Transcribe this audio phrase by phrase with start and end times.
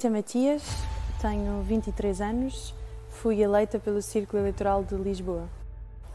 [0.00, 0.62] Rita Matias,
[1.20, 2.74] tenho 23 anos,
[3.10, 5.46] fui eleita pelo Círculo Eleitoral de Lisboa.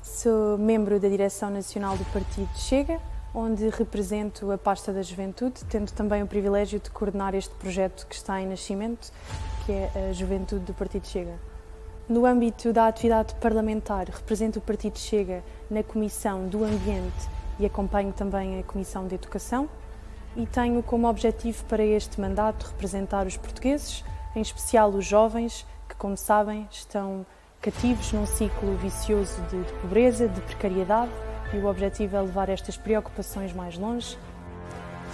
[0.02, 3.00] Sou membro da direção nacional do Partido Chega,
[3.32, 8.16] onde represento a pasta da juventude, tendo também o privilégio de coordenar este projeto que
[8.16, 9.14] está em nascimento,
[9.68, 11.36] que é a Juventude do Partido Chega.
[12.10, 18.12] No âmbito da atividade parlamentar, represento o Partido Chega na Comissão do Ambiente e acompanho
[18.12, 19.70] também a Comissão de Educação
[20.36, 24.04] e tenho como objetivo para este mandato representar os portugueses,
[24.36, 27.26] em especial os jovens, que, como sabem, estão
[27.62, 31.12] cativos num ciclo vicioso de, pobreza, de precariedade,
[31.54, 34.18] e o objetivo é levar estas preocupações mais longe.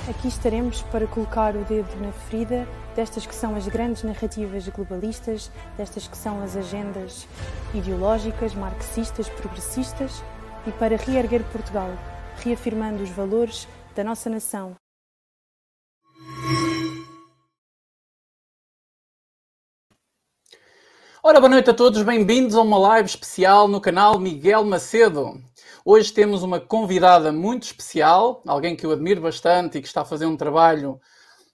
[0.09, 5.51] Aqui estaremos para colocar o dedo na ferida destas que são as grandes narrativas globalistas,
[5.77, 7.27] destas que são as agendas
[7.73, 10.23] ideológicas, marxistas, progressistas,
[10.65, 11.89] e para reerguer Portugal,
[12.43, 14.80] reafirmando os valores da nossa nação
[21.23, 25.39] Ora, boa noite a todos, bem-vindos a uma live especial no canal Miguel Macedo.
[25.85, 30.05] Hoje temos uma convidada muito especial, alguém que eu admiro bastante e que está a
[30.05, 30.99] fazer um trabalho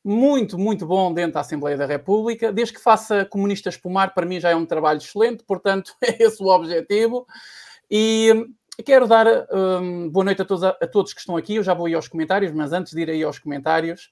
[0.01, 2.49] muito, muito bom dentro da Assembleia da República.
[2.53, 6.41] Desde que faça comunista espumar, para mim já é um trabalho excelente, portanto, é esse
[6.41, 7.27] o objetivo.
[7.91, 8.47] E
[8.85, 11.55] quero dar um, boa noite a todos, a todos que estão aqui.
[11.55, 14.11] Eu já vou ir aos comentários, mas antes de ir aí aos comentários,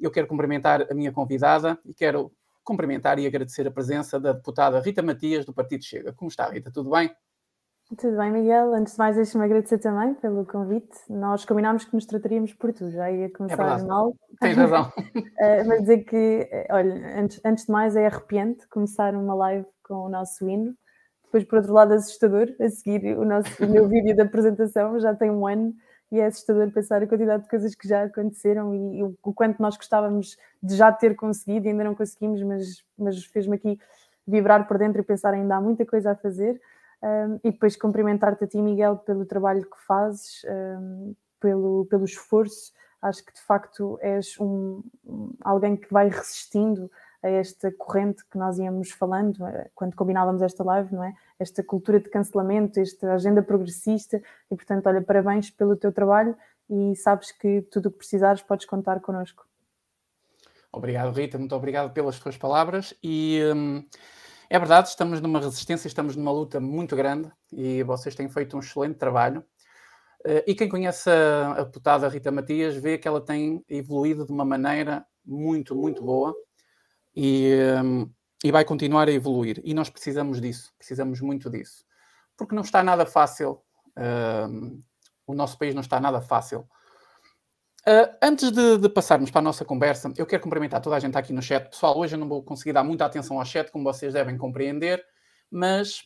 [0.00, 2.32] eu quero cumprimentar a minha convidada e quero
[2.66, 6.12] cumprimentar e agradecer a presença da deputada Rita Matias, do Partido Chega.
[6.12, 6.70] Como está, Rita?
[6.70, 7.14] Tudo bem?
[7.96, 8.74] Tudo bem, Miguel.
[8.74, 10.98] Antes de mais, deixe-me agradecer também pelo convite.
[11.08, 14.12] Nós combinámos que nos trataríamos por tu, já ia começar é mal.
[14.40, 14.92] Tens razão.
[15.38, 19.66] Eh, mas dizer que, eh, olha, antes, antes de mais, é arrepiante começar uma live
[19.84, 20.74] com o nosso hino.
[21.24, 25.14] Depois, por outro lado, assustador, a seguir o, nosso, o meu vídeo da apresentação, já
[25.14, 25.74] tem um ano
[26.10, 29.60] e é assustador pensar a quantidade de coisas que já aconteceram e, e o, quanto
[29.60, 33.78] nós gostávamos de já ter conseguido e ainda não conseguimos, mas, mas fez-me aqui
[34.26, 36.60] vibrar por dentro e pensar ainda há muita coisa a fazer.
[37.02, 42.72] Um, e depois cumprimentar-te a ti, Miguel, pelo trabalho que fazes, um, pelo, pelo esforço.
[43.02, 44.82] Acho que de facto és um,
[45.42, 46.90] alguém que vai resistindo
[47.26, 51.14] a esta corrente que nós íamos falando eh, quando combinávamos esta live, não é?
[51.38, 56.36] Esta cultura de cancelamento, esta agenda progressista e, portanto, olha, parabéns pelo teu trabalho
[56.70, 59.46] e sabes que tudo o que precisares podes contar connosco.
[60.72, 63.84] Obrigado, Rita, muito obrigado pelas tuas palavras e hum,
[64.48, 68.60] é verdade, estamos numa resistência, estamos numa luta muito grande e vocês têm feito um
[68.60, 69.44] excelente trabalho.
[70.24, 74.32] Uh, e quem conhece a, a deputada Rita Matias vê que ela tem evoluído de
[74.32, 76.34] uma maneira muito, muito boa
[77.16, 77.50] e,
[77.82, 78.10] um,
[78.44, 79.60] e vai continuar a evoluir.
[79.64, 81.84] E nós precisamos disso, precisamos muito disso.
[82.36, 83.60] Porque não está nada fácil,
[84.50, 84.82] um,
[85.26, 86.68] o nosso país não está nada fácil.
[87.88, 91.16] Uh, antes de, de, passarmos para a nossa conversa, eu quero cumprimentar toda a gente
[91.16, 91.70] aqui no chat.
[91.70, 95.04] Pessoal, hoje eu não vou conseguir dar muita atenção ao chat, como vocês devem compreender,
[95.50, 96.02] mas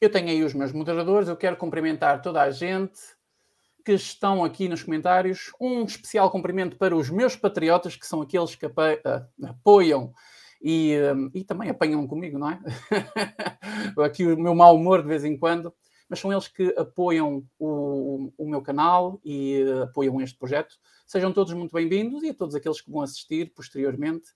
[0.00, 1.28] eu tenho aí os meus moderadores.
[1.28, 3.00] Eu quero cumprimentar toda a gente
[3.84, 5.52] que estão aqui nos comentários.
[5.60, 10.12] Um especial cumprimento para os meus patriotas, que são aqueles que ah, apoiam
[10.60, 12.60] e, ah, e também apanham comigo, não é?
[14.04, 15.74] aqui o meu mau humor de vez em quando,
[16.08, 20.74] mas são eles que apoiam o, o meu canal e uh, apoiam este projeto.
[21.06, 24.26] Sejam todos muito bem-vindos e a todos aqueles que vão assistir posteriormente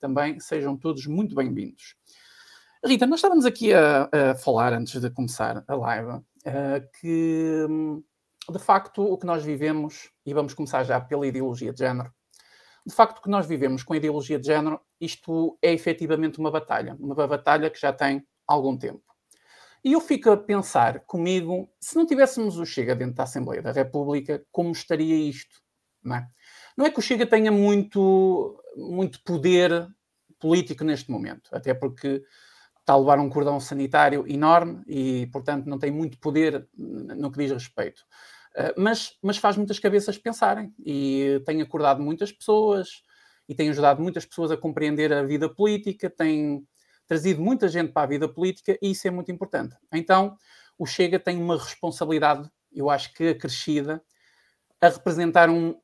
[0.00, 1.96] também sejam todos muito bem-vindos.
[2.84, 6.20] Rita, nós estávamos aqui a, a, falar antes de começar a live
[7.00, 8.02] que hum,
[8.50, 12.12] de facto, o que nós vivemos, e vamos começar já pela ideologia de género,
[12.86, 16.52] de facto, o que nós vivemos com a ideologia de género, isto é efetivamente uma
[16.52, 19.02] batalha, uma batalha que já tem algum tempo.
[19.84, 23.72] E eu fico a pensar comigo, se não tivéssemos o Chega dentro da Assembleia da
[23.72, 25.60] República, como estaria isto?
[26.02, 26.28] Não é,
[26.76, 29.88] não é que o Chega tenha muito, muito poder
[30.38, 32.22] político neste momento, até porque
[32.80, 37.38] está a levar um cordão sanitário enorme e, portanto, não tem muito poder no que
[37.38, 38.04] diz respeito.
[38.56, 43.02] Eh, mas, mas faz muitas cabeças pensarem e tem acordado muitas pessoas
[43.46, 46.66] e tem ajudado muitas pessoas a compreender a vida política, tem
[47.06, 49.76] trazido muita gente para a vida política e isso é muito importante.
[49.92, 50.36] Então,
[50.78, 54.02] o Chega tem uma responsabilidade, eu acho que acrescida,
[54.80, 55.78] a representar um,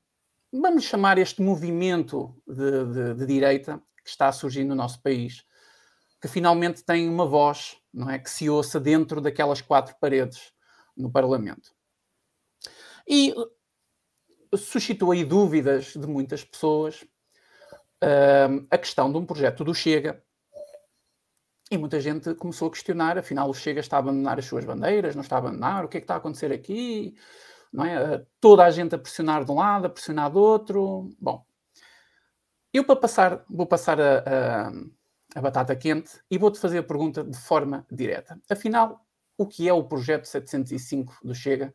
[0.50, 5.44] vamos chamar este movimento de, de, de direita que está a surgir no nosso país,
[6.20, 10.52] que finalmente tem uma voz, não é, que se ouça dentro daquelas quatro paredes
[10.96, 11.72] no Parlamento.
[13.08, 17.02] E uh, suscitou aí dúvidas de muitas pessoas
[18.02, 20.22] uh, a questão de um projeto do Chega.
[21.70, 25.14] E muita gente começou a questionar, afinal o Chega está a abandonar as suas bandeiras,
[25.14, 27.14] não está a abandonar, o que é que está a acontecer aqui?
[27.72, 28.16] Não é?
[28.16, 31.10] Uh, toda a gente a pressionar de um lado, a pressionar do outro.
[31.18, 31.44] Bom,
[32.72, 34.72] eu para passar, vou passar a, a,
[35.34, 38.38] a batata quente e vou-te fazer a pergunta de forma direta.
[38.50, 39.06] Afinal,
[39.36, 41.72] o que é o projeto 705 do Chega?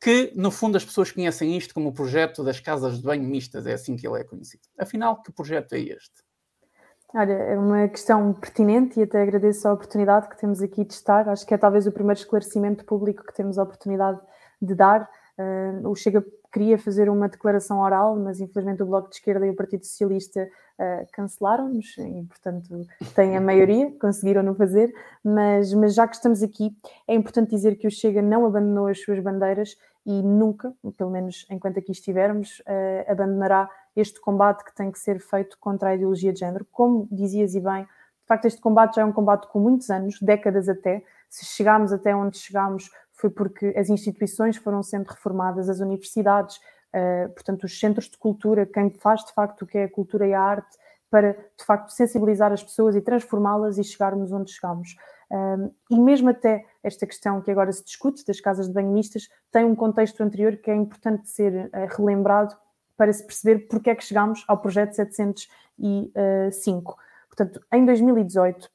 [0.00, 3.66] Que, no fundo, as pessoas conhecem isto como o projeto das casas de banho mistas,
[3.66, 4.62] é assim que ele é conhecido.
[4.78, 6.24] Afinal, que projeto é este?
[7.12, 11.28] Olha, é uma questão pertinente e até agradeço a oportunidade que temos aqui de estar.
[11.28, 14.20] Acho que é talvez o primeiro esclarecimento público que temos a oportunidade
[14.62, 15.08] de dar.
[15.36, 19.50] Uh, o Chega queria fazer uma declaração oral, mas infelizmente o Bloco de Esquerda e
[19.50, 20.42] o Partido Socialista
[20.78, 24.92] uh, cancelaram-nos e, portanto, têm a maioria, conseguiram não fazer.
[25.24, 26.70] Mas, mas já que estamos aqui,
[27.08, 29.76] é importante dizer que o Chega não abandonou as suas bandeiras
[30.06, 35.20] e nunca, pelo menos enquanto aqui estivermos, uh, abandonará este combate que tem que ser
[35.20, 36.66] feito contra a ideologia de género.
[36.72, 40.20] Como dizias e bem, de facto, este combate já é um combate com muitos anos,
[40.20, 41.02] décadas até.
[41.28, 47.28] Se chegámos até onde chegámos, foi porque as instituições foram sendo reformadas, as universidades, uh,
[47.34, 50.32] portanto, os centros de cultura, quem faz de facto o que é a cultura e
[50.32, 50.78] a arte,
[51.10, 54.94] para de facto sensibilizar as pessoas e transformá-las e chegarmos onde chegamos.
[55.30, 59.28] Um, e mesmo até esta questão que agora se discute das casas de banho mistas
[59.52, 62.56] tem um contexto anterior que é importante ser uh, relembrado
[62.96, 66.96] para se perceber porque é que chegámos ao projeto 705.
[67.28, 68.68] Portanto, em 2018,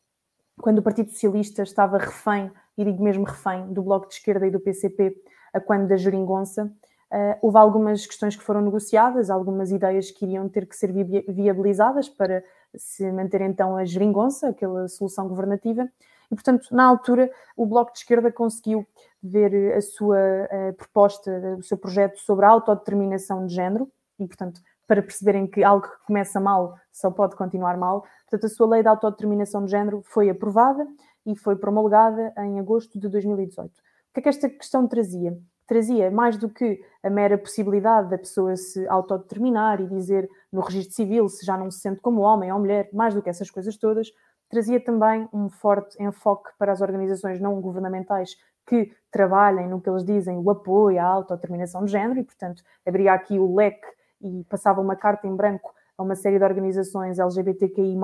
[0.61, 4.51] quando o Partido Socialista estava refém, e digo mesmo refém, do Bloco de Esquerda e
[4.51, 5.13] do PCP,
[5.53, 6.71] a quando da Jeringonça,
[7.11, 11.03] Uh, houve algumas questões que foram negociadas, algumas ideias que iriam ter que ser vi
[11.29, 12.43] viabilizadas para
[12.75, 15.87] se manter então a geringonça, aquela solução governativa,
[16.31, 18.85] e, portanto, na altura, o Bloco de Esquerda conseguiu
[19.21, 23.89] ver a sua a proposta, o seu projeto sobre a autodeterminação de género,
[24.19, 28.05] e, portanto, para perceberem que algo que começa mal só pode continuar mal.
[28.29, 30.87] Portanto, a sua lei de autodeterminação de género foi aprovada
[31.25, 33.71] e foi promulgada em agosto de 2018.
[33.71, 33.73] O
[34.13, 35.37] que é que esta questão trazia?
[35.67, 40.95] Trazia mais do que a mera possibilidade da pessoa se autodeterminar e dizer no registro
[40.95, 43.75] civil se já não se sente como homem ou mulher, mais do que essas coisas
[43.75, 44.11] todas,
[44.49, 50.03] trazia também um forte enfoque para as organizações não governamentais que trabalhem no que eles
[50.03, 53.87] dizem o apoio à autodeterminação de género e, portanto, abria aqui o leque
[54.21, 57.95] e passava uma carta em branco a uma série de organizações LGBTQI+,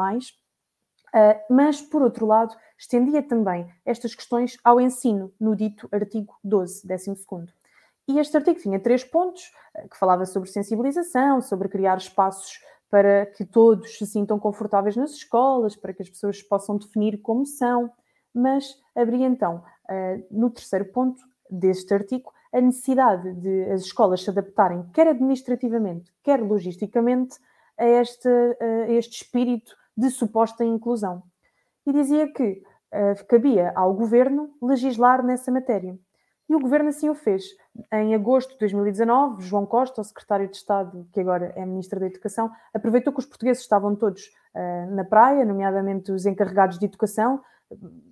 [1.13, 6.87] Uh, mas, por outro lado, estendia também estas questões ao ensino, no dito artigo 12,
[6.87, 7.13] 12.
[8.07, 13.25] E este artigo tinha três pontos, uh, que falava sobre sensibilização, sobre criar espaços para
[13.25, 17.89] que todos se sintam confortáveis nas escolas, para que as pessoas possam definir como são,
[18.33, 24.29] mas abria então, uh, no terceiro ponto deste artigo, a necessidade de as escolas se
[24.29, 27.39] adaptarem, quer administrativamente, quer logisticamente,
[27.77, 31.23] a este, a este espírito de suposta inclusão.
[31.85, 32.61] E dizia que
[32.93, 35.97] uh, cabia ao governo legislar nessa matéria.
[36.47, 37.43] E o governo assim o fez.
[37.91, 42.05] Em agosto de 2019, João Costa, o secretário de Estado, que agora é ministro da
[42.05, 47.41] Educação, aproveitou que os portugueses estavam todos uh, na praia, nomeadamente os encarregados de educação,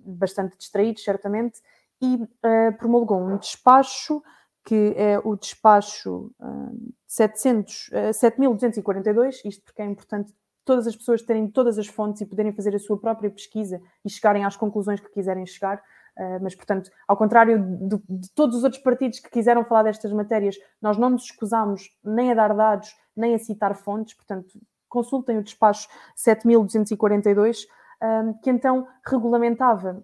[0.04, 1.60] bastante distraídos, certamente,
[2.00, 4.22] e uh, promulgou um despacho
[4.64, 11.22] que é o despacho uh, 700, uh, 7242, isto porque é importante todas as pessoas
[11.22, 15.00] terem todas as fontes e poderem fazer a sua própria pesquisa e chegarem às conclusões
[15.00, 15.82] que quiserem chegar.
[16.20, 20.12] Uh, mas, portanto, ao contrário de, de, todos os outros partidos que quiseram falar destas
[20.12, 25.38] matérias, nós não nos escusamos nem a dar dados, nem a citar fontes, portanto, consultem
[25.38, 30.02] o despacho 7242, uh, que então regulamentava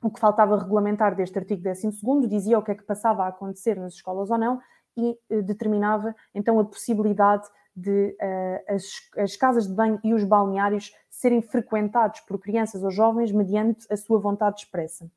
[0.00, 3.76] o que faltava regulamentar deste artigo 12 dizia o que é que passava a acontecer
[3.76, 4.60] nas escolas ou não
[4.96, 8.84] e uh, determinava então a possibilidade de uh, as,
[9.16, 13.96] as, casas de banho e os balneários serem frequentados por crianças ou jovens mediante a
[13.96, 15.10] sua vontade expressa.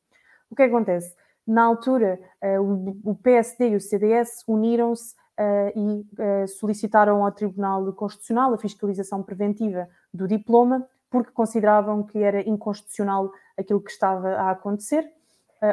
[0.52, 1.16] O que acontece?
[1.48, 6.04] Na altura, uh, o, PSD e o CDS uniram-se uh,
[6.44, 13.32] e solicitaram ao Tribunal Constitucional a fiscalização preventiva do diploma, porque consideravam que era inconstitucional
[13.58, 15.10] aquilo que estava a acontecer.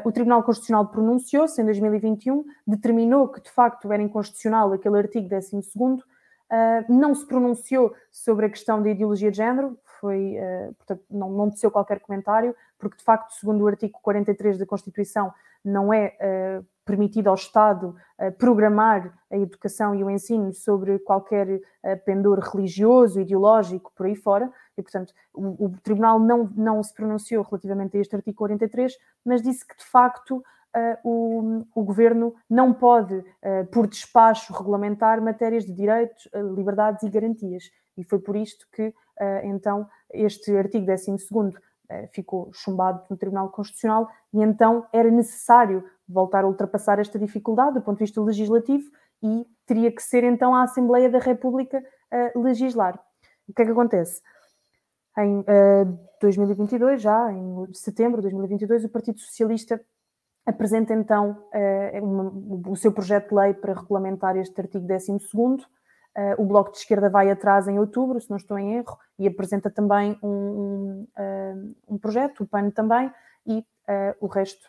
[0.04, 5.60] o Tribunal Constitucional pronunciou-se em 2021, determinou que de facto era inconstitucional aquele artigo 12
[6.50, 11.30] Uh, não se pronunciou sobre a questão da ideologia de género, foi, uh, portanto, não,
[11.30, 15.32] não teceu qualquer comentário, porque de facto, segundo o artigo 43 da Constituição,
[15.64, 17.94] não é uh, permitido ao Estado
[18.38, 21.60] programar a educação e o ensino sobre qualquer
[22.06, 27.44] pendor religioso, ideológico, por aí fora, e portanto o, o Tribunal não, não se pronunciou
[27.44, 30.42] relativamente a este artigo 43, mas disse que de facto
[31.04, 33.22] o, o, governo não pode,
[33.70, 36.26] por despacho regulamentar, matérias de direitos,
[36.56, 37.64] liberdades e garantias.
[37.98, 38.94] E foi por isto que,
[39.44, 41.16] então, este artigo 12
[42.12, 47.82] ficou chumbado no Tribunal Constitucional e então era necessário voltar a ultrapassar esta dificuldade do
[47.82, 48.90] ponto de vista legislativo
[49.22, 52.98] e teria que ser então a Assembleia da República a legislar.
[53.48, 54.20] O que é que acontece?
[55.16, 59.80] Em uh, 2022, já em setembro de 2022, o Partido Socialista
[60.46, 65.18] apresenta então uh, uma, o seu projeto de lei para regulamentar este artigo 12 uh,
[66.36, 69.70] o Bloco de Esquerda vai atrás em outubro, se não estou em erro, e apresenta
[69.70, 73.12] também um, um, uh, um projeto, o PAN também,
[73.46, 73.64] e
[74.20, 74.68] o resto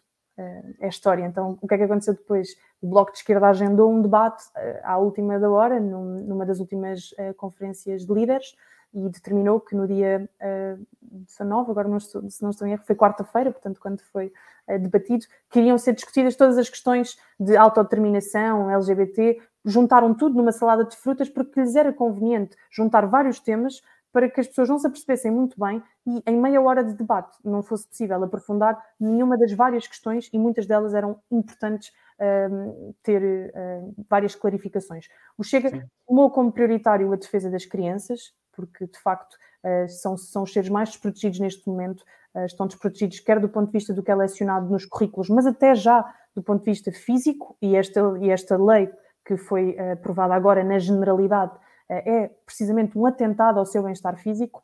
[0.79, 1.25] é história.
[1.25, 2.55] Então, o que é que aconteceu depois?
[2.81, 4.45] O Bloco de Esquerda agendou um debate
[4.83, 8.55] à última da hora, numa das últimas conferências de líderes,
[8.93, 12.83] e determinou que no dia uh, 19, agora não estou, se não estou em erro,
[12.85, 14.33] foi quarta-feira, portanto, quando foi
[14.67, 20.85] uh, debatido, queriam ser discutidas todas as questões de autodeterminação, LGBT, juntaram tudo numa salada
[20.85, 24.87] de frutas porque lhes era conveniente juntar vários temas para que as pessoas não se
[24.87, 29.51] apercebessem muito bem e em meia hora de debate não fosse possível aprofundar nenhuma das
[29.53, 31.89] várias questões e muitas delas eram importantes
[32.19, 35.07] uh, ter uh, várias clarificações.
[35.37, 35.83] O Chega Sim.
[36.07, 40.69] tomou como prioritário a defesa das crianças, porque de facto uh, são, são os seres
[40.69, 44.15] mais desprotegidos neste momento, uh, estão desprotegidos quer do ponto de vista do que é
[44.15, 46.03] lecionado nos currículos, mas até já
[46.35, 48.89] do ponto de vista físico, e esta, e esta lei
[49.25, 51.53] que foi aprovada agora na generalidade
[51.89, 54.63] é precisamente um atentado ao seu bem-estar físico,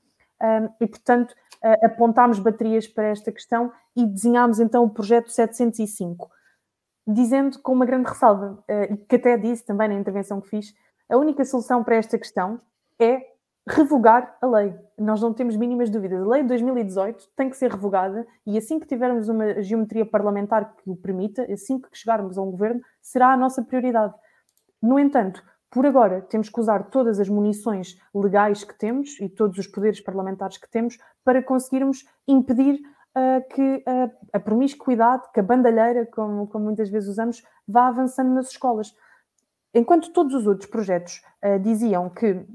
[0.79, 1.33] e portanto
[1.83, 6.29] apontámos baterias para esta questão e desenhámos então o projeto 705,
[7.07, 8.63] dizendo com uma grande ressalva,
[9.09, 10.74] que até disse também na intervenção que fiz,
[11.09, 12.59] a única solução para esta questão
[13.00, 13.21] é
[13.67, 14.75] revogar a lei.
[14.97, 16.21] Nós não temos mínimas dúvidas.
[16.21, 20.75] A lei de 2018 tem que ser revogada e assim que tivermos uma geometria parlamentar
[20.75, 24.13] que o permita, assim que chegarmos a um governo, será a nossa prioridade.
[24.86, 29.58] No entanto, por agora, temos que usar todas as munições legais que temos e todos
[29.58, 32.80] os poderes parlamentares que temos para conseguirmos impedir
[33.15, 38.34] uh, que uh, a promiscuidade, que a bandalheira, como, como, muitas vezes usamos, vá avançando
[38.34, 38.94] nas escolas.
[39.74, 42.46] Enquanto todos os outros projetos uh, diziam que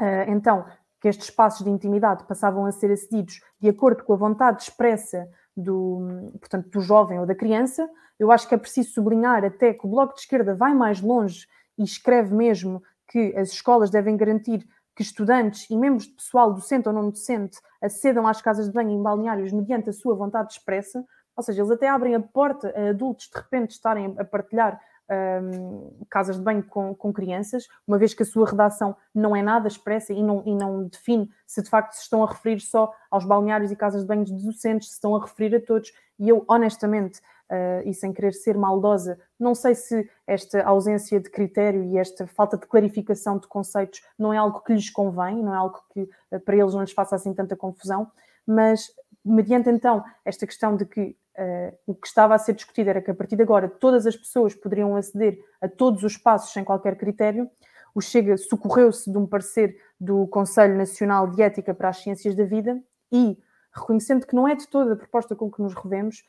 [0.00, 0.64] Uh, então,
[1.00, 5.28] que estes espaços de intimidade passavam a ser acedidos de acordo com a vontade expressa
[5.56, 7.88] do, portanto, do jovem ou da criança,
[8.18, 11.46] eu acho que é preciso sublinhar até que o Bloco de Esquerda vai mais longe
[11.78, 16.88] e escreve mesmo que as escolas devem garantir que estudantes e membros de pessoal docente
[16.88, 21.04] ou não docente acedam às casas de banho em balneários mediante a sua vontade expressa,
[21.36, 26.06] ou seja, eles até abrem a porta a adultos de repente estarem a partilhar um,
[26.08, 29.68] casas de banho com, com, crianças, uma vez que a sua redação não é nada
[29.68, 33.24] expressa e não, e não define se de facto se estão a referir só aos
[33.24, 35.92] balneários e casas de banho de docentes, se estão a referir a todos.
[36.18, 41.30] E eu, honestamente, uh, e sem querer ser maldosa, não sei se esta ausência de
[41.30, 45.54] critério e esta falta de clarificação de conceitos não é algo que lhes convém, não
[45.54, 48.10] é algo que uh, para eles não lhes faça assim tanta confusão,
[48.46, 48.90] mas
[49.24, 53.10] mediante então esta questão de que Uh, o que estava a ser discutido era que
[53.10, 56.96] a partir de agora todas as pessoas poderiam aceder a todos os espaços sem qualquer
[56.96, 57.50] critério.
[57.92, 62.44] O Chega socorreu-se de um parecer do Conselho Nacional de Ética para as Ciências da
[62.44, 63.36] Vida e,
[63.72, 66.24] reconhecendo que não é de toda a proposta com que nos revemos,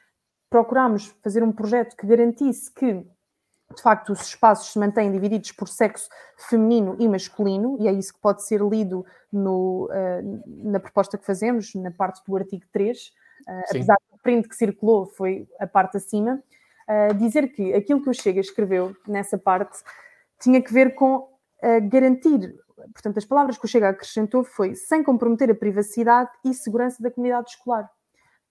[0.50, 5.68] procurámos fazer um projeto que garantisse que, de facto, os espaços se mantêm divididos por
[5.68, 11.18] sexo feminino e masculino, e é isso que pode ser lido no, uh, na proposta
[11.18, 13.12] que fazemos, na parte do artigo 3
[13.48, 16.42] uh, apesar do print que circulou foi a parte acima,
[16.90, 19.80] uh, dizer que aquilo que o Chega escreveu nessa parte
[20.40, 21.34] tinha que ver com
[21.90, 22.54] garantir,
[22.94, 27.10] portanto, as palavras que o Chega acrescentou foi sem comprometer a privacidade e segurança da
[27.10, 27.90] comunidade escolar.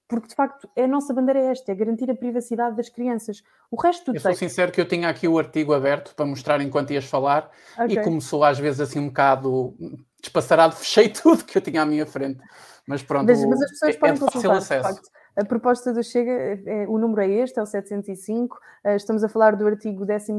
[0.06, 3.42] Porque, de facto, a nossa bandeira é esta, é garantir a privacidade das crianças.
[3.70, 4.24] O resto do Eu texto...
[4.26, 7.96] sou sincero que eu tinha aqui o artigo aberto para mostrar enquanto ias falar okay.
[7.96, 9.74] e começou às vezes assim um bocado
[10.20, 12.40] despassarado, fechei tudo que eu tinha à minha frente.
[12.86, 15.00] Mas pronto, mas, mas as pessoas é, podem é consultar, acesso.
[15.36, 18.56] A proposta do Chega, é, o número é este, é o 705.
[18.84, 20.32] Eh, estamos a falar do artigo 12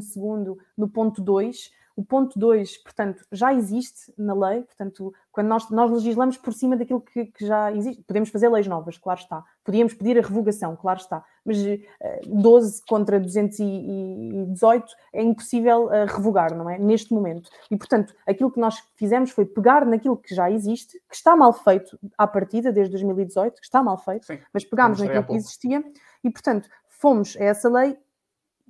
[0.78, 1.72] no ponto 2.
[1.96, 6.76] O ponto 2, portanto, já existe na lei, portanto, quando nós, nós legislamos por cima
[6.76, 9.44] daquilo que, que, já existe, podemos fazer leis novas, claro está.
[9.64, 11.24] Podíamos pedir a revogação, claro está.
[11.46, 16.78] Mas uh, eh, 12 contra 218 é impossível uh, revogar, não é?
[16.78, 17.50] Neste momento.
[17.72, 21.54] E, portanto, aquilo que nós fizemos foi pegar naquilo que já existe, que está mal
[21.54, 25.84] feito à partida, desde 2018, que está mal feito, Sim, mas pegámos naquilo que existia
[26.24, 27.98] e, portanto, fomos a essa lei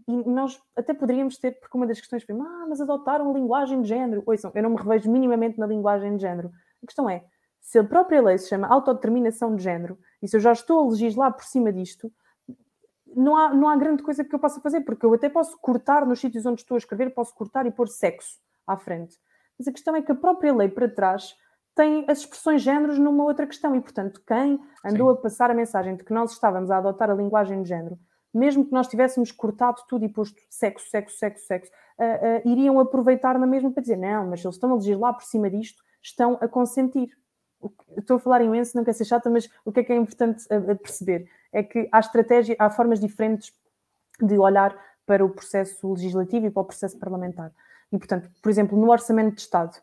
[0.07, 3.87] e nós até poderíamos ter, porque uma das questões foi, ah, mas adotaram linguagem de
[3.87, 4.23] género.
[4.25, 6.51] Ouçam, eu não me revejo minimamente na linguagem de género.
[6.83, 7.25] A questão é,
[7.59, 10.89] se a própria lei se chama autodeterminação de género, e se eu já estou a
[10.89, 12.11] legislar por cima disto,
[13.15, 16.05] não há, não há grande coisa que eu possa fazer, porque eu até posso cortar
[16.05, 19.17] nos sítios onde estou a escrever, posso cortar e pôr sexo à frente.
[19.57, 21.35] Mas a questão é que a própria lei para trás
[21.73, 25.17] tem as expressões géneros numa outra questão, e portanto, quem andou Sim.
[25.17, 27.97] a passar a mensagem de que nós estávamos a adotar a linguagem de género
[28.37, 32.79] mesmo que nós tivéssemos cortado tudo e posto sexo, sexo, sexo, sexo, uh, uh, iriam
[32.79, 36.37] aproveitar na mesma para dizer, não, mas eles estão a legislar por cima disto, estão
[36.41, 37.09] a consentir.
[37.97, 40.45] Estou a falar imenso, não quero ser chata, mas o que é que é importante
[40.83, 41.27] perceber?
[41.51, 43.51] É que há estratégia, há formas diferentes
[44.21, 47.51] de olhar para o processo legislativo e para o processo parlamentar.
[47.91, 49.75] E, portanto, por exemplo, no Orçamento de Estado,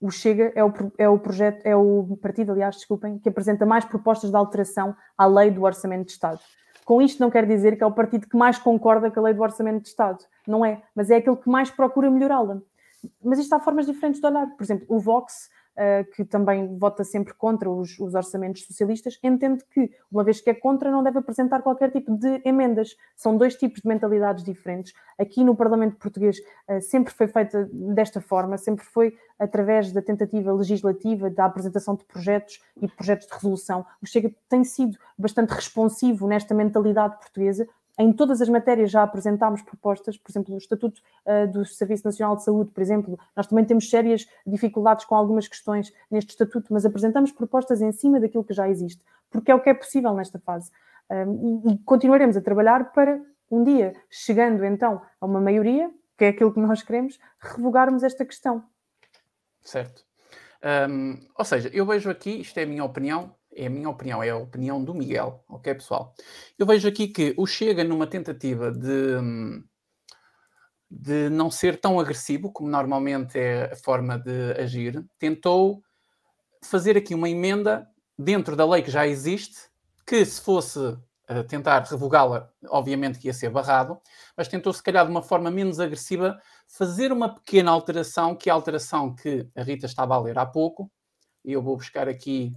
[0.00, 3.84] o Chega é o, é o projeto, é o partido, aliás, desculpem, que apresenta mais
[3.84, 6.40] propostas de alteração à lei do Orçamento de Estado.
[6.88, 9.34] Com isto não quer dizer que é o partido que mais concorda com a lei
[9.34, 10.24] do Orçamento de Estado.
[10.46, 12.62] Não é, mas é aquele que mais procura melhorá-la.
[13.22, 14.46] Mas isto há formas diferentes de olhar.
[14.56, 15.50] Por exemplo, o Vox
[16.14, 20.54] que também vota sempre contra os, os, orçamentos socialistas, entende que, uma vez que é
[20.54, 22.96] contra, não deve apresentar qualquer tipo de emendas.
[23.14, 24.92] São dois tipos de mentalidades diferentes.
[25.18, 30.52] Aqui no Parlamento Português uh, sempre foi feita desta forma, sempre foi através da tentativa
[30.52, 33.86] legislativa, da apresentação de projetos e projetos de resolução.
[34.02, 39.60] O Chega tem sido bastante responsivo nesta mentalidade portuguesa, em todas as matérias já apresentámos
[39.62, 43.64] propostas, por exemplo, o Estatuto uh, do Serviço Nacional de Saúde, por exemplo, nós também
[43.64, 48.54] temos sérias dificuldades com algumas questões neste Estatuto, mas apresentamos propostas em cima daquilo que
[48.54, 50.70] já existe, porque é o que é possível nesta fase.
[51.10, 56.28] Um, e, continuaremos a trabalhar para um dia, chegando então a uma maioria, que é
[56.28, 58.62] aquilo que nós queremos, revogarmos esta questão.
[59.62, 60.04] Certo.
[60.90, 64.22] Um, ou seja, eu vejo aqui, isto é a minha opinião, é a minha opinião,
[64.22, 66.14] é a opinião do Miguel, ok, pessoal?
[66.56, 69.16] Eu vejo aqui que o Chega, numa tentativa de,
[70.88, 75.82] de não ser tão agressivo, como normalmente é a forma de agir, tentou
[76.62, 79.68] fazer aqui uma emenda dentro da lei que já existe,
[80.06, 84.00] que se fosse uh, tentar revogá-la, obviamente que ia ser barrado,
[84.36, 88.52] mas tentou, se calhar, de uma forma menos agressiva, fazer uma pequena alteração, que é
[88.52, 90.90] a alteração que a Rita estava a ler há pouco,
[91.44, 92.52] e eu vou buscar aqui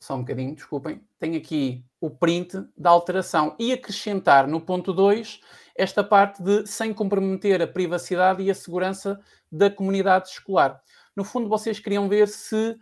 [0.00, 5.40] só um bocadinho, desculpem, tenho aqui o print da alteração e acrescentar no ponto 2
[5.76, 9.20] esta parte de sem comprometer a privacidade e a segurança
[9.52, 10.80] da comunidade escolar.
[11.14, 12.76] No fundo, vocês queriam ver se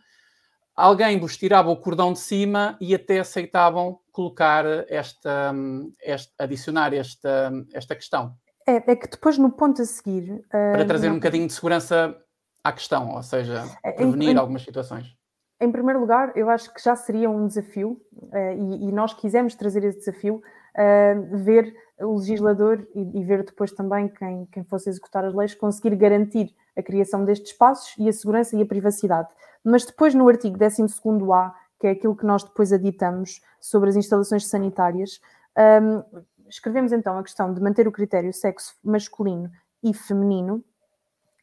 [0.76, 5.52] alguém vos tirava o cordão de cima e até aceitavam colocar esta,
[6.00, 8.36] esta adicionar esta, esta questão.
[8.66, 10.44] É, é que depois no ponto a seguir.
[10.50, 11.14] Para trazer não...
[11.14, 12.16] um bocadinho de segurança
[12.62, 15.17] à questão, ou seja, é, prevenir em, algumas situações.
[15.60, 19.82] Em primeiro lugar, eu acho que já seria um desafio, uh, e, nós quisemos trazer
[19.82, 25.34] esse desafio, uh, ver o legislador e, ver depois também quem, quem fosse executar as
[25.34, 29.28] leis conseguir garantir a criação destes espaços e a segurança e a privacidade.
[29.64, 34.46] Mas depois, no artigo 12A, que é aquilo que nós depois aditamos sobre as instalações
[34.46, 35.20] sanitárias,
[35.56, 36.02] ehm,
[36.48, 39.50] escrevemos então a questão de manter o critério sexo masculino
[39.82, 40.64] e feminino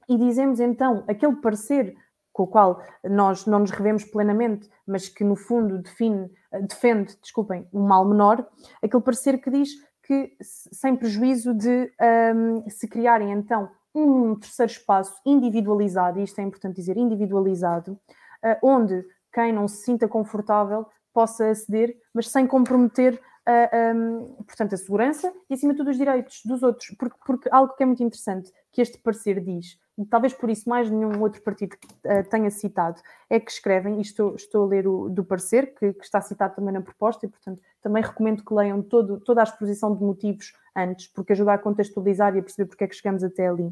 [0.08, 1.96] e dizemos então aquele parecer
[2.36, 6.30] com o qual nós não nos revemos plenamente, mas que no fundo define,
[6.68, 8.46] defende, desculpem, um mal menor,
[8.84, 9.70] aquele parecer que diz
[10.04, 11.90] que, sem prejuízo de
[12.36, 18.58] um, se criarem então um terceiro espaço individualizado, e isto é importante dizer, individualizado, uh,
[18.62, 23.14] onde quem não se sinta confortável possa aceder, mas sem comprometer
[23.48, 26.94] uh, um, portanto, a segurança e, acima de tudo, os direitos dos outros.
[27.00, 29.78] Porque, porque algo que é muito interessante, que este parecer diz,
[30.10, 34.36] talvez por isso mais nenhum outro partido uh, tenha citado, é que escrevem, e estou,
[34.36, 37.62] estou a ler o do parecer, que, que, está citado também na proposta, e portanto
[37.82, 42.36] também recomendo que leiam todo, toda a exposição de motivos antes, porque ajuda a contextualizar
[42.36, 43.72] e a perceber porque é que chegamos até ali.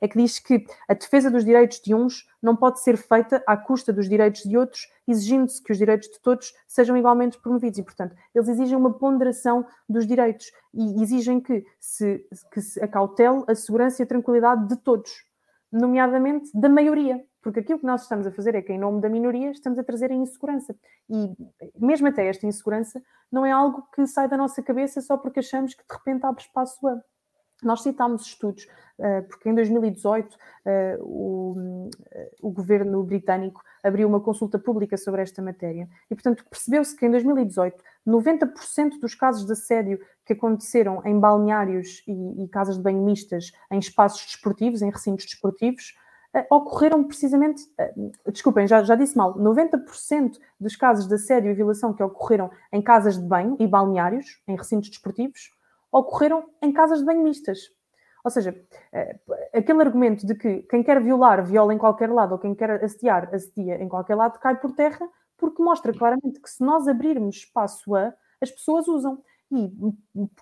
[0.00, 3.56] É que diz que a defesa dos direitos de uns não pode ser feita à
[3.56, 7.78] custa dos direitos de outros, exigindo-se que os direitos de todos sejam igualmente promovidos.
[7.78, 13.44] E, portanto, eles exigem uma ponderação dos direitos e exigem que se, que se acautele
[13.48, 15.24] a segurança e a tranquilidade de todos
[15.74, 19.08] nomeadamente da maioria, porque aquilo que nós estamos a fazer é que, em nome da
[19.08, 20.74] minoria, estamos a trazer a insegurança.
[21.10, 21.34] E
[21.78, 25.74] mesmo até esta insegurança não é algo que sai da nossa cabeça só porque achamos
[25.74, 27.00] que de repente abre espaço a.
[27.62, 28.66] Nós citámos estudos,
[29.28, 31.90] porque em 2018 eh, o,
[32.40, 37.10] o governo britânico abriu uma consulta pública sobre esta matéria e, portanto, percebeu-se que em
[37.10, 43.02] 2018 90% dos casos de assédio que aconteceram em balneários e, e, casas de banho
[43.02, 45.94] mistas, em espaços desportivos, em recintos desportivos,
[46.50, 47.62] ocorreram precisamente,
[48.26, 52.82] desculpem, já, já disse mal, 90% dos casos de assédio e violação que ocorreram em
[52.82, 55.52] casas de banho e balneários, em recintos desportivos,
[55.92, 57.70] ocorreram em casas de banho mistas.
[58.24, 62.38] Ou seja, uh, aquele argumento de que quem quer violar, viola em qualquer lado, ou
[62.38, 65.06] quem quer assediar, assedia em qualquer lado, cai por terra,
[65.36, 69.22] porque mostra claramente que se nós abrirmos espaço a, as pessoas usam.
[69.52, 69.70] E,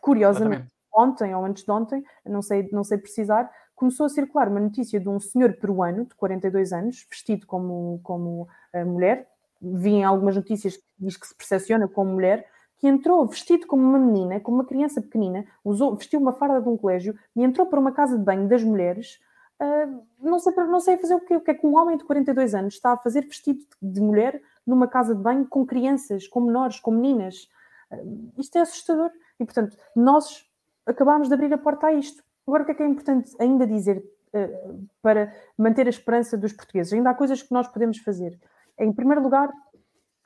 [0.00, 0.74] curiosamente, Exatamente.
[0.94, 5.00] ontem ou antes de ontem, não sei, não sei precisar, começou a circular uma notícia
[5.00, 9.28] de um senhor peruano de 42 anos, vestido como, como uh, mulher.
[9.60, 12.46] Vi em algumas notícias que diz que se percepciona como mulher,
[12.82, 16.68] que entrou vestido como uma menina, como uma criança pequenina, usou, vestiu uma farda de
[16.68, 19.20] um colégio e entrou para uma casa de banho das mulheres
[19.62, 21.36] uh, não, sei, não sei fazer o quê.
[21.36, 24.42] O que é que um homem de 42 anos está a fazer vestido de mulher
[24.66, 27.48] numa casa de banho com crianças, com menores, com meninas?
[27.88, 29.12] Uh, isto é assustador.
[29.38, 30.44] E, portanto, nós
[30.84, 32.20] acabámos de abrir a porta a isto.
[32.44, 36.52] Agora, o que é que é importante ainda dizer uh, para manter a esperança dos
[36.52, 36.92] portugueses?
[36.92, 38.36] Ainda há coisas que nós podemos fazer.
[38.76, 39.52] Em primeiro lugar,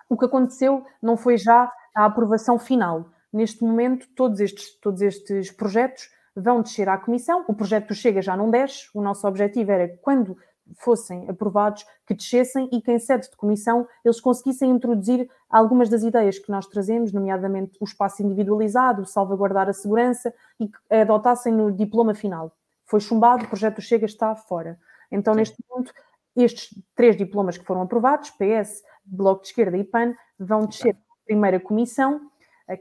[0.08, 3.10] o que aconteceu não foi já a aprovação final.
[3.32, 7.44] Neste momento, todos estes, todos estes projetos vão descer à Comissão.
[7.48, 8.88] O projeto do Chega já não desce.
[8.94, 10.36] O nosso objetivo era, quando
[10.78, 16.02] fossem aprovados, que descessem e que em sede de comissão eles conseguissem introduzir algumas das
[16.02, 21.70] ideias que nós trazemos, nomeadamente o espaço individualizado, salvaguardar a segurança e que adotassem no
[21.70, 22.52] diploma final.
[22.84, 24.78] Foi chumbado, o projeto do Chega está fora.
[25.10, 25.40] Então, Sim.
[25.40, 25.92] neste momento,
[26.36, 31.24] estes três diplomas que foram aprovados, PS, Bloco de Esquerda e PAN, vão descer à
[31.24, 32.30] primeira comissão,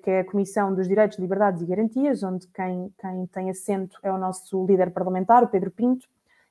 [0.03, 4.11] que é a Comissão dos Direitos, Liberdades e Garantias, onde quem, quem tem assento é
[4.11, 6.07] o nosso líder parlamentar, o Pedro Pinto,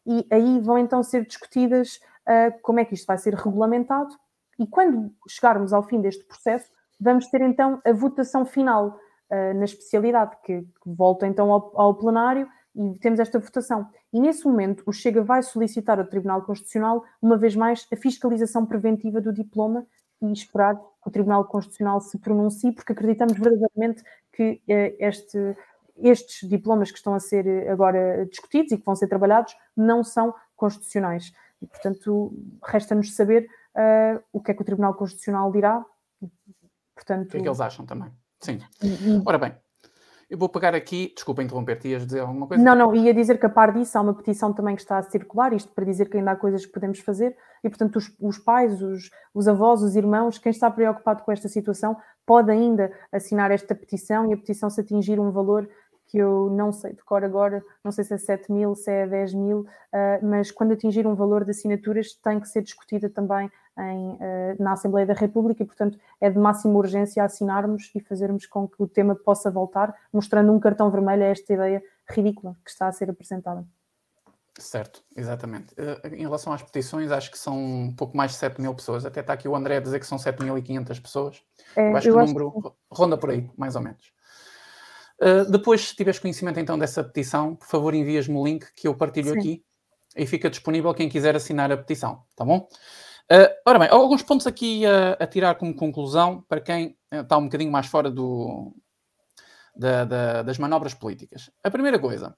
[0.07, 1.97] e aí vão então ser discutidas
[2.29, 4.15] uh, como é que isto vai ser regulamentado,
[4.59, 8.99] e quando chegarmos ao fim deste processo, vamos ter então a votação final
[9.31, 13.89] uh, na especialidade, que, que, volta então ao, ao plenário e temos esta votação.
[14.13, 18.67] E nesse momento, o Chega vai solicitar ao Tribunal Constitucional, uma vez mais, a fiscalização
[18.67, 19.87] preventiva do diploma
[20.21, 25.57] e esperar que o Tribunal Constitucional se pronuncie, porque acreditamos verdadeiramente que eh, este,
[25.97, 30.03] estes diplomas que estão a ser eh, agora discutidos e que vão ser trabalhados não
[30.03, 31.33] são constitucionais.
[31.63, 32.33] E, portanto,
[32.63, 35.85] resta-nos saber uh, o que é que o Tribunal Constitucional dirá.
[36.95, 38.11] Portanto, o que é que eles acham também.
[38.41, 38.61] Sim.
[39.25, 39.55] Ora bem,
[40.35, 42.61] eu vou pegar aqui, desculpa interromper-te, ias dizer alguma coisa?
[42.61, 45.03] Não, não, ia dizer que a par disso há uma petição também que está a
[45.03, 48.37] circular, isto para dizer que ainda há coisas que podemos fazer, e portanto os, os
[48.37, 53.53] pais, os, os avós, os irmãos, quem está preocupado com esta situação, pode ainda assinar
[53.53, 55.69] esta petição e a petição se atingir um valor
[56.09, 59.07] que eu não sei de cor agora, não sei se é 7 mil, se é
[59.07, 59.67] 10 mil, uh,
[60.27, 64.73] mas quando atingir um valor de assinaturas tem que ser discutida também em, uh, na
[64.73, 68.87] Assembleia da República e, portanto, é de máxima urgência assinarmos e fazermos com que o
[68.87, 73.11] tema possa voltar, mostrando um cartão vermelho a esta ideia ridícula que está a ser
[73.11, 73.67] apresentada.
[74.59, 75.75] Certo, exatamente.
[75.75, 79.05] Uh, em relação às petições, acho que são um pouco mais de 7 mil pessoas.
[79.05, 81.43] Até está aqui o André a dizer que são 7.500 pessoas.
[81.75, 82.71] É, eu acho eu que o número que...
[82.91, 84.13] ronda por aí, mais ou menos.
[85.21, 88.95] Uh, depois, se tiveres conhecimento então dessa petição, por favor envias-me o link que eu
[88.95, 89.39] partilho Sim.
[89.39, 89.65] aqui
[90.17, 92.69] e fica disponível quem quiser assinar a petição, tá bom?
[93.31, 97.45] Uh, ora bem, alguns pontos aqui a, a, tirar como conclusão para quem está um
[97.45, 98.75] bocadinho mais fora do,
[99.75, 101.51] da, da, das manobras políticas.
[101.63, 102.37] A primeira coisa,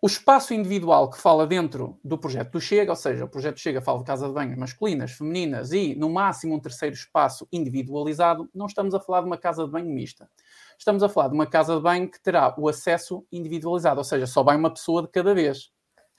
[0.00, 3.82] o espaço individual que fala dentro do projeto do Chega, ou seja, o projeto Chega
[3.82, 8.66] fala de casa de banho masculinas, femininas e, no máximo, um terceiro espaço individualizado, não
[8.66, 10.28] estamos a falar de uma casa de banho mista
[10.82, 14.26] estamos a falar de uma casa de banho que terá o acesso individualizado, ou seja,
[14.26, 15.70] só vai uma pessoa de cada vez.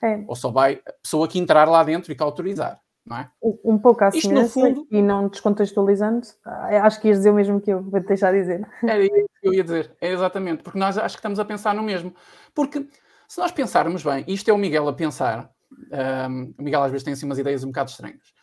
[0.01, 0.23] É.
[0.27, 3.29] Ou só vai a pessoa que entrar lá dentro e que autorizar, não é?
[3.41, 4.87] Um pouco assim, Isto, no fundo...
[4.89, 8.67] e não descontextualizando, acho que ias dizer o mesmo que eu, vou-te deixar dizer.
[8.81, 11.75] Era isso que eu ia dizer, é exatamente, porque nós acho que estamos a pensar
[11.75, 12.13] no mesmo.
[12.53, 12.87] Porque
[13.27, 15.49] se nós pensarmos bem, isto é o Miguel a pensar,
[16.29, 18.33] um, o Miguel às vezes tem assim umas ideias um bocado estranhas.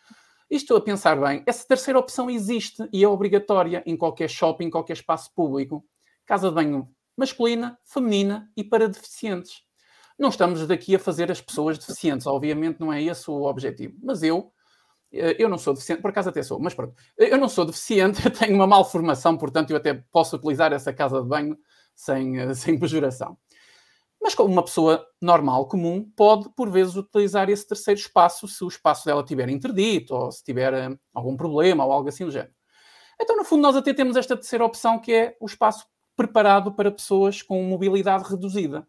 [0.49, 4.69] Isto a pensar bem, essa terceira opção existe e é obrigatória em qualquer shopping, em
[4.69, 5.83] qualquer espaço público
[6.25, 9.63] casa de banho masculina, feminina e para deficientes.
[10.21, 13.97] Não estamos daqui a fazer as pessoas deficientes, obviamente não é esse o objetivo.
[14.03, 14.53] Mas eu,
[15.11, 18.21] eh, eu não sou deficiente, por acaso até sou, mas pronto, eu não sou deficiente,
[18.29, 21.57] tenho uma malformação, portanto eu até posso utilizar essa casa de banho
[21.95, 23.35] sem, eh, sem pejoração.
[24.21, 29.07] Mas uma pessoa normal, comum, pode por vezes utilizar esse terceiro espaço se o espaço
[29.07, 32.53] dela estiver interdito ou se tiver eh, algum problema ou algo assim do género.
[33.19, 36.91] Então, no fundo, nós até temos esta terceira opção que é o espaço preparado para
[36.91, 38.87] pessoas com mobilidade reduzida.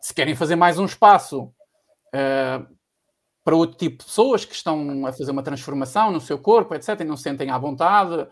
[0.00, 2.78] Se querem fazer mais um espaço uh,
[3.44, 7.00] para outro tipo de pessoas que estão a fazer uma transformação no seu corpo, etc.,
[7.00, 8.28] e não se sentem à vontade,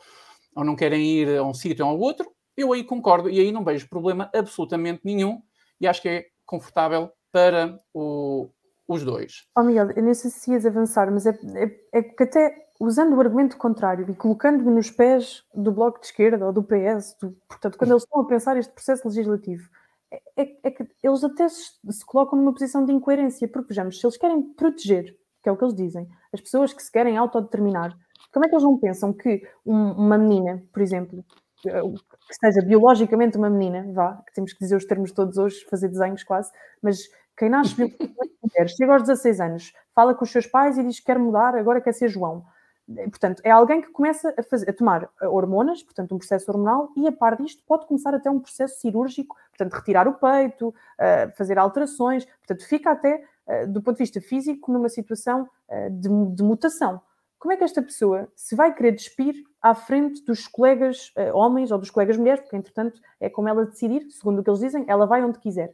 [0.54, 3.52] ou não querem ir a um sítio ou ao outro, eu aí concordo e aí
[3.52, 5.42] não vejo problema absolutamente nenhum
[5.80, 8.50] e acho que é confortável para o,
[8.88, 9.46] os dois.
[9.56, 13.14] Oh Miguel, eu nem sei se ias avançar, mas é, é, é que até usando
[13.14, 17.36] o argumento contrário e colocando-me nos pés do Bloco de Esquerda ou do PS, do,
[17.48, 19.68] portanto, quando eles estão a pensar este processo legislativo,
[20.10, 24.06] é, é, que eles até se, se, colocam numa posição de incoerência, porque vejamos, se
[24.06, 27.96] eles querem proteger, que é o que eles dizem, as pessoas que se querem autodeterminar,
[28.32, 31.24] como é que eles não pensam que um, uma menina, por exemplo,
[31.62, 35.88] que seja biologicamente uma menina, vá, que temos que dizer os termos todos hoje, fazer
[35.88, 36.98] desenhos quase, mas
[37.36, 41.00] quem nasce biologicamente mulher, chega aos 16 anos, fala com os seus pais e diz
[41.00, 42.44] que quer mudar, agora quer ser João
[42.86, 47.06] Portanto, é alguém que começa a, fazer, a tomar hormonas, portanto, um processo hormonal, e
[47.08, 51.58] a par disto pode começar até um processo cirúrgico, portanto, retirar o peito, uh, fazer
[51.58, 53.24] alterações, portanto, fica até,
[53.68, 55.48] do ponto de vista físico, numa situação
[55.90, 57.00] de, de, mutação.
[57.38, 61.78] Como é que esta pessoa se vai querer despir à frente dos colegas homens ou
[61.78, 65.06] dos colegas mulheres, porque, entretanto, é como ela decidir, segundo o que eles dizem, ela
[65.06, 65.72] vai onde quiser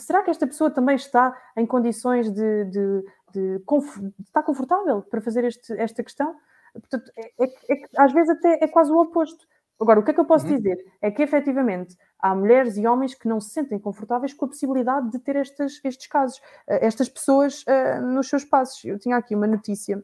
[0.00, 5.20] será que esta pessoa também está em condições de, de, de, de estar confortável para
[5.20, 6.34] fazer este, esta questão?
[6.72, 9.46] Portanto, é, é, é, às vezes até é quase o oposto.
[9.80, 10.56] Agora, o que é que eu posso uhum.
[10.56, 10.76] dizer?
[11.00, 15.10] É que efetivamente há mulheres e homens que não se sentem confortáveis com a possibilidade
[15.10, 18.84] de ter estes, estes casos, eh, estas pessoas uh, nos seus passos.
[18.84, 19.96] Eu tinha aqui uma notícia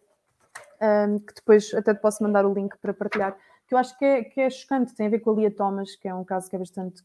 [0.81, 3.37] um, que depois até te posso mandar o link para partilhar,
[3.69, 5.95] que eu acho que é, que é chocante, tem a ver com a Lia Thomas,
[5.97, 7.03] que é um caso que é bastante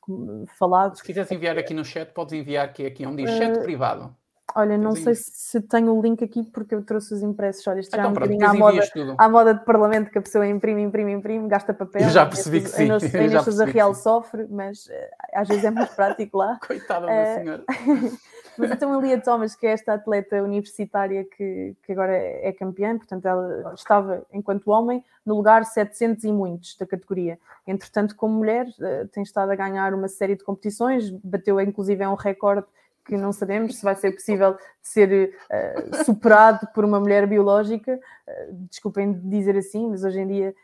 [0.58, 0.96] falado.
[0.96, 4.16] Se quiseres enviar aqui no chat, podes enviar que aqui onde diz chat uh, privado.
[4.56, 7.66] Olha, não sei se tenho o link aqui porque eu trouxe os impressos.
[7.68, 8.82] Olha, isto já então, é um bocadinho à moda,
[9.18, 12.04] à moda de parlamento que a pessoa imprime, imprime, imprime, gasta papel.
[12.04, 12.92] Eu já percebi que sim.
[12.92, 14.92] A Inês a Real sofre, mas uh,
[15.34, 16.58] às vezes é mais prático lá.
[16.66, 17.64] Coitada da uh, senhora.
[18.58, 22.52] Mas então a Lia Thomas, que é esta atleta universitária que, que agora é, é
[22.52, 27.40] campeã, portanto ela estava, enquanto homem, no lugar 700 e muitos da categoria.
[27.66, 32.10] Entretanto, como mulher, uh, tem estado a ganhar uma série de competições, bateu inclusive é
[32.10, 32.68] um recorde
[33.06, 38.54] que não sabemos se vai ser possível ser uh, superado por uma mulher biológica, uh,
[38.70, 40.56] desculpem dizer assim, mas hoje em dia,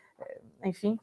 [0.64, 0.98] enfim,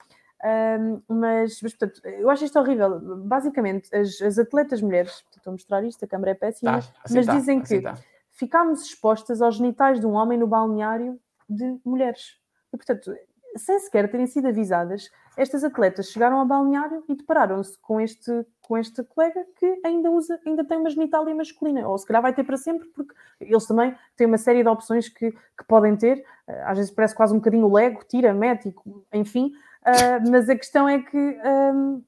[0.45, 2.99] um, mas, mas, portanto, eu acho isto horrível.
[3.25, 7.15] Basicamente, as, as atletas mulheres, estou a mostrar isto, a câmara é péssima, tá, assim
[7.15, 7.95] mas tá, dizem assim que tá.
[8.31, 11.19] ficámos expostas aos genitais de um homem no balneário
[11.49, 12.37] de mulheres.
[12.71, 13.15] E, portanto,
[13.55, 18.77] sem sequer terem sido avisadas, estas atletas chegaram ao balneário e depararam-se com este, com
[18.77, 22.43] este colega que ainda usa, ainda tem uma genitália masculina, ou se calhar vai ter
[22.43, 26.23] para sempre, porque eles também têm uma série de opções que, que podem ter,
[26.65, 29.51] às vezes parece quase um bocadinho lego, tira, médico, enfim,
[29.85, 32.01] Uh, mas a questão é que um,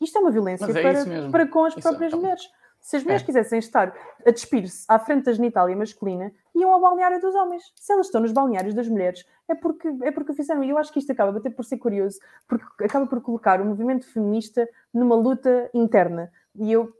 [0.00, 2.48] isto é uma violência é para, para com as próprias mulheres.
[2.84, 3.24] Se as mulheres é.
[3.24, 7.72] quisessem estar a despir-se à frente da genitália masculina, iam ao balneário dos homens.
[7.74, 10.62] Se elas estão nos balneários das mulheres, é porque, é porque o fizeram.
[10.62, 13.64] E eu acho que isto acaba até por ser curioso, porque acaba por colocar o
[13.64, 16.30] movimento feminista numa luta interna.
[16.54, 16.92] E eu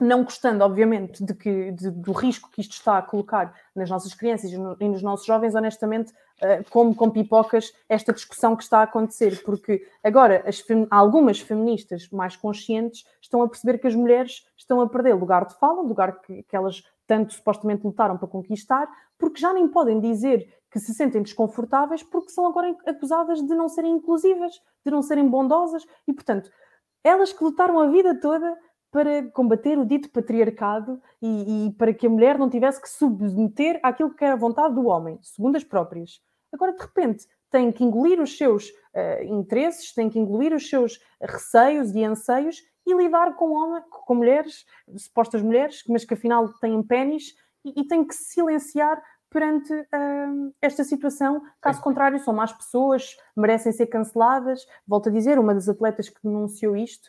[0.00, 4.14] não gostando, obviamente, de que, de, do risco que isto está a colocar nas nossas
[4.14, 6.14] crianças e, no, e nos nossos jovens, honestamente,
[6.70, 12.36] como com pipocas esta discussão que está a acontecer, porque agora as algumas feministas mais
[12.36, 16.42] conscientes estão a perceber que as mulheres estão a perder lugar de fala, lugar que,
[16.42, 21.22] que elas tanto supostamente lutaram para conquistar, porque já nem podem dizer que se sentem
[21.22, 26.50] desconfortáveis porque são agora acusadas de não serem inclusivas, de não serem bondosas e, portanto,
[27.02, 28.56] elas que lutaram a vida toda
[28.90, 33.78] para combater o dito patriarcado e, e, para que a mulher não tivesse que submeter
[33.82, 36.20] àquilo que era a vontade do homem, segundo as próprias.
[36.52, 40.98] Agora, de repente, tem que engolir os seus uh, interesses, tem que engolir os seus
[41.20, 44.64] receios e anseios e lidar com, homem, com mulheres,
[44.96, 50.84] supostas mulheres, mas que afinal têm pênis, e, e tem que silenciar perante uh, esta
[50.84, 51.42] situação.
[51.60, 54.66] Caso contrário, são más pessoas, merecem ser canceladas.
[54.86, 57.08] Volto a dizer, uma das atletas que denunciou isto,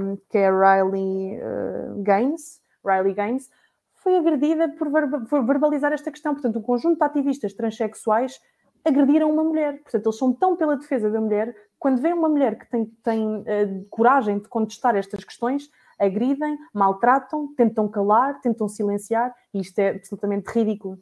[0.00, 3.50] um, que é a Riley uh, Gaines, Riley Gaines,
[3.94, 4.88] foi agredida por,
[5.28, 6.32] por, verbalizar esta questão.
[6.32, 8.40] Portanto, um conjunto de ativistas transexuais
[8.84, 9.80] agrediram uma mulher.
[9.82, 13.26] Portanto, eles são tão pela defesa da mulher, quando vê uma mulher que tem, tem
[13.26, 19.90] uh, coragem de contestar estas questões, agridem, maltratam, tentam calar, tentam silenciar, e isto é
[19.90, 20.98] absolutamente ridículo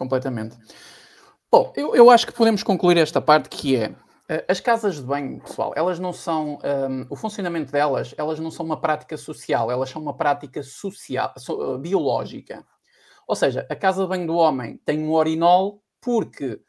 [0.00, 0.56] completamente.
[1.52, 3.94] Bom, eu, eu acho que podemos concluir esta parte que é
[4.30, 8.40] eh, as casas de banho, pessoal, elas não são um, ehm, o funcionamento delas, elas
[8.40, 12.64] não são uma prática social, elas são uma prática social, so, uh, biológica.
[13.28, 16.60] Ou seja, a casa de banho do homem tem um urinol porque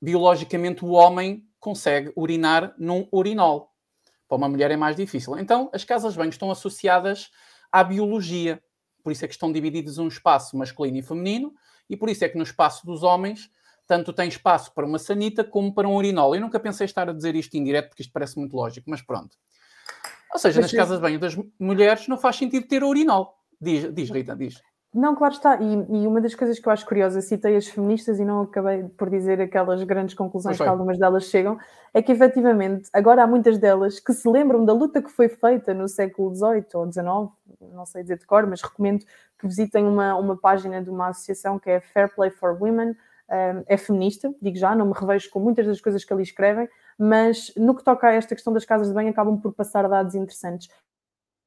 [0.00, 3.72] biologicamente o homem consegue urinar num urinol.
[4.28, 5.36] Para uma mulher é mais difícil.
[5.38, 7.30] Então, as casas de banho estão associadas
[7.72, 8.62] à biologia.
[9.02, 11.52] Por isso é que estão divididos um espaço masculino e feminino
[11.88, 13.50] e por isso é que no espaço dos homens
[13.86, 16.34] tanto tem espaço para uma sanita como para um urinol.
[16.34, 19.00] Eu nunca pensei estar a dizer isto em direto porque isto parece muito lógico, mas
[19.00, 19.36] pronto.
[20.32, 23.38] Ou seja, mas nas casas de banho das mulheres não faz sentido ter urinol.
[23.60, 24.60] Diz, diz Rita, diz.
[24.96, 25.60] Não, claro está.
[25.60, 28.84] E, e, uma das coisas que eu acho curiosa, citei as feministas e não acabei
[28.84, 31.58] por dizer aquelas grandes conclusões que algumas delas chegam,
[31.92, 35.74] é que efetivamente agora há muitas delas que se lembram da luta que foi feita
[35.74, 39.04] no século XVIII ou XIX, não sei dizer de cor, mas recomendo
[39.38, 42.96] que visitem uma, uma página de uma associação que é Fair Play for Women,
[43.66, 47.52] é feminista, digo já, não me revejo com muitas das coisas que ali escrevem, mas
[47.54, 50.70] no que toca a esta questão das casas de banho acabam por passar dados interessantes.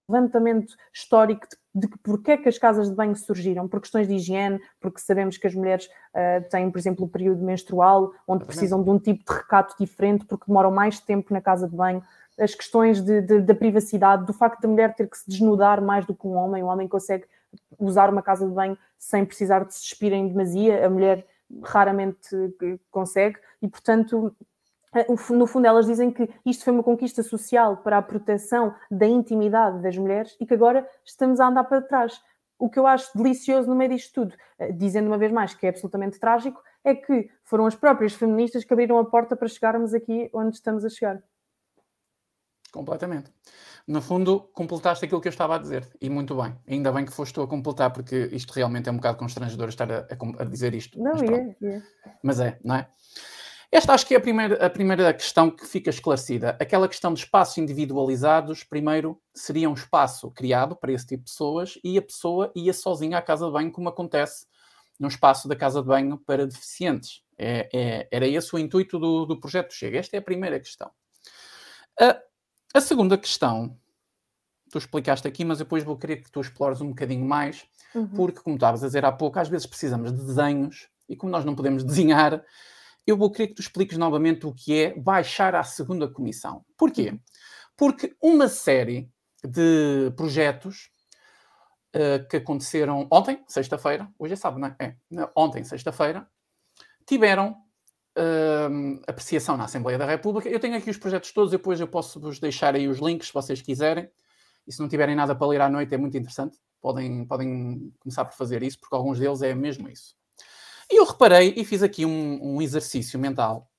[0.08, 4.08] Levantamento histórico de de que porque é que as casas de banho surgiram, por questões
[4.08, 8.46] de higiene, porque sabemos que as mulheres uh, têm, por exemplo, o período menstrual, onde
[8.46, 12.04] precisam de um tipo de recato diferente, porque demoram mais tempo na casa de banho,
[12.40, 16.06] as questões de, de, da privacidade, do facto da mulher ter que se desnudar mais
[16.06, 17.26] do que um homem, o homem consegue
[17.78, 21.26] usar uma casa de banho sem precisar de se despir em demasia, a mulher
[21.64, 22.30] raramente
[22.92, 24.46] consegue, e portanto eh,
[25.30, 29.82] no fundo, elas dizem que isto foi uma conquista social para a proteção da intimidade
[29.82, 32.19] das mulheres e que agora estamos a andar para trás.
[32.58, 35.65] O que eu acho delicioso no meio disto tudo, eh, dizendo uma vez mais que
[35.65, 39.93] é absolutamente trágico, é que foram as próprias feministas que abriram a porta para chegarmos
[39.93, 41.21] aqui onde estamos a chegar.
[42.71, 43.32] Completamente.
[43.88, 46.56] No fundo, completaste aquilo que eu estava a dizer, e muito bem.
[46.67, 49.91] Ainda bem que foste tu a completar, porque isto realmente é um bocado constrangedor estar
[49.91, 51.02] a, a, a dizer isto.
[51.02, 51.82] Não, mas, é, é.
[52.21, 52.88] mas é, não é?
[53.72, 56.58] Esta acho que é a primeira, a primeira questão que fica esclarecida.
[56.60, 61.78] Aquela questão de espaços individualizados, primeiro, seria um espaço criado para esse tipo de pessoas
[61.84, 64.48] e a pessoa ia sozinha à casa de banho, como acontece
[65.00, 67.22] no espaço da casa de banho para deficientes.
[67.38, 70.00] É, é, era esse o intuito do, do projeto Chega.
[70.00, 70.92] Esta é a primeira questão.
[72.00, 72.20] A,
[72.74, 73.78] a segunda questão,
[74.72, 78.08] tu explicaste aqui, mas depois vou querer que tu explores um bocadinho mais, uhum.
[78.08, 81.46] porque, como estavas a dizer há pouco, às vezes precisamos de desenhos e como nós
[81.46, 82.44] não podemos desenhar,
[83.10, 86.63] eu vou querer que tu expliques novamente o que é baixar à segunda comissão.
[86.78, 87.19] Porquê?
[87.76, 89.10] Porque uma série
[89.43, 90.91] de projetos
[91.95, 94.76] uh, que aconteceram ontem, sexta-feira, hoje é sábado, não é?
[94.80, 96.28] é ontem, sexta-feira,
[97.06, 97.56] tiveram
[98.17, 100.50] uh, apreciação na Assembleia da República.
[100.50, 103.34] Eu tenho aqui os projetos todos, depois eu posso vos deixar aí os links se
[103.34, 104.10] vocês quiserem.
[104.67, 106.58] E se não tiverem nada para ler à noite, é muito interessante.
[106.80, 110.15] Podem, podem começar por fazer isso, porque alguns deles é mesmo isso.
[110.91, 113.69] E eu reparei e fiz aqui um, um exercício mental.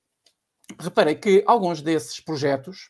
[0.79, 2.89] Reparei que alguns desses projetos,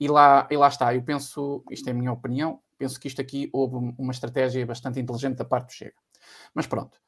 [0.00, 3.20] e lá, e lá está, eu penso, isto é a minha opinião, penso que isto
[3.20, 5.94] aqui houve uma estratégia bastante inteligente da parte do Chega.
[6.52, 7.00] Mas pronto.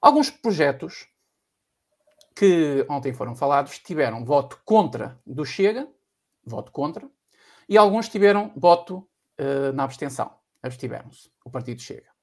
[0.00, 1.08] Alguns projetos
[2.36, 5.88] que ontem foram falados tiveram voto contra do Chega,
[6.44, 7.10] voto contra,
[7.68, 8.98] e alguns tiveram voto
[9.40, 10.38] uh, na abstenção.
[10.62, 11.32] Abstiveram-se.
[11.44, 12.17] O partido Chega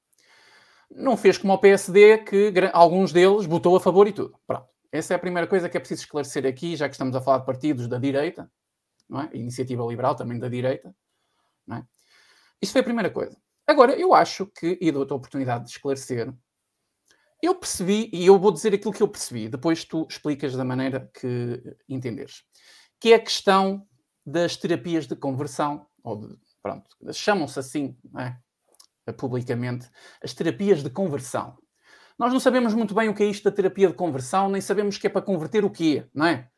[0.90, 4.38] não fez como o PSD, que alguns deles votou a favor e tudo.
[4.46, 4.68] Pronto.
[4.92, 7.38] Essa é a primeira coisa que é preciso esclarecer aqui, já que estamos a falar
[7.38, 8.50] de partidos da direita,
[9.08, 9.30] não é?
[9.34, 10.94] Iniciativa Liberal também da direita,
[11.66, 11.86] não é?
[12.62, 13.36] Isso foi a primeira coisa.
[13.66, 16.32] Agora, eu acho que, e dou-te a oportunidade de esclarecer,
[17.42, 21.10] eu percebi, e eu vou dizer aquilo que eu percebi, depois tu explicas da maneira
[21.12, 22.44] que entenderes,
[22.98, 23.86] que é a questão
[24.24, 28.36] das terapias de conversão, ou de, pronto, chamam-se assim, é?
[29.12, 29.88] Publicamente,
[30.22, 31.56] as terapias de conversão.
[32.18, 34.96] Nós não sabemos muito bem o que é isto da terapia de conversão, nem sabemos
[34.98, 36.48] que é para converter o quê, não é?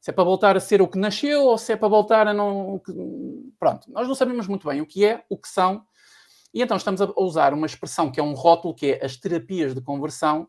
[0.00, 2.34] Se é para voltar a ser o que nasceu ou se é para voltar a
[2.34, 2.80] não.
[3.58, 5.86] Pronto, nós não sabemos muito bem o que é, o que são,
[6.54, 9.74] e então estamos a usar uma expressão que é um rótulo, que é as terapias
[9.74, 10.48] de conversão,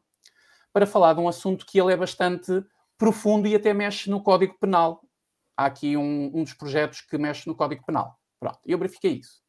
[0.73, 2.63] para falar de um assunto que ele é bastante
[2.97, 5.01] profundo e até mexe no Código Penal.
[5.55, 8.17] Há aqui um, um dos projetos que mexe no Código Penal.
[8.39, 9.42] Pronto, eu verifiquei isso.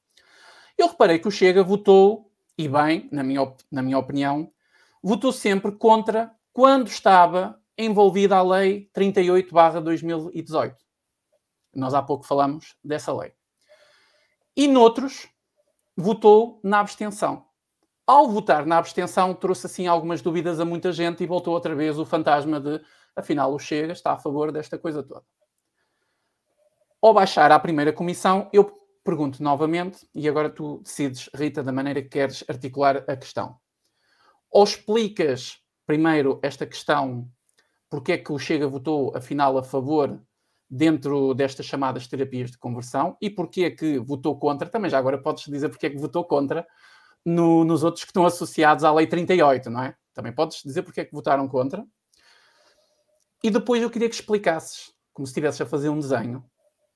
[0.77, 4.51] Eu reparei que o Chega votou, e bem, na minha, na minha opinião,
[5.03, 10.75] votou sempre contra quando estava envolvida a Lei 38-2018.
[11.75, 13.33] Nós há pouco falamos dessa lei.
[14.57, 15.29] E noutros,
[15.97, 17.47] votou na abstenção.
[18.07, 21.99] Ao votar na abstenção, trouxe assim algumas dúvidas a muita gente e voltou outra vez
[21.99, 22.81] o fantasma de,
[23.17, 25.25] afinal, o Chega está a favor desta coisa toda.
[27.03, 32.03] Ao baixar à primeira comissão, eu pergunto novamente, e agora tu decides, Rita, da maneira
[32.03, 33.57] que queres articular a questão.
[34.51, 37.29] Ou explicas primeiro esta questão,
[37.91, 40.19] porque é que o Chega votou, afinal, a favor
[40.69, 45.19] dentro destas chamadas terapias de conversão e porque é que votou contra, também já agora
[45.19, 46.67] podes dizer porque é que votou contra
[47.25, 49.95] no, nos outros que estão associados à Lei 38, não é?
[50.13, 51.85] Também podes dizer porque é que votaram contra.
[53.43, 56.45] E depois eu queria que explicasses, como se estivesse a fazer um desenho,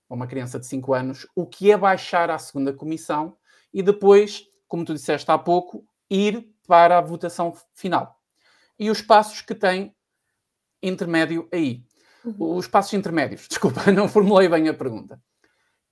[0.09, 3.37] a uma criança de 5 anos, o que é baixar à segunda comissão
[3.73, 8.19] e depois, como tu disseste há pouco, ir para a votação final.
[8.79, 9.95] E os passos que tem
[10.83, 11.83] intermédio aí.
[12.25, 12.57] Uhum.
[12.57, 15.21] Os passos intermédios, desculpa, não formulei bem a pergunta.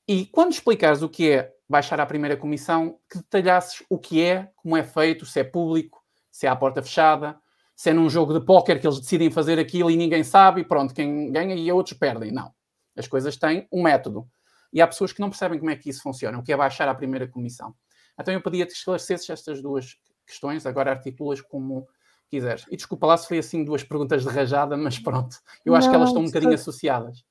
[0.08, 4.50] E quando explicares o que é baixar à primeira comissão, que detalhasses o que é,
[4.56, 6.00] como é feito, se é público,
[6.30, 7.36] se é à porta fechada,
[7.74, 10.64] se é num jogo de póquer que eles decidem fazer aquilo e ninguém sabe, e
[10.64, 12.30] pronto, quem ganha e outros perdem.
[12.30, 12.54] Não.
[12.96, 14.26] As coisas têm um método.
[14.72, 16.88] E há pessoas que não percebem como é que isso funciona, o que é baixar
[16.88, 17.74] à primeira comissão.
[18.18, 21.86] Então eu pedia-te que esclarecesses estas duas questões, agora articulas como
[22.28, 22.64] quiseres.
[22.70, 25.92] E desculpa lá se foi assim duas perguntas de rajada, mas pronto, eu acho não,
[25.92, 27.24] que elas estão um bocadinho associadas.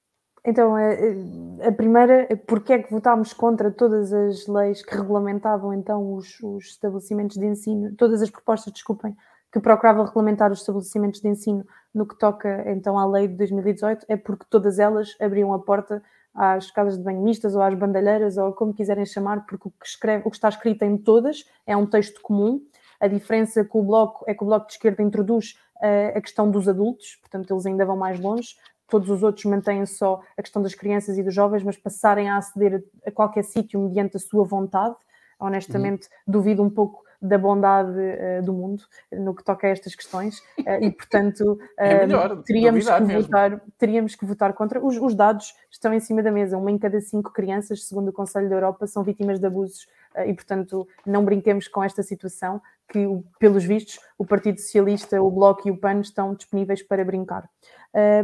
[0.45, 6.13] Então, a, a primeira, porque é que votámos contra todas as leis que regulamentavam então
[6.13, 9.15] os, os estabelecimentos de ensino, todas as propostas, desculpem,
[9.51, 11.65] que procuravam regulamentar os estabelecimentos de ensino
[11.95, 16.03] no que toca então à lei de 2018, é porque todas elas abriam a porta
[16.33, 19.87] às casas de banho mistas ou às bandalheiras ou como quiserem chamar, porque o que,
[19.87, 22.61] escreve, o que está escrito em todas é um texto comum.
[22.99, 26.51] A diferença com o Bloco é que o Bloco de Esquerda introduz uh, a questão
[26.51, 28.55] dos adultos, portanto eles ainda vão mais longe.
[28.89, 32.37] Todos os outros mantêm só a questão das crianças e dos jovens, mas passarem a
[32.37, 34.95] aceder a, a qualquer sítio mediante a sua vontade.
[35.39, 36.33] Honestamente, uhum.
[36.33, 40.81] duvido um pouco da bondade uh, do mundo no que toca a estas questões uh,
[40.81, 44.83] e portanto é melhor, teríamos que votar teríamos que votar contra.
[44.83, 48.13] Os, os, dados estão em cima da mesa uma em cada cinco crianças segundo o
[48.13, 49.87] Conselho da Europa são vítimas de abusos
[50.25, 53.05] e portanto não brinquemos com esta situação que
[53.39, 57.49] pelos vistos o Partido Socialista o Bloco e o PAN estão disponíveis para brincar.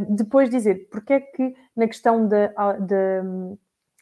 [0.09, 2.47] Depois dizer porque é que na questão da,
[2.79, 3.23] da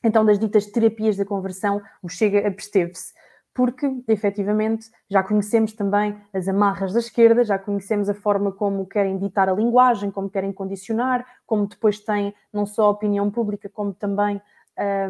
[0.03, 3.13] então das ditas terapias da conversão o Chega absteve-se
[3.59, 9.17] porque efetivamente já conhecemos também as amarras da esquerda, já conhecemos a forma como querem
[9.17, 13.93] ditar a linguagem, como querem condicionar, como depois têm não só a opinião pública, como
[13.93, 14.41] também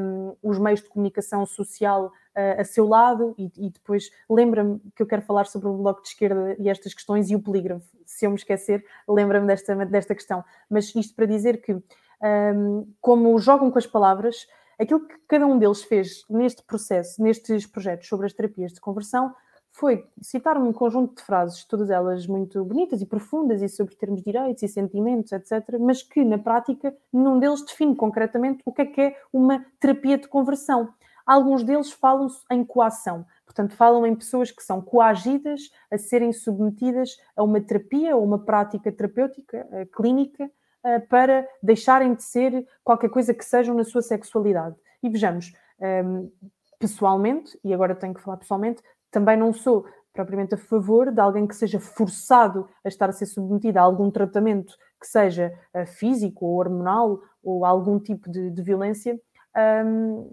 [0.02, 3.36] um, os meios de comunicação social uh, a seu lado.
[3.38, 6.92] E, e depois lembra-me que eu quero falar sobre o Bloco de Esquerda e estas
[6.96, 7.86] questões e o polígrafo.
[8.04, 10.44] Se eu me esquecer, lembra-me desta, desta questão.
[10.68, 14.48] Mas isto para dizer que, um, como jogam com as palavras,
[14.80, 19.36] Aquilo que cada um deles fez neste processo, nestes projetos sobre as terapias de conversão,
[19.72, 24.20] foi citar um conjunto de frases, todas elas muito bonitas e profundas, e sobre termos
[24.22, 28.82] de direitos e sentimentos, etc., mas que, na prática, nenhum deles define concretamente o que
[28.82, 30.94] é que é uma terapia de conversão.
[31.26, 37.18] Alguns deles falam em coação, portanto, falam em pessoas que são coagidas a serem submetidas
[37.36, 40.50] a uma terapia ou uma prática terapêutica uh, clínica
[40.86, 44.76] uh, para deixarem de ser qualquer coisa que sejam na sua sexualidade.
[45.02, 46.32] E vejamos, um, ehm,
[46.78, 51.48] pessoalmente, e agora tenho que falar pessoalmente, também não sou propriamente a favor de alguém
[51.48, 56.46] que seja forçado a estar a ser submetido a algum tratamento que seja uh, físico
[56.46, 59.20] ou hormonal ou algum tipo de, de violência
[59.56, 60.30] um, ehm,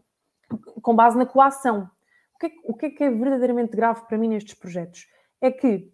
[0.83, 1.89] com base na coação.
[2.35, 5.07] O que, é, o que é que é verdadeiramente grave para mim nestes projetos?
[5.41, 5.91] É que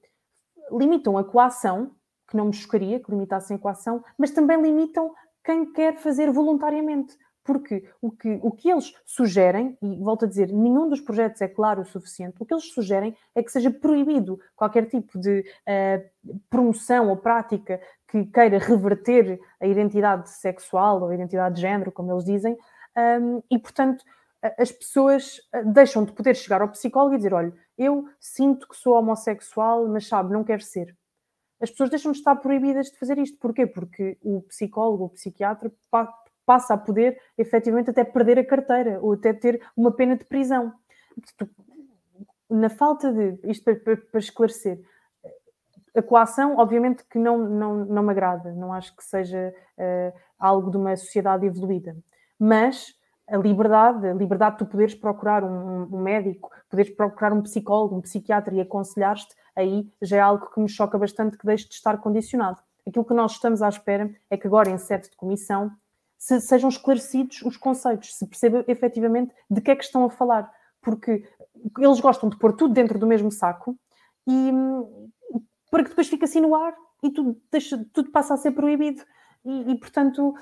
[0.71, 1.95] limitam a coação
[2.33, 5.13] que não me chocaria que limitassem a coação, mas também limitam
[5.45, 7.15] quem quer fazer voluntariamente.
[7.45, 11.49] Porque o que, o que eles sugerem, e volto a dizer, nenhum dos projetos é
[11.49, 16.39] claro o suficiente, o que eles sugerem é que seja proibido qualquer tipo de uh,
[16.49, 22.13] promoção ou prática que queira reverter a identidade sexual ou a identidade de género, como
[22.13, 22.57] eles dizem,
[23.21, 24.05] um, e portanto
[24.59, 28.77] as pessoas eh, deixam de poder chegar ao psicólogo e dizer: olha, eu sinto que
[28.77, 30.97] sou homossexual, mas sabe, não quero ser
[31.63, 33.39] as pessoas deixam de estar proibidas de fazer isto.
[33.39, 33.67] Porquê?
[33.67, 35.71] Porque o psicólogo, o psiquiatra,
[36.45, 40.73] passa a poder efetivamente até perder a carteira ou até ter uma pena de prisão.
[42.51, 43.39] Na falta de.
[43.45, 44.81] Isto para, para esclarecer.
[45.95, 50.71] A coação, obviamente, que não, não, não me agrada, não acho que seja uh, algo
[50.71, 51.97] de uma sociedade evoluída.
[52.39, 52.95] Mas
[53.29, 57.97] a liberdade, a liberdade de tu poderes procurar um, um médico, poderes procurar um psicólogo,
[57.97, 61.75] um psiquiatra e aconselhar-te, aí já é algo que me choca bastante que deixe de
[61.75, 62.59] estar condicionado.
[62.87, 65.71] Aquilo que nós estamos à espera é que agora, em sede de comissão,
[66.19, 70.51] se, sejam esclarecidos os conceitos, se perceba efetivamente de que é que estão a falar,
[70.81, 71.25] porque
[71.79, 73.77] eles gostam de pôr tudo dentro do mesmo saco
[74.27, 74.53] e
[75.71, 79.03] para que depois fique assim no ar e tudo, deixa, tudo passa a ser proibido
[79.45, 80.35] e, e, portanto,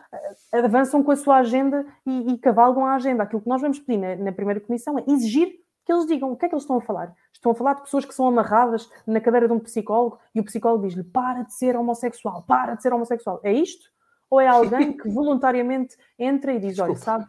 [0.52, 3.22] avançam com a sua agenda e, e, cavalgam a agenda.
[3.22, 5.60] Aquilo que nós vamos pedir na, na, primeira comissão é exigir
[5.90, 7.12] que eles digam o que é que eles estão a falar.
[7.32, 10.44] Estão a falar de pessoas que são amarradas na cadeira de um psicólogo e o
[10.44, 13.40] psicólogo diz-lhe para de ser homossexual, para de ser homossexual.
[13.42, 13.90] É isto?
[14.30, 17.26] Ou é alguém que voluntariamente entra e diz: Olha, sabe,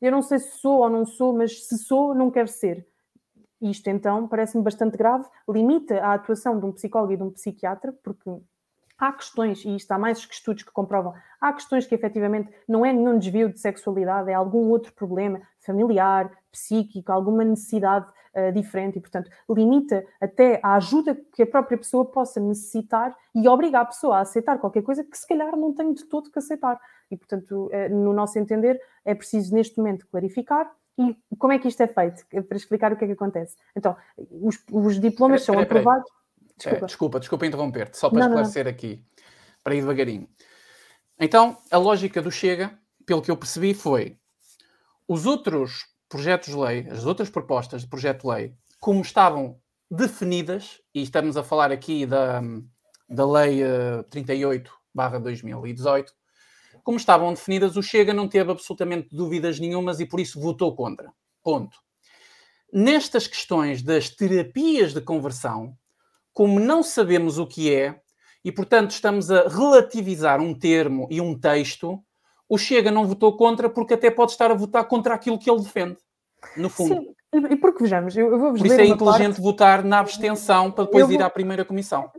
[0.00, 2.86] eu não sei se sou ou não sou, mas se sou, não quero ser.
[3.60, 7.92] Isto então parece-me bastante grave, limita a atuação de um psicólogo e de um psiquiatra,
[8.04, 8.30] porque
[9.04, 12.92] há questões, e isto há mais estudos que comprovam, há questões que efetivamente não é
[12.92, 19.00] nenhum desvio de sexualidade, é algum outro problema familiar, psíquico, alguma necessidade uh, diferente e,
[19.00, 24.18] portanto, limita até a ajuda que a própria pessoa possa necessitar e obriga a pessoa
[24.18, 26.78] a aceitar qualquer coisa que se calhar não tem de todo que aceitar.
[27.10, 31.68] E, portanto, uh, no nosso entender, é preciso neste momento clarificar e como é que
[31.68, 32.24] isto é feito?
[32.46, 33.56] Para explicar o que é que acontece.
[33.74, 36.08] Então, os, os diplomas são aprovados.
[36.56, 38.70] Desculpa, é, desculpa, desculpa interromper-te, só para não, esclarecer não.
[38.70, 39.04] aqui,
[39.62, 40.28] para ir devagarinho.
[41.18, 44.18] Então, a lógica do Chega, pelo que eu percebi, foi
[45.06, 49.58] os outros projetos de lei, as outras propostas de projeto de lei, como estavam
[49.90, 52.40] definidas, e estamos a falar aqui da,
[53.08, 54.72] da Lei uh, 38
[55.22, 56.12] 2018,
[56.82, 61.12] como estavam definidas, o Chega não teve absolutamente dúvidas nenhumas e por isso votou contra.
[61.42, 61.78] Ponto.
[62.72, 65.76] Nestas questões das terapias de conversão,
[66.34, 67.98] como não sabemos o que é,
[68.44, 71.98] e portanto estamos a relativizar um termo e um texto,
[72.46, 75.62] o Chega não votou contra porque até pode estar a votar contra aquilo que ele
[75.62, 75.96] defende,
[76.56, 76.94] no fundo.
[76.94, 77.14] Sim.
[77.50, 79.40] E porque vejamos, eu, vou-vos Por isso é inteligente parte...
[79.40, 81.12] votar na abstenção para depois vou...
[81.12, 82.10] ir à primeira comissão.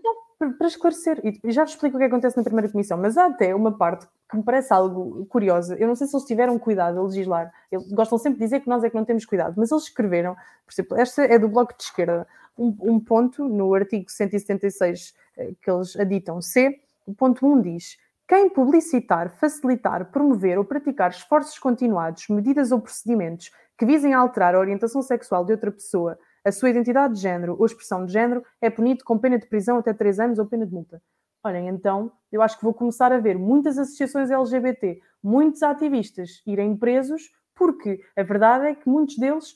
[0.58, 3.56] Para esclarecer, e já vos explico o que acontece na primeira comissão, mas há até
[3.56, 5.78] uma parte que me parece algo curiosa.
[5.80, 7.54] Eu não sei se eles tiveram cuidado a legislar.
[7.72, 10.36] Eles gostam sempre de dizer que nós é que não temos cuidado, mas eles escreveram,
[10.66, 12.28] por exemplo, esta é do Bloco de Esquerda,
[12.58, 17.98] um, um ponto no artigo 176 eh, que eles aditam C, o ponto 1 diz
[18.28, 24.60] quem publicitar, facilitar, promover ou praticar esforços continuados, medidas ou procedimentos que visem alterar a
[24.60, 28.70] orientação sexual de outra pessoa, a sua identidade de género ou expressão de género, é
[28.70, 31.02] punido com pena de prisão até 3 anos ou pena de multa.
[31.44, 36.76] Olhem, então, eu acho que vou começar a ver muitas associações LGBT, muitos ativistas irem
[36.76, 39.56] presos, porque a verdade é que muitos deles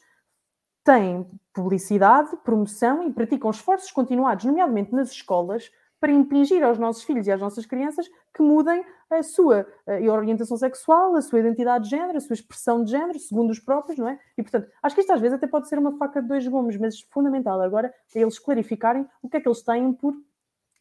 [0.83, 1.25] têm
[1.59, 7.31] publicidade, promoção e praticam esforços continuados, nomeadamente nas escolas, para impingir aos nossos filhos e
[7.31, 12.17] às nossas crianças que mudem a sua a orientação sexual, a sua identidade de género,
[12.17, 14.17] a sua expressão de género, segundo os próprios, não é?
[14.37, 16.77] E, portanto, acho que isto às vezes até pode ser uma faca de dois gumes,
[16.77, 20.13] mas fundamental agora é eles clarificarem o que é que eles têm por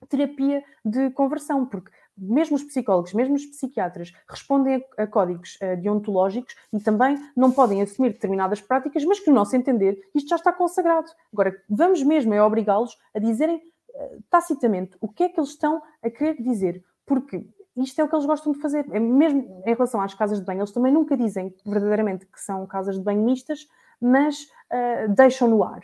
[0.09, 5.81] terapia de conversão, porque mesmo os psicólogos, mesmo os psiquiatras respondem a, a códigos uh,
[5.81, 10.37] deontológicos e também não podem assumir determinadas práticas, mas que, no nosso entender, isto já
[10.37, 11.11] está consagrado.
[11.33, 15.83] Agora, vamos mesmo é obrigá-los a dizerem uh, tacitamente o que é que eles estão
[16.03, 17.47] a querer dizer, porque
[17.77, 18.87] isto é o que eles gostam de fazer.
[18.91, 22.67] É mesmo em relação às casas de banho, eles também nunca dizem verdadeiramente que são
[22.67, 23.69] casas de banho mistas,
[24.01, 25.83] mas uh, deixam no ar.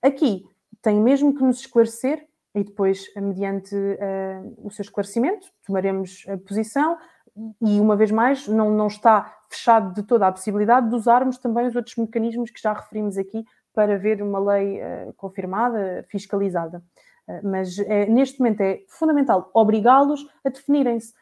[0.00, 0.46] Aqui
[0.80, 6.98] tem mesmo que nos esclarecer e depois, mediante uh, o seu esclarecimento, tomaremos a posição
[7.62, 11.66] e, uma vez mais, não, não está fechado de toda a possibilidade de usarmos também
[11.66, 13.44] os outros mecanismos que já referimos aqui
[13.74, 16.82] para ver uma lei uh, confirmada, fiscalizada.
[17.26, 21.14] Uh, mas é, neste momento é fundamental obrigá-los a definirem-se.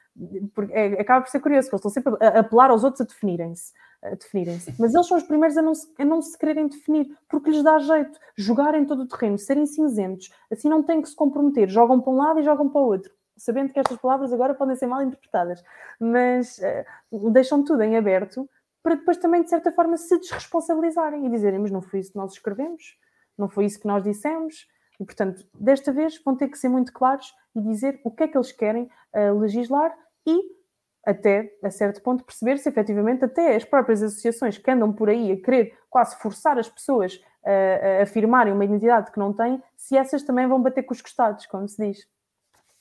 [0.52, 3.04] Porque é, acaba por ser curioso, que eles estão sempre a apelar aos outros a
[3.04, 3.72] definirem-se
[4.18, 4.74] definirem-se.
[4.78, 7.62] Mas eles são os primeiros a não, se, a não se quererem definir, porque lhes
[7.62, 12.01] dá jeito jogarem todo o terreno, serem cinzentos, assim não têm que se comprometer, jogam
[12.01, 13.12] para um lado e jogam para o outro.
[13.36, 15.62] Sabendo que estas palavras agora podem ser mal interpretadas,
[15.98, 18.48] mas uh, deixam tudo em aberto
[18.82, 22.18] para depois também, de certa forma, se desresponsabilizarem e dizerem: Mas não foi isso que
[22.18, 22.98] nós escrevemos,
[23.36, 24.66] não foi isso que nós dissemos.
[24.98, 28.28] E, portanto, desta vez vão ter que ser muito claros e dizer o que é
[28.28, 29.94] que eles querem uh, legislar
[30.26, 30.59] e
[31.05, 35.32] até a certo ponto perceber se efetivamente até as próprias associações que andam por aí
[35.32, 39.96] a querer quase forçar as pessoas a, a afirmarem uma identidade que não têm, se
[39.96, 42.07] essas também vão bater com os costados, como se diz.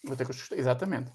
[0.04, 1.12] Bater com os costados, exatamente.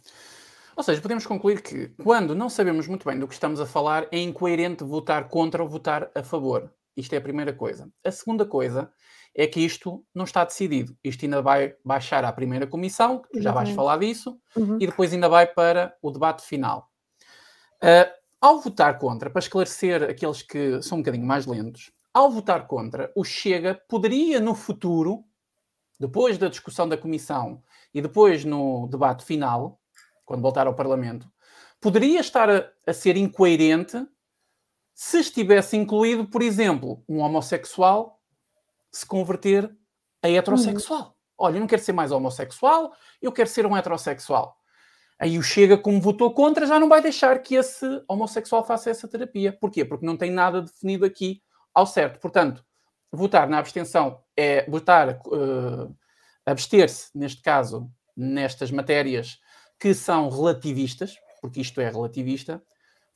[0.76, 4.08] Ou seja, podemos concluir que quando não sabemos muito bem do que estamos a falar,
[4.10, 6.72] é incoerente votar contra ou votar a favor.
[6.96, 7.88] Isto é a primeira coisa.
[8.04, 8.90] A segunda coisa
[9.36, 10.96] é que isto não está decidido.
[11.02, 14.78] Isto ainda vai baixar à primeira comissão, já vais falar disso, uhum.
[14.80, 16.88] e depois ainda vai para o debate final.
[17.84, 18.10] Uh,
[18.40, 23.12] ao votar contra, para esclarecer aqueles que são um bocadinho mais lentos, ao votar contra,
[23.14, 25.22] o Chega poderia no futuro,
[26.00, 27.62] depois da discussão da Comissão
[27.92, 29.78] e depois no debate final,
[30.24, 31.30] quando voltar ao Parlamento,
[31.78, 34.06] poderia estar a, a ser incoerente
[34.94, 38.18] se estivesse incluído, por exemplo, um homossexual
[38.90, 39.70] se converter
[40.22, 41.02] a heterossexual.
[41.02, 41.12] Uhum.
[41.36, 44.56] Olha, eu não quero ser mais homossexual, eu quero ser um heterossexual.
[45.18, 49.06] Aí o Chega, como votou contra, já não vai deixar que esse homossexual faça essa
[49.06, 49.56] terapia.
[49.60, 49.84] Porquê?
[49.84, 51.42] Porque não tem nada definido aqui
[51.72, 52.18] ao certo.
[52.20, 52.64] Portanto,
[53.12, 55.96] votar na abstenção é votar, uh,
[56.44, 59.38] abster-se, neste caso, nestas matérias
[59.78, 62.62] que são relativistas, porque isto é relativista,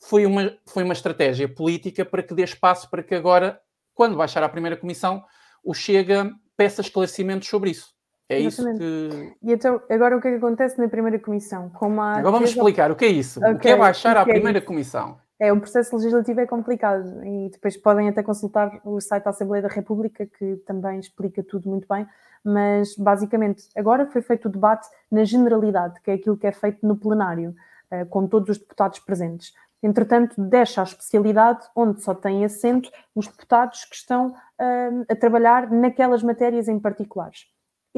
[0.01, 3.61] foi uma, foi uma estratégia política para que dê espaço para que agora,
[3.95, 5.25] quando baixar à primeira comissão,
[5.65, 7.98] o Chega peça esclarecimentos sobre isso.
[8.29, 8.85] É Exatamente.
[8.85, 9.47] isso que.
[9.49, 11.71] E então, agora o que é que acontece na primeira comissão?
[11.71, 13.41] Como agora vamos explicar o que é isso.
[13.41, 13.53] Okay.
[13.53, 15.17] O que é baixar à é primeira é comissão?
[15.41, 19.63] É, o processo legislativo é complicado e depois podem até consultar o site da Assembleia
[19.63, 22.07] da República, que também explica tudo muito bem.
[22.45, 26.87] Mas, basicamente, agora foi feito o debate na generalidade, que é aquilo que é feito
[26.87, 27.55] no plenário,
[27.91, 29.53] eh, com todos os deputados presentes.
[29.83, 35.71] Entretanto, deixa a especialidade onde só têm assento os deputados que estão eh, a trabalhar
[35.71, 37.47] naquelas matérias em particulares.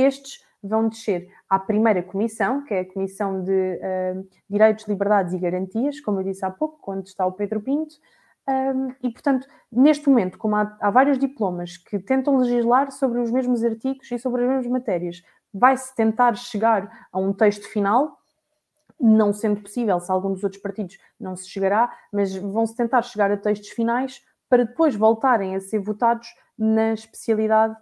[0.00, 5.38] Estes vão descer à primeira comissão, que é a Comissão de uh, Direitos, Liberdades e
[5.38, 7.94] Garantias, como eu disse há pouco, quando está o Pedro Pinto.
[8.48, 13.30] Um, e, portanto, neste momento, como há, há, vários diplomas que tentam legislar sobre os
[13.30, 15.22] mesmos artigos e sobre as mesmas matérias,
[15.52, 18.18] vai-se tentar chegar a um texto final
[19.00, 23.30] não sendo possível, se algum dos outros partidos não se chegará, mas vão-se tentar chegar
[23.30, 26.28] a textos finais para depois voltarem a ser votados
[26.58, 27.74] na especialidade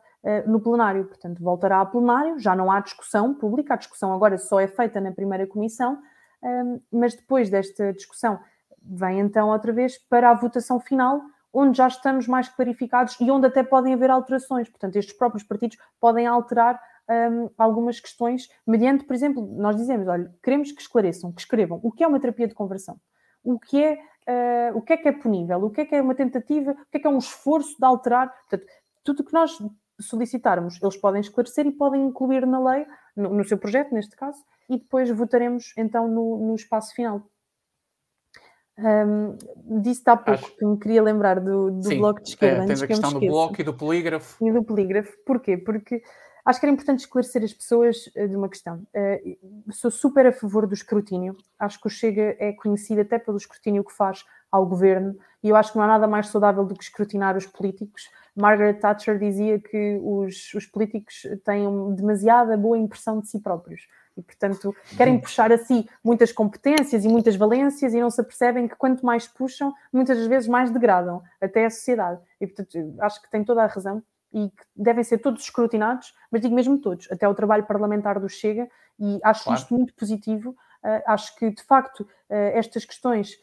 [0.47, 1.05] no plenário.
[1.05, 5.01] Portanto, voltará a plenário, já não há discussão pública, a discussão agora só é feita
[5.01, 5.99] na primeira comissão,
[6.43, 8.39] um, mas depois desta discussão
[8.83, 11.21] vem então outra vez para a votação final,
[11.53, 14.69] onde já estamos mais clarificados e onde até podem haver alterações.
[14.69, 20.33] Portanto, estes próprios partidos podem alterar um, algumas questões, mediante, por exemplo, nós dizemos, olha,
[20.43, 23.01] queremos que esclareçam, que escrevam o que é uma terapia de conversão,
[23.43, 26.03] o que é, uh, o que é que é punível, o que é que é
[26.03, 28.31] uma tentativa, o que é que é um esforço de alterar.
[28.49, 28.67] Portanto,
[29.03, 29.59] tudo que nós
[30.01, 32.87] solicitarmos, eles podem esclarecer e podem incluir na lei,
[33.17, 34.39] no, no seu projeto, neste caso,
[34.69, 37.23] e depois votaremos então no, no espaço final.
[38.79, 39.37] Um,
[39.83, 40.57] disse há pouco Acho...
[40.57, 42.63] que me queria lembrar do, do Sim, bloco de esquerda.
[42.63, 44.47] É, tens a questão do bloco e do polígrafo.
[44.47, 45.13] E do polígrafo.
[45.27, 45.57] Porquê?
[45.57, 46.01] Porque
[46.45, 48.87] acho que era importante esclarecer as pessoas uh, de uma questão.
[48.95, 51.37] Uh, sou super a favor do escrutínio.
[51.59, 55.57] Acho que o Chega é conhecido até pelo escrutínio que faz ao governo e eu
[55.57, 58.09] acho que não há nada mais saudável do que escrutinar os políticos.
[58.39, 63.83] Margaret Thatcher dizia que os, os políticos têm demasiada boa impressão de si próprios
[64.19, 65.21] e, portanto, querem uhum.
[65.21, 69.29] puxar a si muitas competências e muitas valências e não se apercebem que quanto mais
[69.29, 72.21] puxam, muitas das vezes mais degradam até a sociedade.
[72.41, 76.43] E, portanto, acho que tem toda a razão e que devem ser todos escrutinados, mas
[76.43, 78.69] digo mesmo todos, até o trabalho parlamentar do Chega,
[78.99, 79.61] e acho claro.
[79.61, 80.51] isto muito positivo.
[80.85, 83.37] Uh, acho que, de facto, uh, estas questões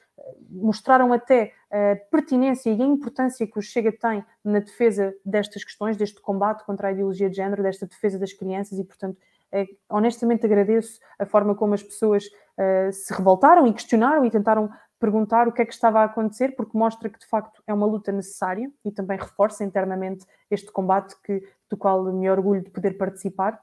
[0.50, 5.98] mostraram até a pertinência e a importância que o Chega tem na defesa destas questões,
[5.98, 9.18] deste combate contra a ideologia de género, desta defesa das crianças, e, portanto,
[9.52, 14.70] é, honestamente agradeço a forma como as pessoas uh, se revoltaram e questionaram e tentaram
[15.00, 17.86] perguntar o que é que estava a acontecer, porque mostra que de facto é uma
[17.86, 22.98] luta necessária e também reforça internamente este combate que, do qual me orgulho de poder
[22.98, 23.62] participar.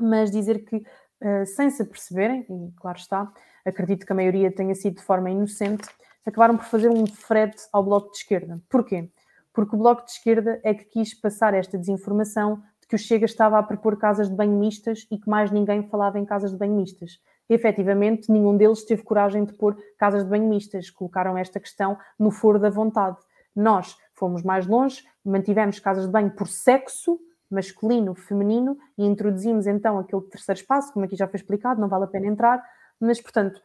[0.00, 0.82] Mas dizer que,
[1.22, 3.32] uh, sem se aperceberem, e claro está,
[3.64, 5.88] acredito que a maioria tenha sido de forma inocente,
[6.24, 8.60] acabaram por fazer um frete ao Bloco de Esquerda.
[8.68, 9.10] Porquê?
[9.52, 13.58] Porque o Bloco de Esquerda é que quis passar esta desinformação que o Chega estava
[13.58, 16.74] a propor casas de banho mistas e que mais ninguém falava em casas de banho
[16.74, 17.20] mistas.
[17.48, 21.98] E, efetivamente, nenhum deles teve coragem de pôr casas de banho mistas, colocaram esta questão
[22.18, 23.18] no foro da vontade.
[23.54, 29.98] Nós fomos mais longe, mantivemos casas de banho por sexo, masculino, feminino, e introduzimos então
[29.98, 32.62] aquele terceiro espaço, como aqui já foi explicado, não vale a pena entrar,
[33.00, 33.60] mas, portanto,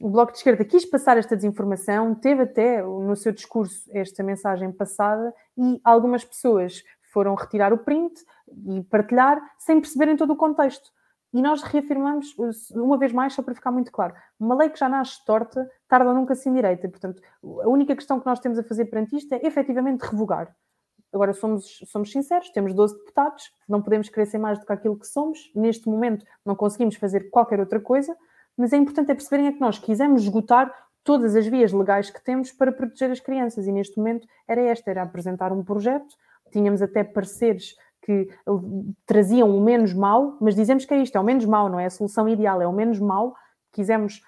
[0.00, 4.70] o Bloco de Esquerda quis passar esta desinformação, teve até no seu discurso esta mensagem
[4.70, 8.24] passada e algumas pessoas foram retirar o print
[8.68, 10.90] e partilhar sem perceberem todo o contexto.
[11.32, 12.34] E nós reafirmamos,
[12.70, 16.14] uma vez mais, só para ficar muito claro, uma lei que já nasce torta, tarda
[16.14, 16.88] nunca se endireita.
[16.88, 20.54] Portanto, a única questão que nós temos a fazer perante isto é efetivamente revogar.
[21.12, 25.06] Agora, somos, somos sinceros, temos 12 deputados, não podemos crescer mais do que aquilo que
[25.06, 25.50] somos.
[25.54, 28.16] Neste momento, não conseguimos fazer qualquer outra coisa,
[28.56, 32.22] mas é importante é perceberem é que nós quisemos esgotar todas as vias legais que
[32.22, 33.66] temos para proteger as crianças.
[33.66, 36.14] E neste momento era esta, era apresentar um projeto
[36.50, 38.28] tínhamos até pareceres que
[39.04, 41.86] traziam o menos mal, mas dizemos que é isto, é o menos mal, não é
[41.86, 43.34] a solução ideal, é o menos mal.
[43.72, 44.22] Quisemos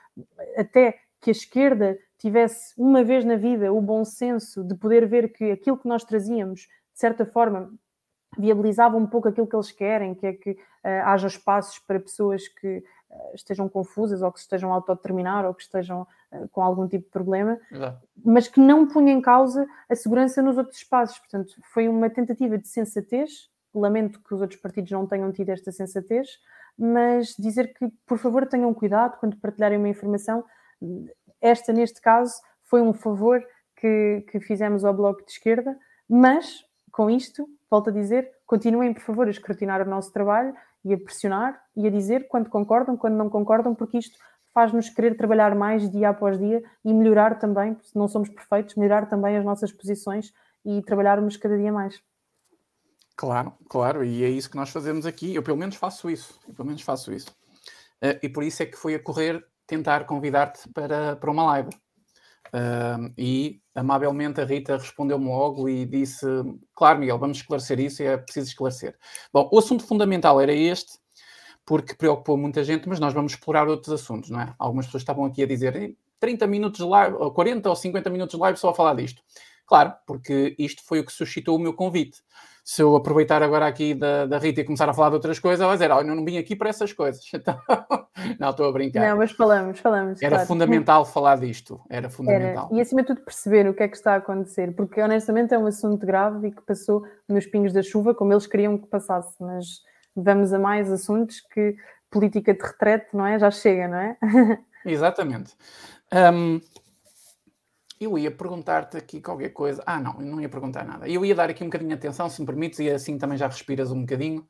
[0.57, 5.33] até que a esquerda tivesse uma vez na vida o bom senso de poder ver
[5.33, 7.73] que aquilo que nós trazíamos, de certa forma,
[8.39, 10.59] viabilizava um pouco aquilo que eles querem, que é que uh,
[11.05, 15.63] haja espaços para pessoas que uh, estejam confusas ou que estejam a autodeterminar ou que
[15.63, 18.07] estejam uh, com algum tipo de problema, Exato.
[18.23, 21.19] mas que não punha em causa a segurança nos outros espaços.
[21.19, 23.49] Portanto, foi uma tentativa de sensatez.
[23.75, 26.29] Lamento que os outros partidos não tenham tido esta sensatez,
[26.77, 30.45] mas dizer que, por favor, tenham cuidado quando partilharem uma informação.
[31.41, 32.35] Esta, neste caso,
[32.65, 33.43] foi um favor
[33.77, 35.77] que, que fizemos ao Bloco de Esquerda,
[36.09, 40.53] mas com isto volto a dizer, continuem, por favor, a escrutinar o nosso trabalho
[40.85, 44.19] e a pressionar e a dizer quando concordam, quando não concordam, porque isto
[44.53, 49.07] faz-nos querer trabalhar mais dia após dia e melhorar também, se não somos perfeitos, melhorar
[49.09, 50.33] também as nossas posições
[50.65, 52.03] e trabalharmos cada dia mais.
[53.17, 55.35] Claro, claro, e é isso que nós fazemos aqui.
[55.35, 57.31] Eu pelo menos faço isso, eu pelo menos faço isso.
[58.03, 61.71] Uh, e por isso é que fui a correr tentar convidar-te para, para uma live.
[62.49, 66.27] Uh, e amavelmente a Rita respondeu-me logo e disse:
[66.75, 68.99] Claro, Miguel, vamos esclarecer isso e é preciso esclarecer.
[69.33, 70.99] Bom, o assunto fundamental era este,
[71.65, 74.53] porque preocupou muita gente, mas nós vamos explorar outros assuntos, não é?
[74.59, 78.35] Algumas pessoas estavam aqui a dizer 30 minutos de live, ou 40 ou 50 minutos
[78.35, 79.23] de live só a falar disto.
[79.65, 82.21] Claro, porque isto foi o que suscitou o meu convite
[82.65, 85.61] se eu aproveitar agora aqui da, da Rita e começar a falar de outras coisas,
[85.61, 87.23] ela vai dizer, oh, eu não vim aqui para essas coisas.
[87.41, 87.59] Então,
[88.39, 89.09] não, estou a brincar.
[89.09, 90.21] Não, mas falamos, falamos.
[90.21, 90.47] Era claro.
[90.47, 92.69] fundamental falar disto, era fundamental.
[92.71, 92.79] Era.
[92.79, 95.59] E acima de tudo perceber o que é que está a acontecer, porque honestamente é
[95.59, 99.35] um assunto grave e que passou nos pingos da chuva como eles queriam que passasse,
[99.41, 99.67] mas
[100.15, 101.75] vamos a mais assuntos que
[102.11, 103.39] política de retrete, não é?
[103.39, 104.17] Já chega, não é?
[104.85, 105.55] Exatamente.
[106.13, 106.61] Um,
[108.01, 109.83] eu ia perguntar-te aqui qualquer coisa.
[109.87, 111.07] Ah, não, não ia perguntar nada.
[111.07, 113.47] Eu ia dar aqui um bocadinho de atenção, se me permites, e assim também já
[113.47, 114.49] respiras um bocadinho.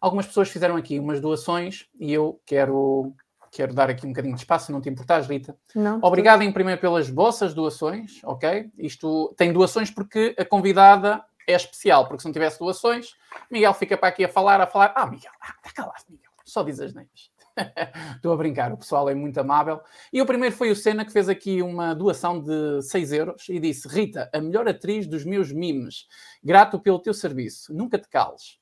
[0.00, 3.14] Algumas pessoas fizeram aqui umas doações e eu quero,
[3.52, 5.56] quero dar aqui um bocadinho de espaço, não te importares, Rita.
[5.74, 8.70] Não, Obrigado em primeiro pelas vossas doações, ok?
[8.76, 13.14] Isto tem doações porque a convidada é especial, porque se não tivesse doações,
[13.48, 14.92] Miguel fica para aqui a falar, a falar.
[14.96, 17.30] Ah, Miguel, ah, está calado, Miguel, só diz as neiras.
[18.16, 19.80] Estou a brincar, o pessoal é muito amável.
[20.12, 23.58] E o primeiro foi o Senna, que fez aqui uma doação de 6 euros e
[23.58, 26.06] disse: Rita, a melhor atriz dos meus memes,
[26.42, 28.58] grato pelo teu serviço, nunca te cales.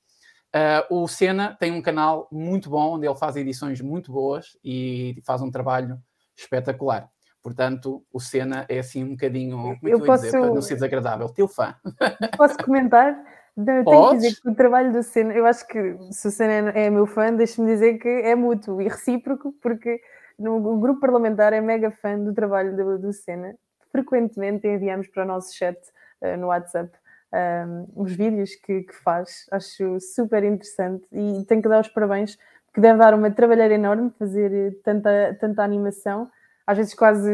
[0.49, 5.20] Uh, o Senna tem um canal muito bom, onde ele faz edições muito boas e
[5.26, 6.01] faz um trabalho
[6.36, 7.09] espetacular.
[7.42, 10.24] Portanto, o Senna é assim um bocadinho, como é que eu, eu posso...
[10.24, 11.74] dizer, para não ser desagradável, teu fã.
[12.36, 13.16] Posso comentar?
[13.67, 16.71] Eu tenho que dizer que o trabalho do Senna, eu acho que se o Senna
[16.71, 20.01] é, é meu fã, deixe-me dizer que é mútuo e recíproco, porque
[20.39, 23.57] no, o grupo parlamentar é mega fã do trabalho do, do Senna.
[23.91, 25.77] Frequentemente enviamos para o nosso chat
[26.23, 26.91] uh, no WhatsApp
[27.33, 32.39] um, os vídeos que, que, faz, acho super interessante e tenho que dar os parabéns,
[32.67, 36.31] porque deve dar uma trabalheira enorme fazer tanta, tanta animação.
[36.67, 37.31] Às vezes quase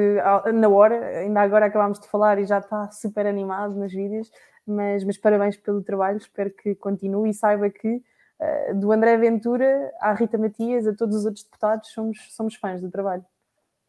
[0.55, 4.31] na hora, ainda agora acabámos de falar e já está super animado nos vídeos
[4.67, 9.93] mas, mas parabéns pelo trabalho, espero que continue e saiba que uh, do André Ventura
[10.01, 13.25] à Rita Matias, a todos os outros deputados, somos, somos fãs do trabalho.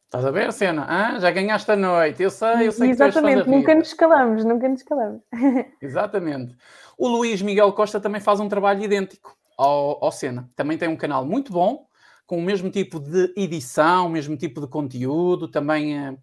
[0.05, 0.86] Estás a ver, Cena?
[0.88, 4.69] Ah, já ganhaste a noite, eu sei, eu sei Exatamente, que nunca nos calamos, nunca
[4.69, 5.21] nos calamos.
[5.82, 6.55] Exatamente.
[6.97, 10.49] O Luís Miguel Costa também faz um trabalho idêntico ao, ao Cena.
[10.55, 11.88] Também tem um canal muito bom,
[12.26, 16.17] com o mesmo tipo de edição, o mesmo tipo de conteúdo, também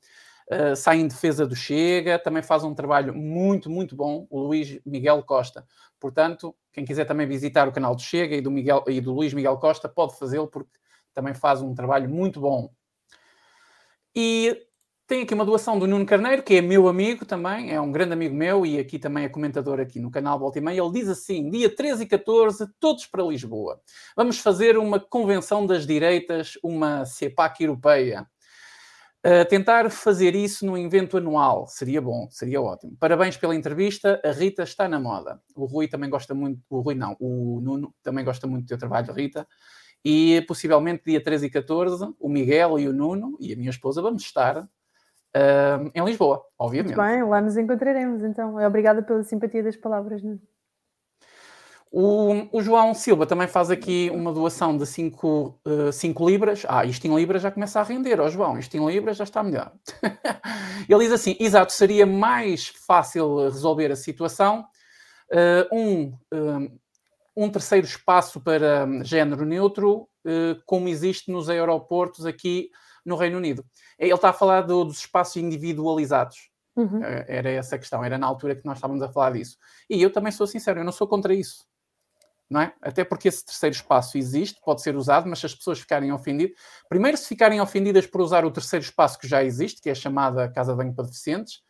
[0.53, 4.79] uh, sai em defesa do Chega, também faz um trabalho muito, muito bom, o Luís
[4.85, 5.67] Miguel Costa.
[5.99, 9.33] Portanto, quem quiser também visitar o canal do Chega e do, Miguel, e do Luís
[9.33, 10.71] Miguel Costa, pode fazê-lo, porque
[11.15, 12.71] também faz um trabalho muito bom.
[14.15, 14.67] E
[15.07, 18.15] tem aqui uma doação do Nuno Carneiro, que é meu amigo também, é um grande
[18.15, 20.81] amigo meu e aqui também é comentador aqui no canal Volta e Meia.
[20.81, 23.81] Ele diz assim: dia 13 e 14, todos para Lisboa.
[24.17, 28.27] Vamos fazer uma convenção das direitas, uma CEPAC europeia.
[29.25, 32.97] Uh, tentar fazer isso num evento anual seria bom, seria ótimo.
[32.99, 35.41] Parabéns pela entrevista, a Rita está na moda.
[35.55, 38.79] O Rui também gosta muito, o Rui não, o Nuno também gosta muito do teu
[38.79, 39.47] trabalho, Rita.
[40.05, 44.03] E possivelmente dia 13 e 14, o Miguel e o Nuno e a minha esposa
[44.03, 46.97] vamos estar uh, em Lisboa, obviamente.
[46.97, 48.57] Muito bem, lá nos encontraremos então.
[48.57, 50.41] Obrigada pela simpatia das palavras, Nuno.
[51.95, 56.65] O, o, João Silva também faz aqui uma doação de 5 uh, libras.
[56.67, 59.25] Ah, isto em libras já começa a render, ó oh, João, isto em libras já
[59.25, 59.71] está melhor.
[60.89, 64.65] Ele diz assim: exato, seria mais fácil resolver a situação.
[65.31, 66.79] Uh, um, um,
[67.37, 72.71] um, terceiro espaço para género neutro, uh, como existe nos aeroportos aqui
[73.05, 73.67] no Reino Unido.
[73.99, 76.51] Ele está a falar do, dos espaços individualizados.
[76.75, 77.03] Uhum.
[77.03, 79.59] Era essa a questão, era na altura que nós estávamos a falar disso.
[79.91, 81.71] E eu também sou sincero, eu não sou contra isso
[82.61, 82.73] é?
[82.83, 86.57] Até porque esse terceiro espaço existe, pode ser usado, mas se as pessoas ficarem ofendidas,
[86.89, 89.95] primeiro se ficarem ofendidas por usar o terceiro espaço que já existe, que é a
[89.95, 91.63] chamada Casa de Banho para Deficientes,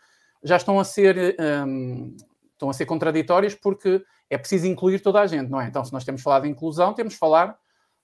[0.42, 2.16] já estão a ser um,
[2.52, 5.66] estão a ser contraditórias porque é preciso incluir toda a gente, não é?
[5.66, 7.58] Então, se nós temos falado de inclusão, temos de falar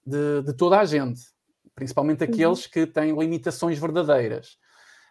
[0.05, 1.21] de, de toda a gente,
[1.75, 2.31] principalmente uhum.
[2.31, 2.71] aqueles uhum.
[2.71, 4.59] que têm limitações verdadeiras.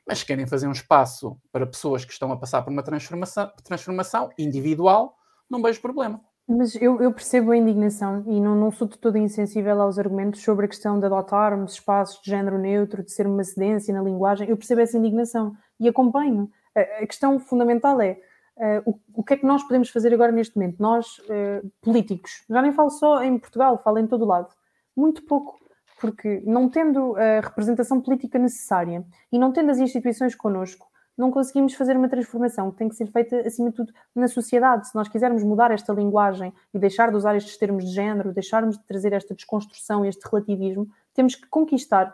[0.05, 3.51] Mas se querem fazer um espaço para pessoas que estão a passar por uma transformação,
[3.63, 5.17] transformação individual,
[5.49, 6.21] não vejo problema.
[6.47, 10.41] Mas eu, eu, percebo a indignação e não, não sou de todo insensível aos argumentos
[10.41, 14.49] sobre a questão de adotarmos espaços de género neutro, de ser uma cedência na linguagem.
[14.49, 16.49] Eu percebo essa indignação e acompanho.
[16.73, 18.17] A, a questão fundamental é
[18.55, 20.77] uh, o, o, que é que nós podemos fazer agora neste momento?
[20.79, 24.47] Nós, uh, políticos, já nem falo só em Portugal, falo em todo lado.
[24.95, 25.59] Muito pouco,
[25.99, 30.86] porque não tendo a representação política necessária e não tendo as instituições connosco,
[31.17, 34.87] não conseguimos fazer uma transformação que tem que ser feita, acima de tudo, na sociedade.
[34.87, 38.77] Se nós quisermos mudar esta linguagem e deixar de usar estes termos de género, deixarmos
[38.77, 42.13] de trazer esta desconstrução, este relativismo, temos que conquistar,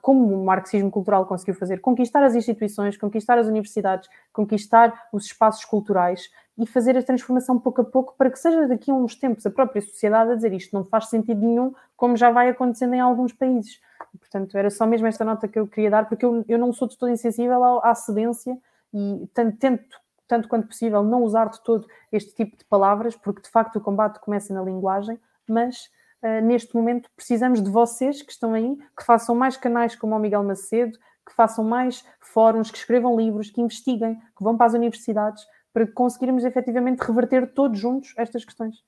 [0.00, 5.64] como o marxismo cultural conseguiu fazer, conquistar as instituições, conquistar as universidades, conquistar os espaços
[5.64, 9.44] culturais e fazer a transformação pouco a pouco para que seja daqui a uns tempos
[9.44, 13.00] a própria sociedade a dizer isto não faz sentido nenhum, como já vai acontecendo em
[13.00, 13.80] alguns países.
[14.18, 16.88] Portanto, era só mesmo esta nota que eu queria dar, porque eu, eu não sou
[16.88, 18.56] de todo insensível à, à cedência
[18.92, 23.42] e tanto, tento, tanto quanto possível, não usar de todo este tipo de palavras, porque
[23.42, 25.18] de facto o combate começa na linguagem,
[25.48, 25.90] mas
[26.22, 30.18] uh, neste momento precisamos de vocês que estão aí, que façam mais canais como o
[30.18, 34.74] Miguel Macedo, que façam mais fóruns, que escrevam livros, que investiguem, que vão para as
[34.74, 38.82] universidades, para conseguirmos efetivamente reverter todos juntos estas questões.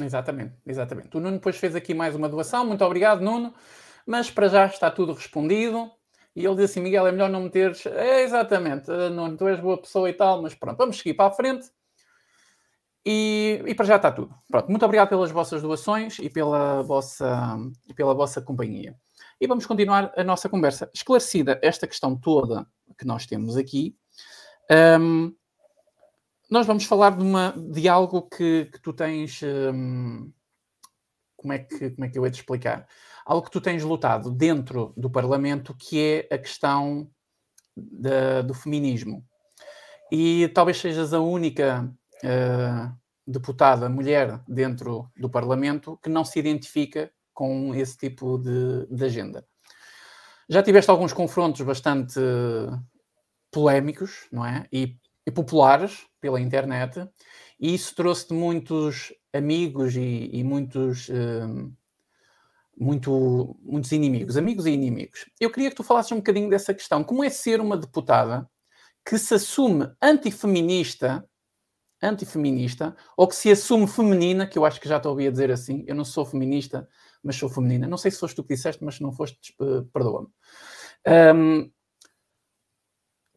[0.00, 1.16] Exatamente, exatamente.
[1.16, 2.66] O Nuno depois fez aqui mais uma doação.
[2.66, 3.52] Muito obrigado, Nuno.
[4.06, 5.90] Mas para já está tudo respondido.
[6.34, 7.84] E ele diz assim: Miguel, é melhor não meteres.
[7.86, 11.28] É, exatamente, eh, não, tu és boa pessoa e tal, mas pronto, vamos seguir para
[11.28, 11.70] a frente.
[13.04, 14.34] E, e para já está tudo.
[14.48, 17.58] Pronto, muito obrigado pelas vossas doações e pela vossa,
[17.96, 18.96] pela vossa companhia.
[19.40, 20.88] E vamos continuar a nossa conversa.
[20.94, 22.66] Esclarecida esta questão toda
[22.96, 23.96] que nós temos aqui,
[25.00, 25.34] um,
[26.52, 29.40] nós vamos falar de, uma, de algo que, que tu tens.
[29.42, 30.30] Um,
[31.34, 32.86] como, é que, como é que eu hei de explicar?
[33.24, 35.98] Algo que tu tens lutado dentro do Parlamento, que
[36.30, 37.10] é a questão
[37.74, 39.24] do feminismo.
[40.10, 41.90] E talvez sejas a única
[42.22, 42.94] uh,
[43.26, 49.46] deputada mulher dentro do Parlamento que não se identifica com esse tipo de, de agenda.
[50.50, 52.20] Já tiveste alguns confrontos bastante
[53.50, 54.66] polémicos, não é?
[54.70, 57.08] E, e populares pela internet,
[57.58, 61.72] e isso trouxe-te muitos amigos e, e muitos, uh,
[62.76, 65.26] muito, muitos inimigos, amigos e inimigos.
[65.40, 67.04] Eu queria que tu falasses um bocadinho dessa questão.
[67.04, 68.48] Como é ser uma deputada
[69.04, 71.24] que se assume antifeminista
[72.02, 75.50] antifeminista ou que se assume feminina, que eu acho que já te ouvi a dizer
[75.50, 76.88] assim, eu não sou feminista,
[77.22, 77.86] mas sou feminina.
[77.86, 80.28] Não sei se foste tu que disseste, mas se não foste, uh, perdoa-me.
[81.06, 81.70] Um,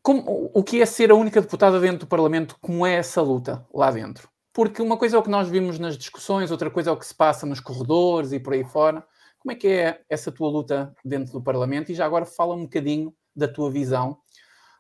[0.05, 2.55] como, o que é ser a única deputada dentro do Parlamento?
[2.61, 4.29] Como é essa luta lá dentro?
[4.53, 7.07] Porque uma coisa é o que nós vimos nas discussões, outra coisa é o que
[7.07, 9.03] se passa nos corredores e por aí fora.
[9.39, 11.91] Como é que é essa tua luta dentro do Parlamento?
[11.91, 14.19] E já agora fala um bocadinho da tua visão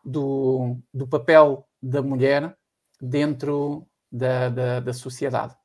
[0.05, 2.55] do, do papel da mulher
[3.01, 5.55] dentro da, da, da sociedade.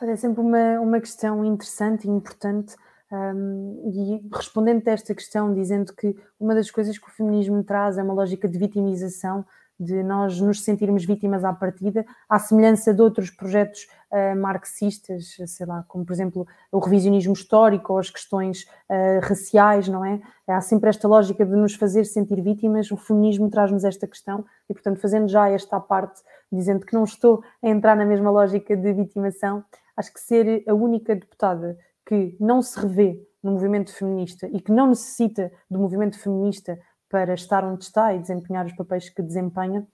[0.00, 2.74] É sempre uma, uma questão interessante e importante.
[3.12, 7.98] Um, e respondendo a esta questão, dizendo que uma das coisas que o feminismo traz
[7.98, 9.44] é uma lógica de vitimização,
[9.80, 15.64] de nós nos sentirmos vítimas à partida, à semelhança de outros projetos uh, marxistas, sei
[15.64, 20.20] lá, como por exemplo o revisionismo histórico ou as questões uh, raciais, não é?
[20.46, 24.74] Há sempre esta lógica de nos fazer sentir vítimas, o feminismo traz-nos esta questão e,
[24.74, 26.20] portanto, fazendo já esta parte,
[26.52, 29.64] dizendo que não estou a entrar na mesma lógica de vitimação,
[29.96, 31.78] acho que ser a única deputada
[32.10, 36.76] que não se revê no movimento feminista e que não necessita do movimento feminista
[37.08, 39.86] para estar onde está e desempenhar os papéis que desempenha,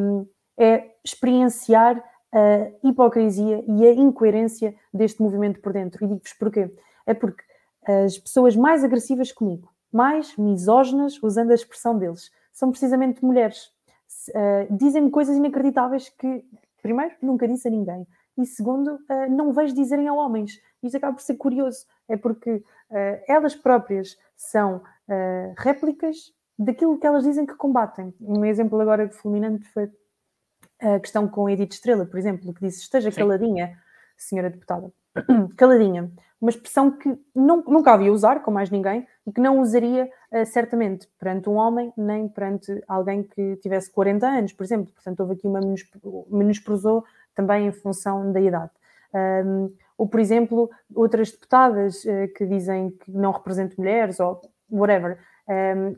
[0.00, 0.26] um,
[0.58, 6.04] é experienciar a hipocrisia e a incoerência deste movimento por dentro.
[6.04, 6.68] E digo-vos porquê.
[7.06, 7.44] É porque
[7.86, 13.70] as pessoas mais agressivas comigo, mais misóginas, usando a expressão deles, são precisamente mulheres.
[14.30, 16.44] Uh, Dizem-me coisas inacreditáveis que,
[16.82, 18.04] primeiro, nunca disse a ninguém.
[18.36, 20.60] E segundo, uh, não vejo dizerem a homens.
[20.86, 21.86] Isto acaba por ser curioso.
[22.08, 22.62] É porque uh,
[23.28, 24.82] elas próprias são
[25.56, 28.12] réplicas daquilo que elas dizem que combatem.
[28.20, 29.88] Um exemplo agora fulminante foi
[30.80, 33.20] a questão com Edith Estrela, por exemplo, que disse: esteja Sim.
[33.20, 33.78] caladinha,
[34.16, 34.92] senhora deputada.
[35.56, 36.10] caladinha.
[36.38, 40.44] Uma expressão que não, nunca havia usar com mais ninguém e que não usaria uh,
[40.44, 44.92] certamente perante um homem nem perante alguém que tivesse 40 anos, por exemplo.
[44.92, 45.60] Portanto, houve aqui uma
[46.30, 48.70] menosprezou também em função da idade.
[49.14, 54.40] Um, ou, por exemplo, outras deputadas uh, que dizem que não representam mulheres ou
[54.70, 55.18] whatever.
[55.48, 55.96] Um,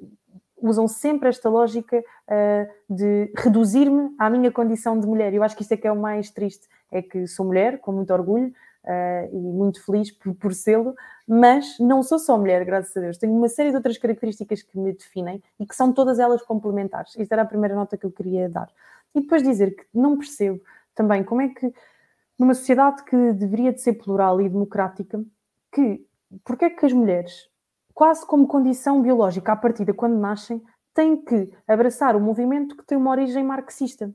[0.61, 5.33] usam sempre esta lógica uh, de reduzir-me à minha condição de mulher.
[5.33, 7.93] Eu acho que isto é que é o mais triste, é que sou mulher, com
[7.93, 8.53] muito orgulho
[8.85, 10.95] uh, e muito feliz por, por sê-lo,
[11.27, 13.19] mas não sou só mulher, graças a Deus.
[13.19, 17.17] Tenho uma série de outras características que me definem e que são todas elas complementares.
[17.19, 18.69] Esta era a primeira nota que eu queria dar.
[19.15, 20.61] E depois dizer que não percebo
[20.95, 21.73] também como é que,
[22.39, 25.23] numa sociedade que deveria de ser plural e democrática,
[25.73, 26.07] que
[26.45, 27.49] porque é que as mulheres
[27.95, 30.63] quase como condição biológica à partida, quando nascem,
[30.95, 34.15] têm que abraçar o um movimento que tem uma origem marxista.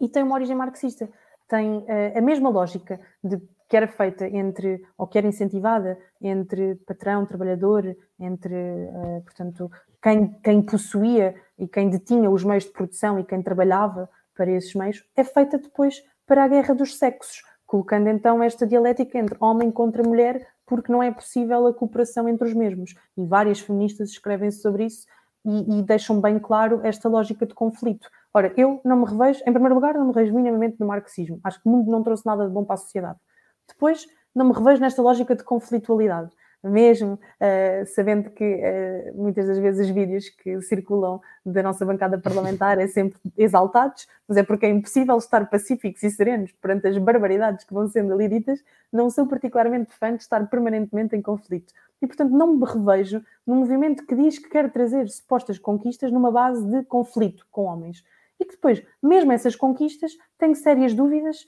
[0.00, 1.08] E tem uma origem marxista.
[1.48, 6.74] Tem uh, a mesma lógica de que era feita entre, ou que era incentivada entre
[6.86, 9.70] patrão, trabalhador, entre, uh, portanto,
[10.02, 14.74] quem, quem possuía e quem detinha os meios de produção e quem trabalhava para esses
[14.74, 16.02] meios, é feita depois
[16.32, 21.02] para a guerra dos sexos, colocando então esta dialética entre homem contra mulher, porque não
[21.02, 22.94] é possível a cooperação entre os mesmos.
[23.18, 25.06] E várias feministas escrevem sobre isso
[25.44, 28.08] e, e, deixam bem claro esta lógica de conflito.
[28.32, 31.38] Ora, eu não me revejo, em primeiro lugar, não me revejo minimamente no marxismo.
[31.44, 33.18] Acho que o mundo não trouxe nada de bom para a sociedade.
[33.68, 36.30] Depois, não me revejo nesta lógica de conflitualidade
[36.62, 42.18] mesmo, uh, sabendo que uh, muitas das vezes os vídeos que circulam da nossa bancada
[42.18, 46.96] parlamentar é sempre exaltados, mas é porque é impossível estar pacíficos e serenos perante as
[46.98, 51.72] barbaridades que vão sendo ali ditas, não sou particularmente fã de estar permanentemente em conflito.
[52.00, 56.32] E, portanto, não me revejo num movimento que diz que quer trazer supostas conquistas numa
[56.32, 58.04] base de conflito com homens.
[58.40, 61.46] E que depois, mesmo essas conquistas, têm sérias dúvidas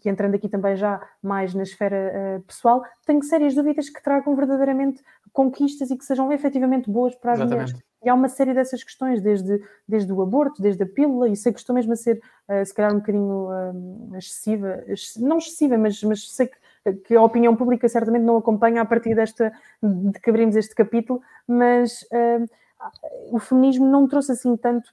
[0.00, 4.34] que entrando aqui também já mais na esfera uh, pessoal, tenho sérias dúvidas que tragam
[4.34, 5.02] verdadeiramente
[5.32, 7.72] conquistas e que sejam efetivamente boas para as Exatamente.
[7.72, 7.92] mulheres.
[8.04, 11.52] E há uma série dessas questões, desde, desde o aborto, desde a pílula, e sei
[11.52, 14.84] que estou mesmo a ser, uh, se calhar, um bocadinho uh, excessiva,
[15.18, 19.14] não excessiva, mas, mas sei que, que, a opinião pública certamente não acompanha a partir
[19.14, 19.52] desta,
[19.82, 22.44] de que abrimos este capítulo, mas uh,
[23.30, 24.92] o feminismo não trouxe assim tanto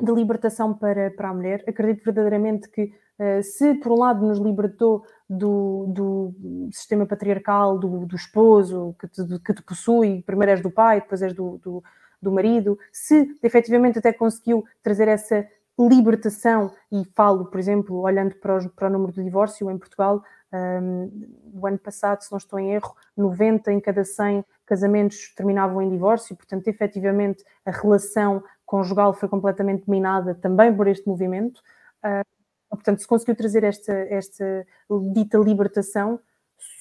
[0.00, 1.62] de libertação para, para a mulher.
[1.66, 2.92] Acredito verdadeiramente que
[3.42, 9.22] se por um lado nos libertou do, do sistema patriarcal, do, do esposo que te,
[9.40, 11.84] que te, possui, primeiro és do pai, depois és do, do,
[12.20, 15.46] do marido, se efetivamente até conseguiu trazer essa
[15.78, 20.22] libertação, e falo, por exemplo, olhando para, os, para o número de divórcio em Portugal,
[20.52, 21.10] um,
[21.54, 25.88] o ano passado, se não estou em erro, 90 em cada 100 casamentos terminavam em
[25.88, 31.62] divórcio, portanto, efetivamente, a relação conjugal foi completamente minada também por este movimento.
[32.04, 32.41] Uh,
[32.76, 34.66] portanto, se conseguiu trazer esta, esta
[35.12, 36.18] dita libertação,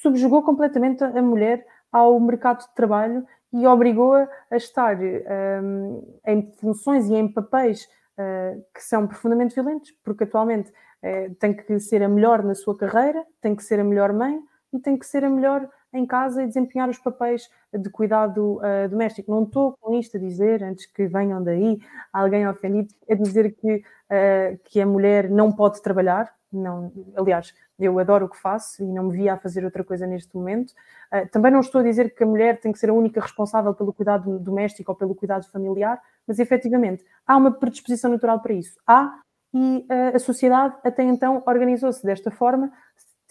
[0.02, 7.10] subjugou completamente a mulher ao mercado de trabalho e obrigou-a a estar um, em funções
[7.10, 7.88] e em papéis
[8.18, 12.78] uh, que são profundamente violentos, porque atualmente uh, tem que ser a melhor na sua
[12.78, 14.40] carreira, tem que ser a melhor mãe
[14.72, 18.90] e tem que ser a melhor em casa e desempenhar os papéis de cuidado uh,
[18.90, 19.32] doméstico.
[19.32, 21.80] Não estou com isto a dizer, antes que venham daí
[22.12, 26.34] alguém ofendido, a dizer que, uh, que a mulher não pode trabalhar.
[26.52, 30.06] Não, aliás, eu adoro o que faço e não me via a fazer outra coisa
[30.06, 30.72] neste momento.
[31.14, 33.74] Uh, também não estou a dizer que a mulher tem que ser a única responsável
[33.74, 38.80] pelo cuidado doméstico ou pelo cuidado familiar, mas efetivamente há uma predisposição natural para isso.
[38.88, 39.20] Há,
[39.54, 42.72] e a sociedade até então organizou-se desta forma,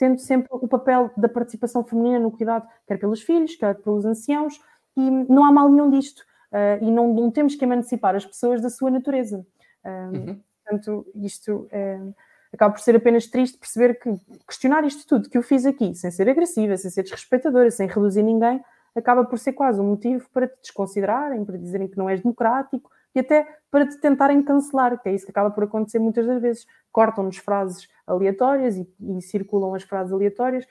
[0.01, 4.59] tendo sempre o papel da participação feminina no cuidado, quer pelos filhos, quer pelos anciãos,
[4.97, 6.21] e não há mal nenhum disto.
[6.51, 9.47] Uh, e não, não, temos que emancipar as pessoas da sua natureza.
[9.85, 10.41] Uh, uhum.
[10.65, 12.15] Portanto, isto uh,
[12.51, 14.17] acaba por ser apenas triste perceber que
[14.49, 18.23] questionar isto tudo que eu fiz aqui, sem ser agressiva, sem ser desrespeitadora, sem reduzir
[18.23, 18.59] ninguém,
[18.97, 22.91] acaba por ser quase um motivo para te desconsiderarem, para dizerem que não és democrático
[23.15, 26.41] e até para te tentarem cancelar, que é isso que acaba por acontecer muitas das
[26.41, 26.67] vezes.
[26.93, 30.67] Cortam-nos frases aleatórias e, e, circulam as frases aleatórias,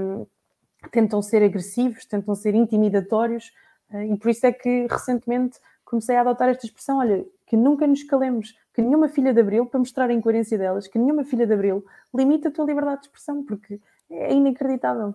[0.00, 0.26] um,
[0.90, 3.52] tentam ser agressivos, tentam ser intimidatórios,
[3.92, 7.86] uh, e por isso é que recentemente comecei a adotar esta expressão: olha, que nunca
[7.86, 11.46] nos calemos, que nenhuma filha de Abril, para mostrar a incoerência delas, que nenhuma filha
[11.46, 13.80] de Abril limita a tua liberdade de expressão, porque
[14.10, 15.14] é inacreditável.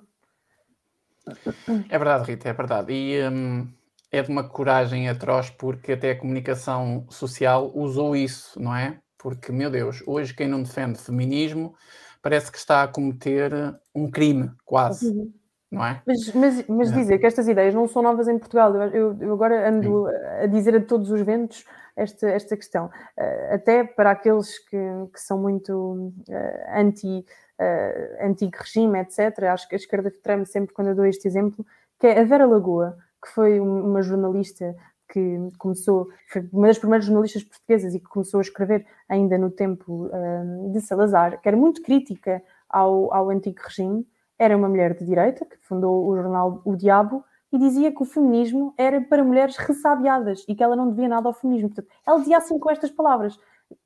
[1.89, 2.93] É verdade, Rita, é verdade.
[2.93, 3.67] E hum,
[4.11, 8.99] é de uma coragem atroz, porque até a comunicação social usou isso, não é?
[9.17, 11.75] Porque, meu Deus, hoje quem não defende feminismo
[12.21, 13.51] parece que está a cometer
[13.93, 15.09] um crime, quase.
[15.09, 15.33] Uhum.
[15.69, 16.01] Não é?
[16.07, 16.95] Mas, mas, mas é.
[16.95, 18.73] dizer que estas ideias não são novas em Portugal.
[18.75, 20.43] Eu, eu agora ando Sim.
[20.43, 22.85] a dizer a todos os ventos esta, esta questão.
[22.85, 24.77] Uh, até para aqueles que,
[25.13, 27.25] que são muito uh, anti,
[27.59, 29.43] uh, anti-regime, etc.
[29.51, 31.65] Acho que a esquerda treme sempre quando eu dou este exemplo,
[31.99, 32.97] que é a Vera Lagoa,
[33.27, 34.73] que foi uma jornalista
[35.09, 39.49] que começou, foi uma das primeiras jornalistas portuguesas e que começou a escrever ainda no
[39.49, 44.05] tempo um, de Salazar, que era muito crítica ao, ao antigo regime,
[44.39, 48.05] era uma mulher de direita, que fundou o jornal O Diabo, e dizia que o
[48.05, 51.69] feminismo era para mulheres ressabiadas e que ela não devia nada ao feminismo.
[51.69, 53.39] Portanto, ela dizia assim com estas palavras.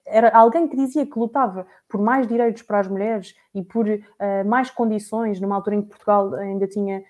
[0.06, 4.00] Era alguém que dizia que lutava por mais direitos para as mulheres e por uh,
[4.46, 7.04] mais condições, numa altura em que Portugal ainda tinha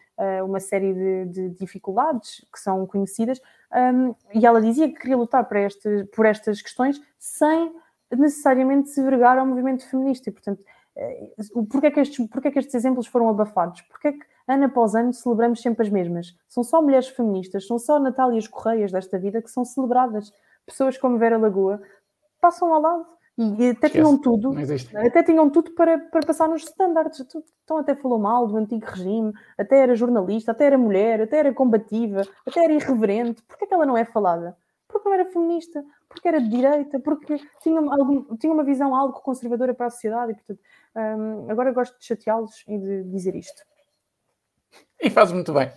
[0.43, 3.41] uma série de, de, dificuldades que são conhecidas,
[3.73, 7.73] um, e ela dizia que queria lutar por, este, por estas questões sem
[8.11, 10.29] necessariamente se vergar ao movimento feminista.
[10.29, 10.63] E, portanto,
[10.95, 13.81] uh, porquê é, que estes, porquê é que estes exemplos foram abafados?
[13.81, 16.35] Porquê é que ano após ano celebramos sempre as mesmas?
[16.47, 20.31] São só mulheres feministas, são só Natálias Correias desta vida que são celebradas.
[20.65, 21.81] Pessoas como Vera Lagoa
[22.39, 23.05] passam ao lado
[23.57, 23.91] e até Esquece.
[23.91, 24.53] tinham tudo,
[24.95, 27.25] até tinham tudo para, para passar nos standards.
[27.63, 31.53] Então até falou mal do antigo regime, até era jornalista, até era mulher, até era
[31.53, 33.41] combativa, até era irreverente.
[33.43, 34.55] Porquê é que ela não é falada?
[34.87, 39.21] Porque não era feminista, porque era de direita, porque tinha, algum, tinha uma visão algo
[39.21, 40.33] conservadora para a sociedade.
[40.33, 40.59] E, portanto,
[40.95, 43.63] hum, agora gosto de chateá-los e de dizer isto.
[45.01, 45.71] E faz muito bem.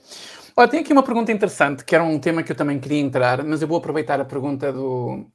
[0.56, 3.42] Olha, tem aqui uma pergunta interessante, que era um tema que eu também queria entrar,
[3.42, 5.26] mas eu vou aproveitar a pergunta do,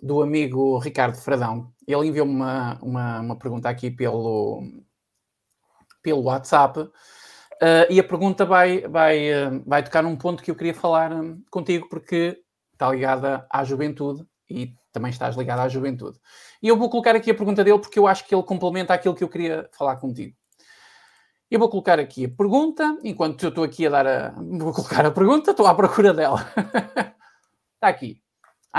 [0.00, 1.72] do amigo Ricardo Fradão.
[1.86, 4.62] Ele enviou-me uma, uma, uma, pergunta aqui pelo,
[6.02, 6.90] pelo WhatsApp uh,
[7.90, 11.42] e a pergunta vai, vai, uh, vai tocar num ponto que eu queria falar um,
[11.50, 12.40] contigo porque
[12.72, 16.18] está ligada à juventude e também estás ligada à juventude.
[16.62, 19.14] E eu vou colocar aqui a pergunta dele porque eu acho que ele complementa aquilo
[19.14, 20.36] que eu queria falar contigo.
[21.50, 24.30] Eu vou colocar aqui a pergunta, enquanto eu estou aqui a dar a.
[24.30, 26.46] Vou colocar a pergunta, estou à procura dela.
[27.74, 28.20] está aqui.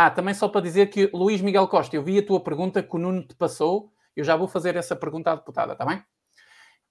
[0.02, 2.96] Ah, também só para dizer que Luís Miguel Costa, eu vi a tua pergunta que
[2.96, 6.02] o Nuno te passou, eu já vou fazer essa pergunta à deputada, está bem?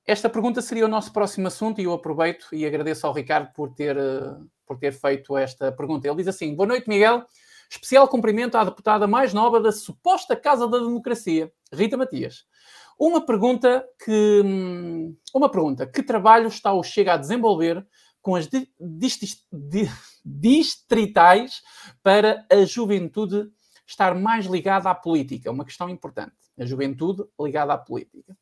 [0.07, 3.75] esta pergunta seria o nosso próximo assunto e eu aproveito e agradeço ao Ricardo por
[3.75, 3.97] ter,
[4.67, 6.07] por ter feito esta pergunta.
[6.07, 7.25] Ele diz assim: Boa noite, Miguel.
[7.71, 12.45] Especial cumprimento à deputada mais nova da suposta Casa da Democracia, Rita Matias.
[12.99, 17.87] Uma pergunta que hum, uma pergunta: que trabalho está o Chega a desenvolver
[18.23, 19.89] com as di, di,
[20.29, 21.63] distritais
[22.03, 23.51] para a juventude
[23.87, 25.51] estar mais ligada à política?
[25.51, 26.37] Uma questão importante.
[26.59, 28.37] A juventude ligada à política.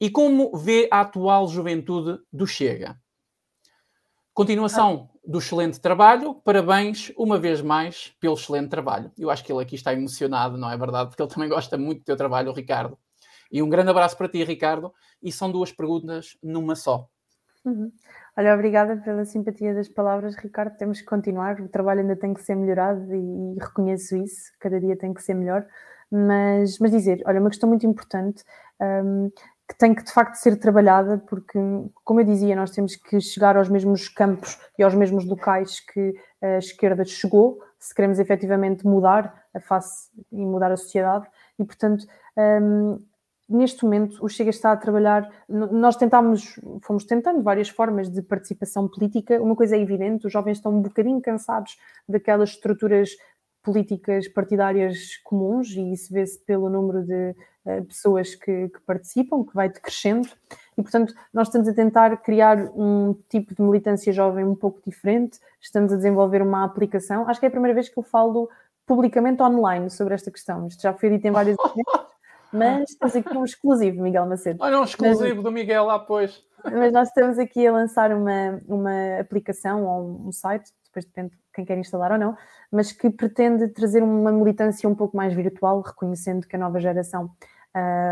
[0.00, 2.96] E como vê a atual juventude do Chega?
[4.32, 9.10] Continuação do excelente trabalho, parabéns uma vez mais pelo excelente trabalho.
[9.18, 11.10] Eu acho que ele aqui está emocionado, não é verdade?
[11.10, 12.96] Porque ele também gosta muito do teu trabalho, Ricardo.
[13.50, 14.94] E um grande abraço para ti, Ricardo.
[15.20, 17.08] E são duas perguntas numa só.
[17.68, 17.92] Uhum.
[18.34, 20.76] Olha, obrigada pela simpatia das palavras, Ricardo.
[20.78, 24.80] Temos que continuar, o trabalho ainda tem que ser melhorado e, e reconheço isso, cada
[24.80, 25.66] dia tem que ser melhor.
[26.10, 28.42] Mas, mas dizer, olha, uma questão muito importante
[28.80, 29.30] um,
[29.68, 31.58] que tem que de facto ser trabalhada, porque,
[32.02, 36.14] como eu dizia, nós temos que chegar aos mesmos campos e aos mesmos locais que
[36.40, 41.26] a esquerda chegou, se queremos efetivamente mudar a face e mudar a sociedade,
[41.58, 42.06] e portanto.
[42.34, 42.98] Um,
[43.48, 48.86] neste momento o Chega está a trabalhar, nós tentámos, fomos tentando várias formas de participação
[48.86, 51.78] política, uma coisa é evidente, os jovens estão um bocadinho cansados
[52.08, 53.10] daquelas estruturas
[53.62, 57.34] políticas partidárias comuns e isso vê-se pelo número de
[57.66, 60.28] uh, pessoas que, que, participam, que vai decrescendo.
[60.76, 65.38] E, portanto, nós estamos a tentar criar um tipo de militância jovem um pouco diferente,
[65.60, 67.28] estamos a desenvolver uma aplicação.
[67.28, 68.48] Acho que é a primeira vez que eu falo
[68.86, 70.66] publicamente online sobre esta questão.
[70.66, 71.56] Isto já foi dito em várias
[72.52, 74.58] mas temos aqui um exclusivo, Miguel Macedo.
[74.62, 76.42] Olha, um exclusivo mas, do Miguel lá, pois.
[76.64, 81.38] Mas nós estamos aqui a lançar uma, uma aplicação ou um site, depois depende de
[81.54, 82.36] quem quer instalar ou não,
[82.70, 87.30] mas que pretende trazer uma militância um pouco mais virtual, reconhecendo que a nova geração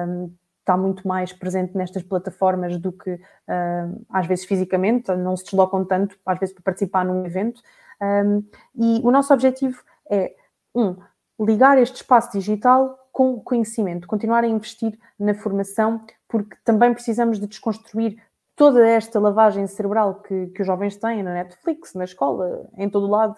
[0.08, 5.44] um, está muito mais presente nestas plataformas do que um, às vezes fisicamente, não se
[5.44, 7.62] deslocam tanto, às vezes para participar num evento.
[8.00, 9.80] Um, e o nosso objetivo
[10.10, 10.34] é,
[10.74, 10.96] um,
[11.40, 17.46] ligar este espaço digital com conhecimento, continuar a investir na formação, porque também precisamos de
[17.46, 18.22] desconstruir
[18.54, 23.06] toda esta lavagem cerebral que, que os jovens têm na Netflix, na escola, em todo
[23.06, 23.34] lado,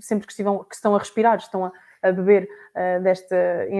[0.00, 3.36] sempre que, estivam, que estão a respirar, estão a, a beber uh, desta,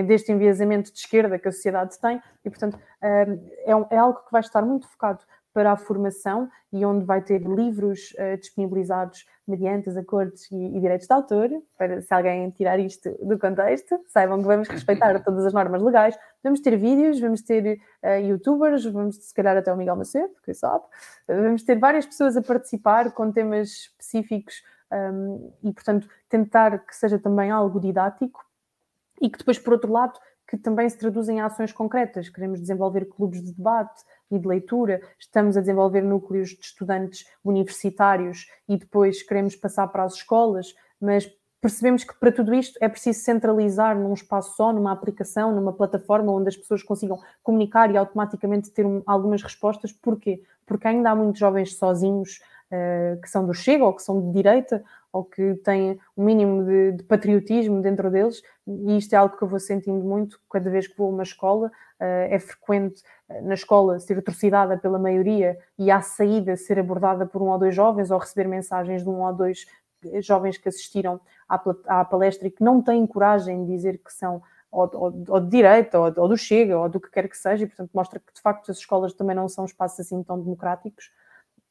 [0.07, 4.30] deste enviesamento de esquerda que a sociedade tem, e portanto uh, é, é, algo que
[4.30, 5.24] vai estar muito focado
[5.55, 10.81] para a formação e onde vai ter livros uh, disponibilizados mediante os acordos e, e,
[10.81, 15.47] direitos de autor, para se alguém tirar isto do contexto, saibam que vamos respeitar todas
[15.47, 16.18] as normas legais.
[16.43, 20.52] Vamos ter vídeos, vamos ter uh, youtubers, vamos se calhar até o Miguel Macedo, quem
[20.52, 20.85] sabe.
[21.28, 24.62] Vamos ter várias pessoas a participar com temas específicos
[24.93, 28.44] um, e, portanto, tentar que seja também algo didático
[29.20, 32.28] e que depois, por outro lado, que também se traduzem em ações concretas.
[32.28, 38.46] Queremos desenvolver clubes de debate e de leitura, estamos a desenvolver núcleos de estudantes universitários
[38.68, 41.30] e depois queremos passar para as escolas, mas
[41.64, 46.30] percebemos que para tudo isto é preciso centralizar num espaço só, numa aplicação, numa plataforma
[46.30, 49.90] onde as pessoas consigam comunicar e automaticamente ter um, algumas respostas.
[49.90, 50.42] Porquê?
[50.66, 52.38] Porque ainda há muitos jovens sozinhos
[52.70, 54.84] uh, que são do Chega ou que são de direita
[55.15, 59.45] ou que têm um mínimo de, de, patriotismo dentro deles, e isto é algo que
[59.45, 61.69] eu vou sentindo muito cada vez que vou a uma escola.
[62.01, 67.24] Uh, é frequente uh, na escola ser atrocidada pela maioria e à saída ser abordada
[67.24, 69.66] por um ou dois jovens ou receber mensagens de um ou dois
[70.20, 74.43] jovens que assistiram à, à palestra e que não têm coragem de dizer que são
[74.69, 77.62] ou, ou, ou de direita, ou, ou, do Chega, ou do que quer que seja,
[77.62, 81.12] e portanto mostra que de facto as escolas também não são espaços assim tão democráticos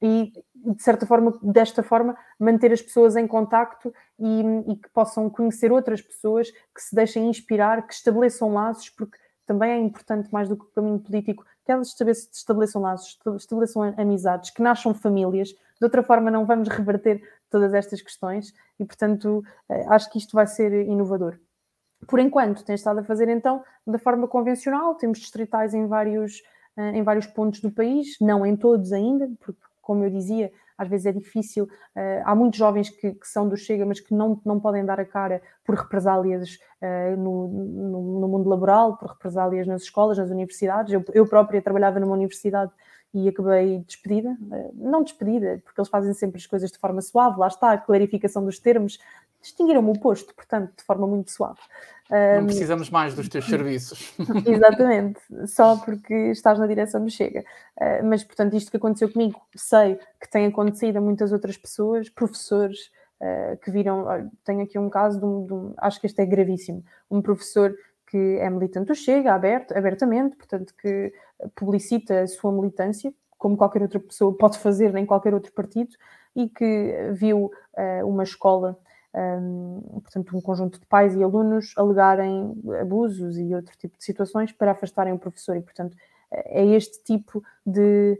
[0.01, 4.41] e, de certa forma, desta forma, manter as pessoas em contacto e,
[4.71, 9.71] e, que possam conhecer outras pessoas, que se deixem inspirar, que estabeleçam laços, porque também
[9.71, 11.95] é importante, mais do que o caminho político, que elas
[12.33, 15.49] estabeleçam laços, estabeleçam amizades, que nasçam famílias.
[15.49, 20.33] De outra forma, não vamos reverter todas estas questões e, portanto, eh, acho que isto
[20.33, 21.39] vai ser inovador.
[22.07, 26.41] Por enquanto, tem estado a fazer então da forma convencional, temos distritais em vários,
[26.77, 30.87] eh, em vários pontos do país, não em todos ainda, porque como eu dizia, às
[30.87, 31.65] vezes é difícil.
[31.65, 34.99] Uh, há muitos jovens que, que, são do Chega, mas que não, não podem dar
[34.99, 40.31] a cara por represálias uh, no, no, no, mundo laboral, por represálias nas escolas, nas
[40.31, 40.93] universidades.
[40.93, 42.71] Eu, eu própria trabalhava numa universidade
[43.13, 44.35] e acabei despedida.
[44.41, 47.77] Uh, não despedida, porque eles fazem sempre as coisas de forma suave, lá está, a
[47.77, 48.97] clarificação dos termos.
[49.43, 51.59] Distinguiram-me o posto, portanto, de forma muito suave.
[52.09, 54.15] Não precisamos mais dos teus serviços.
[54.45, 57.41] Exatamente, só porque estás na direção do Chega.
[57.77, 62.09] Uh, mas, portanto, isto que aconteceu comigo, sei que tem acontecido a muitas outras pessoas,
[62.09, 62.89] professores
[63.21, 64.31] uh, que viram.
[64.43, 66.83] Tenho aqui um caso de um, de um, Acho que este é gravíssimo.
[67.11, 67.75] Um professor
[68.07, 71.11] que é militante do Chega, aberto, abertamente, portanto, que
[71.55, 73.13] publicita a sua militância
[73.43, 75.93] como qualquer outra pessoa pode fazer em qualquer outro partido,
[76.33, 78.79] e que viu uh, uma escola,
[79.15, 84.51] um, portanto, um conjunto de pais e alunos alegarem abusos e outro tipo de situações
[84.51, 85.55] para afastarem o professor.
[85.55, 85.95] E, portanto,
[86.31, 88.19] é este tipo de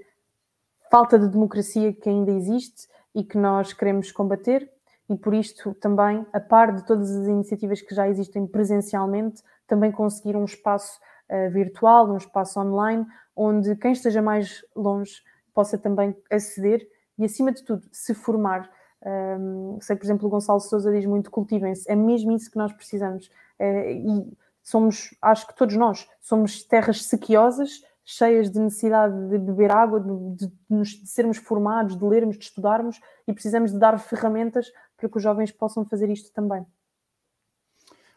[0.92, 4.70] falta de democracia que ainda existe e que nós queremos combater.
[5.10, 9.92] E por isto também, a par de todas as iniciativas que já existem presencialmente, também
[9.92, 11.00] conseguir um espaço
[11.30, 13.06] uh, virtual, um espaço online,
[13.36, 15.22] onde quem esteja mais longe
[15.54, 16.88] possa também aceder
[17.18, 18.70] e, acima de tudo, se formar.
[19.06, 22.72] Um, sei, por exemplo, o Gonçalo Souza diz muito: cultivem-se, é mesmo isso que nós
[22.72, 23.30] precisamos.
[23.60, 29.72] É, e somos, acho que todos nós, somos terras sequiosas, cheias de necessidade de beber
[29.72, 34.72] água, de, de, de, sermos formados, de lermos, de estudarmos e precisamos de dar ferramentas
[34.98, 36.66] para que os jovens possam fazer isto também.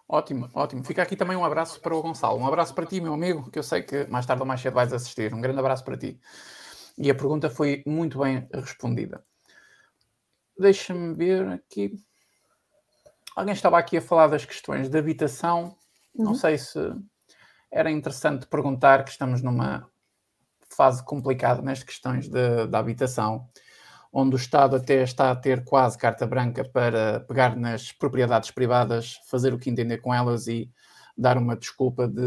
[0.08, 0.84] Ótimo, ótimo.
[0.84, 2.38] Fica aqui também um abraço para o Gonçalo.
[2.38, 4.74] Um abraço para ti, meu amigo, que eu sei que mais tarde ou mais cedo
[4.74, 5.34] vais assistir.
[5.34, 6.20] Um grande abraço para ti.
[6.96, 9.22] E a pergunta foi muito bem respondida.
[10.58, 11.94] Deixa-me ver aqui.
[13.34, 15.76] Alguém estava aqui a falar das questões de habitação.
[16.14, 16.24] Uhum.
[16.24, 16.78] Não sei se
[17.70, 19.90] era interessante perguntar que estamos numa
[20.74, 23.48] fase complicada nas questões de habitação,
[24.12, 29.20] onde o Estado até está a ter quase carta branca para pegar nas propriedades privadas,
[29.28, 30.70] fazer o que entender com elas e
[31.16, 32.22] dar uma desculpa de.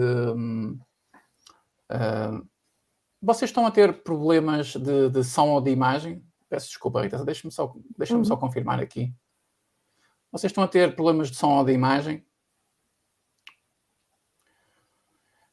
[1.92, 2.48] uh,
[3.22, 6.24] vocês estão a ter problemas de, de, som ou de imagem?
[6.50, 8.26] Peço desculpa, Rita, deixa-me só, deixa uhum.
[8.26, 9.14] só confirmar aqui.
[10.32, 12.26] Vocês estão a ter problemas de som ou de imagem?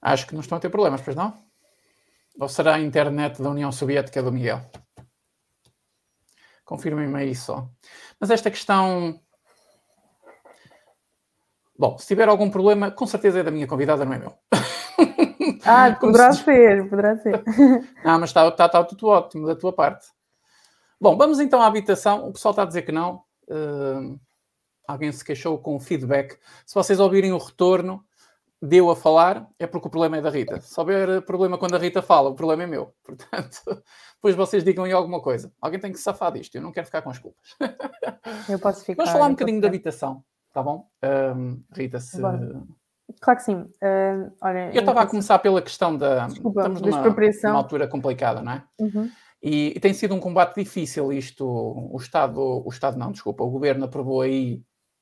[0.00, 1.36] Acho que não estão a ter problemas, pois não?
[2.38, 4.60] Ou será a internet da União Soviética do Miguel?
[6.64, 7.68] Confirmem-me aí só.
[8.18, 9.20] Mas esta questão.
[11.78, 14.34] Bom, se tiver algum problema, com certeza é da minha convidada, não é meu.
[15.64, 16.42] Ah, poderá se...
[16.44, 17.42] ser, poderá ser.
[18.04, 20.06] Ah, mas está, está, está tudo ótimo da tua parte.
[21.00, 22.28] Bom, vamos então à habitação.
[22.28, 23.22] O pessoal está a dizer que não.
[23.48, 24.18] Uh,
[24.86, 26.38] alguém se queixou com feedback.
[26.64, 28.04] Se vocês ouvirem o retorno,
[28.60, 30.60] deu a falar, é porque o problema é da Rita.
[30.60, 32.94] Se houver problema quando a Rita fala, o problema é meu.
[33.04, 33.82] Portanto,
[34.14, 35.52] depois vocês digam aí alguma coisa.
[35.60, 37.56] Alguém tem que se safar disto, eu não quero ficar com as culpas.
[38.48, 39.04] Eu posso ficar.
[39.04, 40.88] Vamos falar um bocadinho de habitação, tá bom?
[41.36, 42.20] Um, Rita, se.
[42.20, 42.66] Bom.
[43.20, 43.54] Claro que sim.
[43.54, 46.26] Uh, olha, eu estava a começar pela questão da.
[46.26, 48.64] Desculpa, estamos numa, numa altura complicada, não é?
[48.80, 49.10] Uhum.
[49.48, 51.46] E, e, tem sido um combate difícil isto.
[51.46, 54.60] O Estado, o Estado não, desculpa, o Governo aprovou aí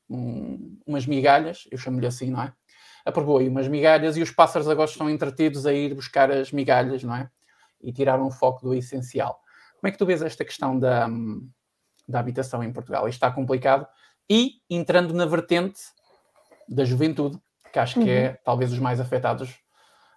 [0.08, 2.52] um, umas migalhas, eu chamo-lhe assim, não é?
[3.04, 7.04] aprovou aí umas migalhas e os pássaros agora estão entretidos a ir buscar as migalhas,
[7.04, 7.28] não é?
[7.80, 9.40] E tirar um foco do essencial.
[9.78, 11.06] Como é que tu vês esta questão da,
[12.08, 13.06] da habitação em Portugal?
[13.06, 13.86] Isto está complicado
[14.28, 15.80] e entrando na vertente
[16.66, 17.38] da juventude,
[17.70, 18.36] que acho que é uhum.
[18.42, 19.50] talvez os mais afetados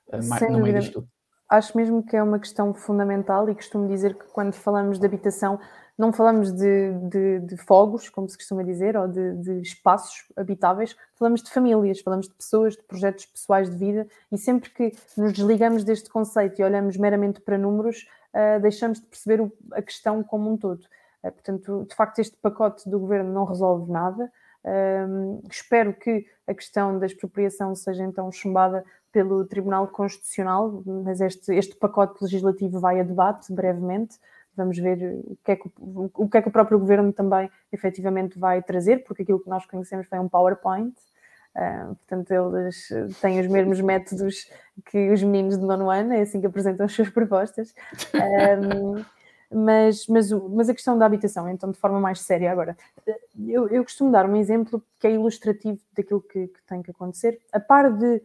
[0.08, 1.10] uh, no meio disto tudo.
[1.50, 5.60] Acho mesmo que é uma questão fundamental e costumo dizer que quando falamos de habitação
[5.98, 10.96] não falamos de, de, de, fogos, como se costuma dizer, ou de, de, espaços habitáveis,
[11.16, 15.34] falamos de famílias, falamos de pessoas, de projetos pessoais de vida, e sempre que nos
[15.34, 20.22] desligamos deste conceito e olhamos meramente para números, uh, deixamos de perceber o, a questão
[20.24, 20.82] como um todo.
[21.24, 24.32] Uh, portanto, de facto, este pacote do governo não resolve nada.
[24.64, 31.54] Uh, espero que a questão da expropriação seja então chumbada pelo Tribunal Constitucional, mas este,
[31.54, 34.18] este pacote legislativo vai a debate brevemente.
[34.56, 38.40] Vamos ver o que, é que, o que é que o próprio governo também efetivamente
[38.40, 40.96] vai trazer, porque aquilo que nós conhecemos foi um PowerPoint.
[41.56, 42.88] Uh, portanto, eles
[43.20, 44.48] têm os mesmos métodos
[44.86, 47.74] que os meninos de nono ano, é assim que apresentam as suas propostas.
[48.14, 49.04] Um,
[49.52, 52.78] mas, mas, mas, a questão da habitação, então, de forma mais séria agora,
[53.48, 57.40] eu, eu costumo dar um exemplo que é ilustrativo daquilo que, que tem que acontecer.
[57.52, 58.22] A par de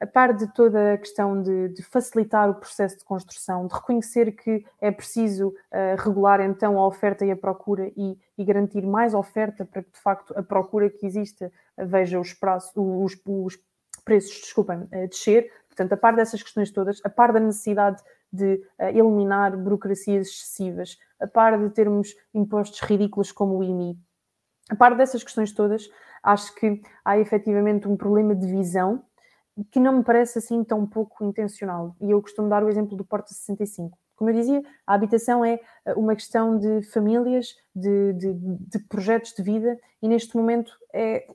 [0.00, 4.32] a par de toda a questão de, de, facilitar o processo de construção, de reconhecer
[4.32, 9.14] que é preciso uh, regular então a oferta e a procura e, e, garantir mais
[9.14, 12.36] oferta para que de facto a procura que exista uh, veja os,
[12.74, 13.58] os, os
[14.04, 15.50] preços desculpem, uh, descer.
[15.66, 18.02] Portanto, a par dessas questões todas, a par da necessidade
[18.32, 23.98] de eliminar burocracias excessivas, a par de termos impostos ridículos como o IMI,
[24.70, 25.88] a par dessas questões todas,
[26.22, 29.04] acho que há efetivamente um problema de visão
[29.70, 31.96] que não me parece assim tão pouco intencional.
[32.00, 33.98] E eu costumo dar o exemplo do Porta 65.
[34.14, 39.34] Como eu dizia, a habitação é eh, uma questão de famílias, de, de, de projetos
[39.34, 41.26] de vida, e neste momento é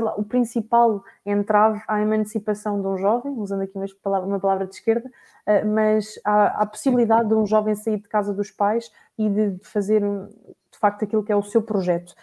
[0.00, 5.08] lá, o principal entrave à emancipação de um jovem, usando aqui uma palavra, de esquerda,
[5.46, 10.02] eh, mas a possibilidade de um jovem sair de casa dos pais e de fazer
[10.02, 12.14] de facto aquilo que é o seu projeto.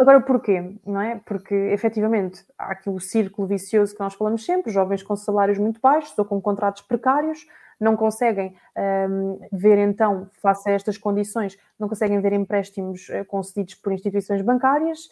[0.00, 0.76] Agora, porquê?
[0.86, 1.20] Não é?
[1.26, 5.78] Porque, efetivamente, há aqui o círculo vicioso que nós falamos sempre, jovens com salários muito
[5.78, 7.46] baixos ou com contratos precários,
[7.78, 8.56] não conseguem
[9.10, 14.40] um, ver então, face a estas condições, não conseguem ver empréstimos uh, concedidos por instituições
[14.40, 15.10] bancárias,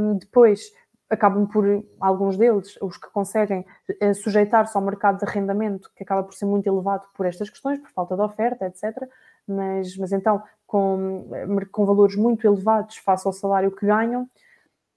[0.00, 0.72] um, depois
[1.08, 1.64] acabam por,
[1.98, 3.66] alguns deles, os que conseguem
[4.00, 7.80] uh, sujeitar-se ao mercado de arrendamento, que acaba por ser muito elevado por estas questões,
[7.80, 9.08] por falta de oferta, etc.
[9.46, 11.28] Mas, mas então, com,
[11.72, 14.28] com valores muito elevados face ao salário que ganham,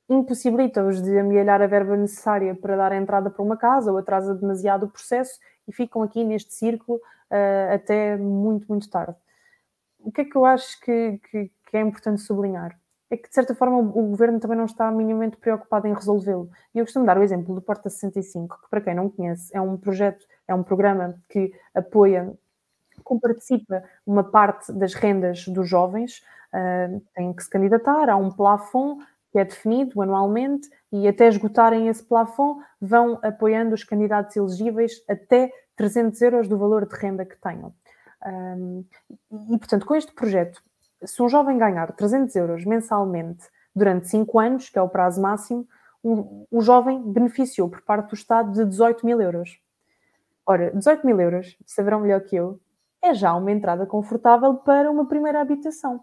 [0.10, 4.36] impossibilita-os de amelhar a verba necessária para dar a entrada para uma casa ou atrasa
[4.36, 9.16] demasiado o processo e ficam aqui neste círculo uh, até muito, muito tarde.
[10.00, 12.78] O que é que eu acho que, que, que, é importante sublinhar?
[13.10, 16.50] É que, de certa forma, o, o governo também não está minimamente preocupado em resolvê-lo.
[16.76, 19.62] E eu costumo dar o exemplo do Porta 65, que, para quem não conhece, é
[19.62, 22.34] um projeto, é um programa que apoia,
[23.04, 26.24] como participa uma parte das rendas dos jovens,
[26.54, 31.88] uh, tem que se candidatar, há um plafond que é definido anualmente e até esgotarem
[31.88, 37.36] esse plafond vão apoiando os candidatos elegíveis até 300 euros do valor de renda que
[37.42, 37.74] tenham.
[38.26, 38.86] Um,
[39.50, 40.62] e, portanto, com este projeto,
[41.04, 43.44] se um jovem ganhar 300 euros mensalmente
[43.76, 45.68] durante 5 anos, que é o prazo máximo,
[46.02, 49.60] o, o jovem beneficiou por parte do Estado de 18 mil euros.
[50.46, 52.60] Ora, 18 mil euros, saberão melhor que eu,
[53.04, 56.00] é já uma entrada confortável para uma primeira habitação.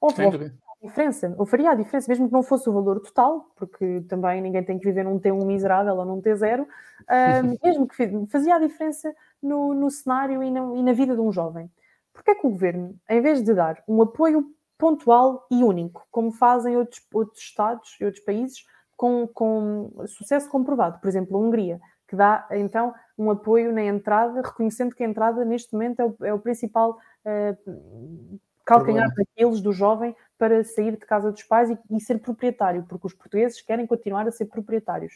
[0.00, 0.52] Houve,
[0.84, 4.62] diferença, ou faria a diferença, mesmo que não fosse o valor total, porque também ninguém
[4.62, 6.66] tem que viver num T1 miserável ou num T0, uh,
[7.64, 11.32] mesmo que fazia a diferença no, no cenário e na, e na, vida de um
[11.32, 11.70] jovem.
[12.12, 14.44] Porque é que o governo, em vez de dar um apoio
[14.76, 18.64] pontual e único, como fazem outros, outros Estados e outros países,
[18.96, 21.80] com, com sucesso comprovado, por exemplo, a Hungria,
[22.14, 26.16] que dá então um apoio na entrada, reconhecendo que a entrada neste momento é o,
[26.26, 31.78] é o principal uh, calcanhar daqueles do jovem para sair de casa dos pais e,
[31.90, 35.14] e, ser proprietário, porque os portugueses querem continuar a ser proprietários.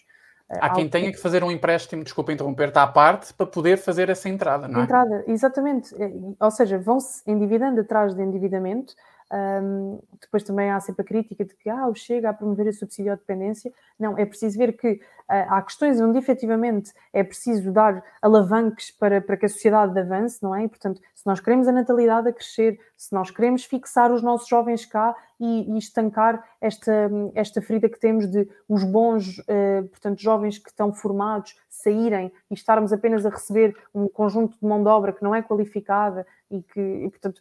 [0.51, 4.31] Há quem tenha que fazer um empréstimo, desculpa interromper-te, à parte para poder fazer essa
[4.31, 4.85] entrada, não é?
[4.85, 5.95] Entrada, exatamente.
[6.41, 8.95] Ou seja, vão-se endividando atrás de endividamento
[9.31, 12.73] um, depois também há sempre a crítica de que ah, o Chega a promover a
[12.73, 13.73] subsídio à dependência.
[13.99, 19.21] Não, é preciso ver que uh, há questões onde efetivamente é preciso dar alavanques para,
[19.21, 20.65] para que a sociedade avance, não é?
[20.65, 24.49] E, portanto, se nós queremos a natalidade a crescer, se nós queremos fixar os nossos
[24.49, 30.21] jovens cá e, e estancar esta, esta ferida que temos de os bons, uh, portanto,
[30.21, 34.89] jovens que estão formados saírem e estarmos apenas a receber um conjunto de mão de
[34.89, 37.41] obra que não é qualificada e que, e, portanto,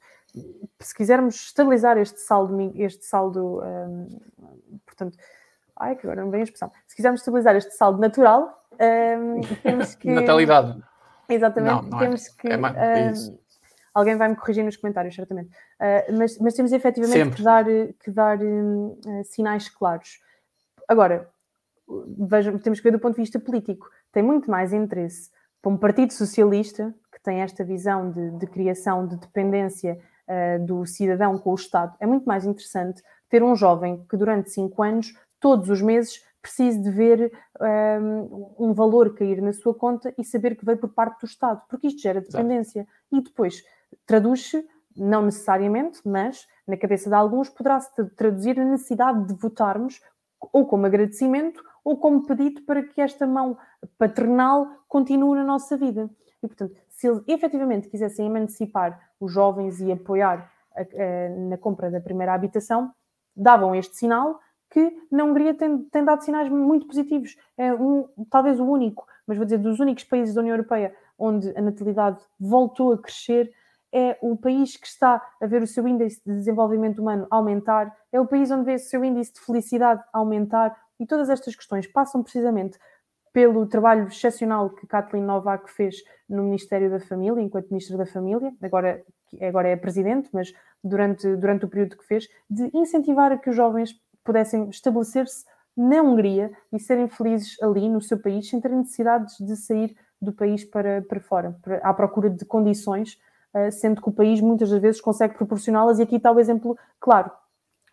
[0.79, 4.19] se quisermos estabilizar este saldo, este saldo, um,
[4.85, 5.17] portanto,
[5.75, 6.71] ai que agora não vem a expressão.
[6.87, 10.09] Se quisermos estabilizar este saldo natural, um, temos que.
[10.09, 10.81] Natalidade.
[11.29, 12.03] Exatamente, não, não é.
[12.03, 12.31] temos é.
[12.37, 12.47] que.
[12.47, 13.37] É, é um,
[13.93, 15.49] alguém vai me corrigir nos comentários, certamente.
[15.49, 17.37] Uh, mas, mas, temos efetivamente Sempre.
[17.37, 17.65] que dar,
[17.99, 20.19] que dar uh, sinais claros.
[20.87, 21.29] Agora,
[22.29, 23.89] vejam, temos que ver do ponto de vista político.
[24.11, 25.31] Tem muito mais interesse
[25.61, 30.85] para um Partido Socialista, que tem esta visão de, de criação de dependência uh, do
[30.85, 35.13] cidadão com o Estado, é muito mais interessante ter um jovem que durante cinco anos,
[35.39, 40.23] todos os meses, precise de ver um, ehm, um valor cair na sua conta e
[40.23, 42.81] saber que veio por parte do Estado, porque isto gera dependência.
[42.81, 42.97] Exato.
[43.11, 43.63] E depois
[44.05, 50.01] traduz-se, não necessariamente, mas na cabeça de alguns poderá-se traduzir a necessidade de votarmos
[50.53, 53.57] ou como agradecimento ou como pedido para que esta mão
[53.97, 56.09] paternal continue na nossa vida.
[56.43, 61.89] E, portanto, se eles efetivamente quisessem emancipar os jovens e apoiar a, a, na compra
[61.89, 62.91] da primeira habitação,
[63.35, 64.39] davam este sinal
[64.69, 67.37] que na Hungria tem, tem dado sinais muito positivos.
[67.57, 71.49] É um, talvez o único, mas vou dizer, dos únicos países da União Europeia onde
[71.57, 73.51] a natalidade voltou a crescer,
[73.91, 78.19] é o país que está a ver o seu índice de desenvolvimento humano aumentar, é
[78.19, 82.21] o país onde vê o seu índice de felicidade aumentar, e todas estas questões passam
[82.21, 82.77] precisamente
[83.37, 85.97] pelo trabalho excepcional que Kathleen Novak fez
[86.27, 89.03] no Ministério da Família, enquanto Ministra da Família, agora,
[89.39, 90.51] agora é Presidente, mas
[90.83, 93.93] durante, durante o período que fez, de incentivar a que os jovens
[94.23, 95.45] pudessem estabelecer-se
[95.77, 100.33] na Hungria e serem felizes ali no seu país, sem terem necessidades de sair do
[100.33, 103.19] país para, para fora, para, à procura de condições,
[103.53, 106.75] uh, sendo que o país muitas das vezes consegue proporcioná-las, e aqui está o exemplo
[106.99, 107.29] claro.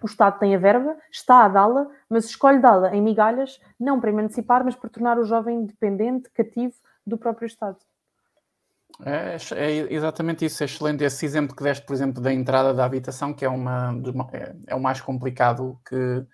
[0.04, 4.10] O Estado tem a verba, está a dá-la, mas escolhe dá-la em migalhas, não para
[4.10, 6.74] emancipar, mas para tornar o jovem dependente, cativo
[7.06, 7.78] do próprio Estado.
[9.02, 12.84] É, é, exatamente isso, é excelente esse exemplo que deste, por exemplo, da entrada da
[12.84, 13.98] habitação, que é, uma,
[14.30, 16.26] é, é o mais complicado que,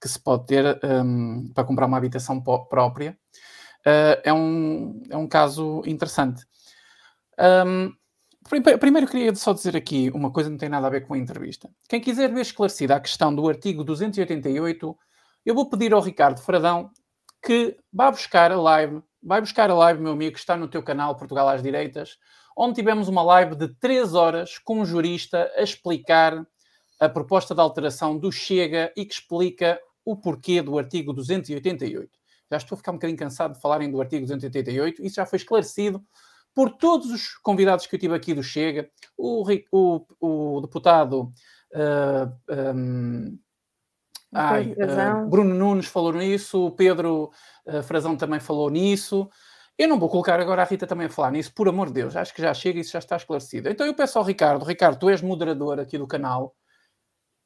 [0.00, 3.14] que se pode ter um, para comprar uma habitação própria.
[3.80, 6.46] Uh, é, um, é um caso interessante.
[7.38, 7.92] Um,
[8.48, 11.18] Primeiro queria só dizer aqui uma coisa que não tem nada a ver com a
[11.18, 11.70] entrevista.
[11.88, 14.98] Quem quiser ver esclarecida a questão do artigo 288,
[15.46, 16.90] eu vou pedir ao Ricardo Fradão
[17.44, 20.82] que vá buscar a live, vai buscar a live, meu amigo, que está no teu
[20.82, 22.18] canal Portugal às Direitas,
[22.56, 26.46] onde tivemos uma live de 3 horas com um jurista a explicar
[27.00, 32.10] a proposta de alteração do Chega e que explica o porquê do artigo 288.
[32.50, 35.38] Já estou a ficar um bocadinho cansado de falarem do artigo 288, isso já foi
[35.38, 36.04] esclarecido
[36.54, 41.32] por todos os convidados que eu tive aqui do Chega, o, o, o deputado
[41.72, 43.38] uh, um,
[44.32, 47.30] ai, uh, Bruno Nunes falou nisso, o Pedro
[47.66, 49.28] uh, Frazão também falou nisso.
[49.78, 52.14] Eu não vou colocar agora a Rita também a falar nisso, por amor de Deus,
[52.14, 53.68] acho que já chega e isso já está esclarecido.
[53.68, 56.54] Então eu peço ao Ricardo, Ricardo, tu és moderador aqui do canal,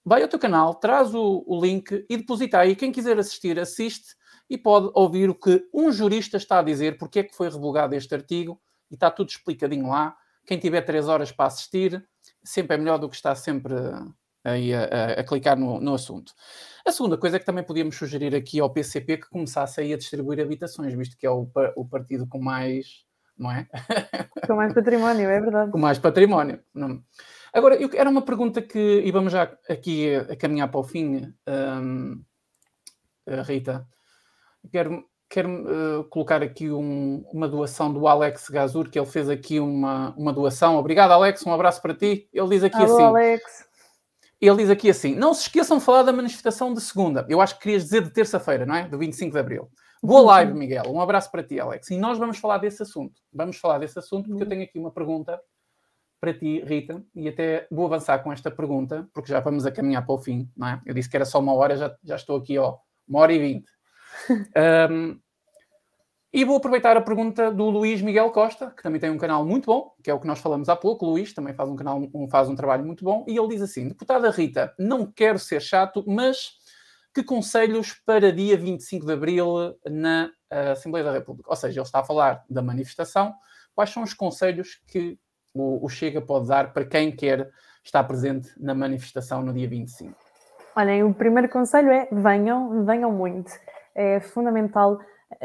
[0.05, 2.75] vai ao teu canal, traz o, o link e deposita aí.
[2.75, 4.17] Quem quiser assistir, assiste
[4.51, 7.95] e pode ouvir o que um jurista está a dizer, porque é que foi revogado
[7.95, 8.61] este artigo
[8.91, 10.17] e está tudo explicadinho lá.
[10.47, 12.07] Quem tiver três horas para assistir,
[12.45, 13.75] sempre é melhor do que estar sempre
[14.45, 16.33] aí a, a, a clicar no, no, assunto.
[16.87, 19.97] A segunda coisa é que também podíamos sugerir aqui ao PCP que começasse aí a
[19.97, 23.05] distribuir habitações, visto que é o, o partido com mais,
[23.37, 23.67] não é?
[24.47, 25.73] Com mais património, é verdade.
[25.73, 26.63] Com mais património.
[26.73, 27.03] Não.
[27.53, 30.85] Agora, eu, era uma pergunta que, e vamos já aqui a, a caminhar para o
[30.85, 32.23] fim, um,
[33.45, 33.89] Rita.
[34.71, 39.59] Quero quero uh, colocar aqui um, uma doação do Alex Gazur, que ele fez aqui
[39.61, 40.77] uma, uma doação.
[40.77, 42.29] Obrigado, Alex, um abraço para ti.
[42.33, 43.03] Ele diz aqui Alô, assim.
[43.03, 43.67] Alex.
[44.41, 47.27] Ele diz aqui assim: não se esqueçam de falar da manifestação de segunda.
[47.29, 48.89] Eu acho que querias dizer de terça-feira, não é?
[48.89, 49.71] Do 25 de abril.
[50.03, 50.27] Boa uhum.
[50.27, 50.85] live, Miguel.
[50.89, 51.91] Um abraço para ti, Alex.
[51.91, 53.21] E nós vamos falar desse assunto.
[53.33, 55.41] Vamos falar desse assunto porque eu tenho aqui uma pergunta
[56.21, 60.05] para ti, Rita, e até vou avançar com esta pergunta, porque já vamos a caminhar
[60.05, 60.83] para o fim, não é?
[60.87, 63.39] Eu disse que era só uma hora, já, já estou aqui, ó, uma hora e
[63.39, 63.71] vinte.
[64.91, 65.19] Um,
[66.33, 69.67] e vou aproveitar a pergunta do Luís Miguel Costa, que também tem um canal muito
[69.67, 71.07] bom, que é o que nós falamos há pouco.
[71.07, 73.25] O Luís também faz um canal, um, faz um trabalho muito bom.
[73.27, 76.51] E ele diz assim: Deputada Rita, não quero ser chato, mas
[77.15, 81.49] que conselhos para dia 25 de abril na uh, Assembleia da República?
[81.49, 83.35] Ou seja, ele está a falar da manifestação.
[83.75, 85.19] Quais são os conselhos que
[85.55, 87.51] o, o Chega pode dar para quem quer
[87.83, 90.15] estar presente na manifestação no dia 25?
[90.77, 93.51] Olhem, o primeiro conselho é venham, venham muito
[93.97, 94.99] é fundamental.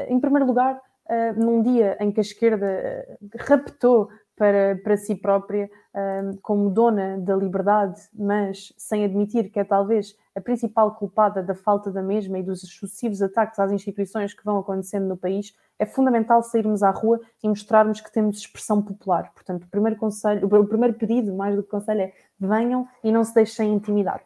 [0.10, 5.16] Em primeiro lugar, eh, num dia em que a esquerda eh, raptou para, para si
[5.16, 11.44] própria eh, como dona da liberdade, mas sem admitir que é talvez a principal culpada
[11.44, 15.54] da falta da mesma e dos sucessivos ataques às instituições que vão acontecendo no país,
[15.78, 19.32] é fundamental sairmos à rua e mostrarmos que temos expressão popular.
[19.34, 23.24] Portanto, o primeiro conselho, o primeiro pedido, mais do que conselho, é venham e não
[23.24, 24.22] se deixem intimidar.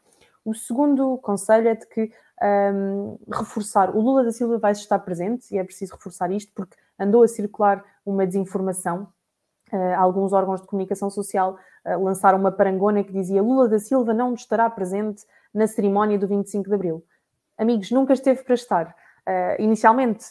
[0.45, 2.11] O segundo conselho é de que
[2.41, 3.95] um, reforçar.
[3.95, 7.27] O Lula da Silva vai estar presente e é preciso reforçar isto porque andou a
[7.27, 9.07] circular uma desinformação.
[9.73, 14.13] Uh, alguns órgãos de comunicação social uh, lançaram uma parangona que dizia Lula da Silva
[14.13, 17.03] não estará presente na cerimónia do 25 de Abril.
[17.57, 18.95] Amigos, nunca esteve para estar.
[19.27, 20.23] Uh, inicialmente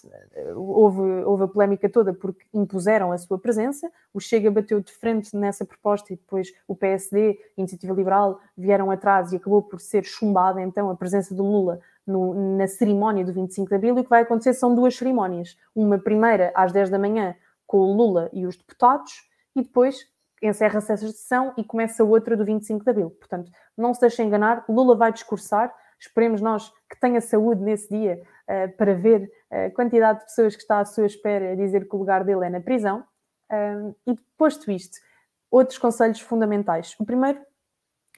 [0.55, 5.37] houve, houve a polémica toda porque impuseram a sua presença, o Chega bateu de frente
[5.37, 10.62] nessa proposta e depois o PSD, Iniciativa Liberal, vieram atrás e acabou por ser chumbada
[10.62, 14.11] então a presença do Lula no, na cerimónia do 25 de Abril, e o que
[14.11, 15.57] vai acontecer são duas cerimónias.
[15.75, 17.35] Uma primeira às 10 da manhã
[17.66, 20.07] com o Lula e os deputados, e depois
[20.43, 23.11] encerra-se essa sessão e começa outra do 25 de Abril.
[23.11, 28.21] Portanto, não se deixe enganar, Lula vai discursar, esperemos nós que tenha saúde nesse dia
[28.49, 31.95] uh, para ver a quantidade de pessoas que está à sua espera a dizer que
[31.95, 33.05] o lugar dele é na prisão.
[33.51, 34.97] Uh, e posto isto,
[35.51, 36.97] outros conselhos fundamentais.
[36.99, 37.41] O primeiro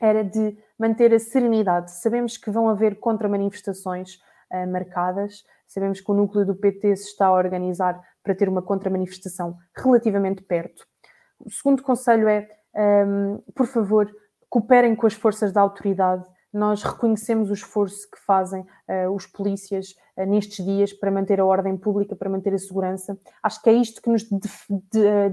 [0.00, 1.90] era de manter a serenidade.
[2.00, 4.16] Sabemos que vão haver contra-manifestações
[4.52, 8.62] uh, marcadas, sabemos que o núcleo do PT se está a organizar para ter uma
[8.62, 10.86] contra-manifestação relativamente perto.
[11.38, 14.10] O segundo conselho é, um, por favor,
[14.48, 16.24] cooperem com as forças da autoridade.
[16.56, 21.44] Nós reconhecemos o esforço que fazem uh, os polícias uh, nestes dias para manter a
[21.44, 23.18] ordem pública, para manter a segurança.
[23.42, 24.66] Acho que é isto que nos dif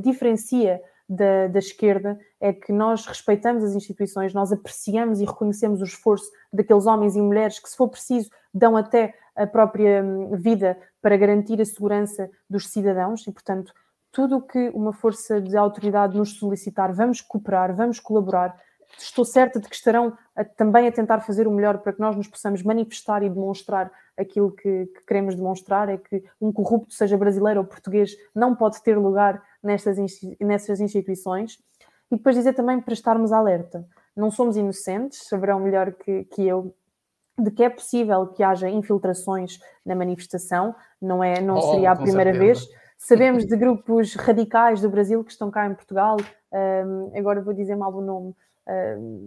[0.01, 5.85] diferencia da, da, esquerda é que nós respeitamos as instituições, nós apreciamos e reconhecemos o
[5.85, 10.77] esforço daqueles homens e mulheres que, se for preciso, dão até a própria hum, vida
[11.01, 13.73] para garantir a segurança dos cidadãos e, portanto,
[14.11, 18.55] tudo o que uma força de autoridade nos solicitar, vamos cooperar, vamos colaborar.
[18.97, 22.15] Estou certa de que estarão a, também a tentar fazer o melhor para que nós
[22.15, 27.17] nos possamos manifestar e demonstrar aquilo que, que queremos demonstrar: é que um corrupto, seja
[27.17, 29.97] brasileiro ou português, não pode ter lugar nestas,
[30.39, 31.59] nestas instituições.
[32.11, 33.85] E depois dizer também para estarmos alerta.
[34.15, 36.73] Não somos inocentes, saberão melhor que, que eu
[37.37, 41.95] de que é possível que haja infiltrações na manifestação, não, é, não oh, seria a
[41.95, 42.61] primeira certeza.
[42.61, 42.83] vez.
[42.97, 46.17] Sabemos de grupos radicais do Brasil que estão cá em Portugal,
[46.53, 48.35] um, agora vou dizer mal o nome,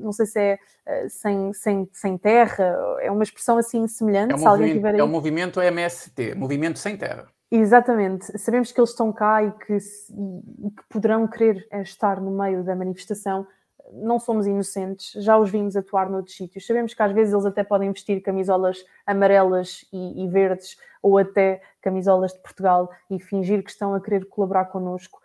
[0.02, 4.32] não sei se é uh, sem, sem, sem terra, é uma expressão assim semelhante.
[4.32, 4.98] É um, movimento, tiver...
[4.98, 7.26] é um movimento MST, Movimento Sem Terra.
[7.50, 8.38] Exatamente.
[8.38, 12.64] Sabemos que eles estão cá e que, e que poderão querer eh, estar no meio
[12.64, 13.46] da manifestação.
[13.92, 16.66] Não somos inocentes, já os vimos atuar noutros sítios.
[16.66, 21.62] Sabemos que às vezes eles até podem vestir camisolas amarelas e, e verdes ou até
[21.80, 25.20] camisolas de Portugal e fingir que estão a querer colaborar connosco.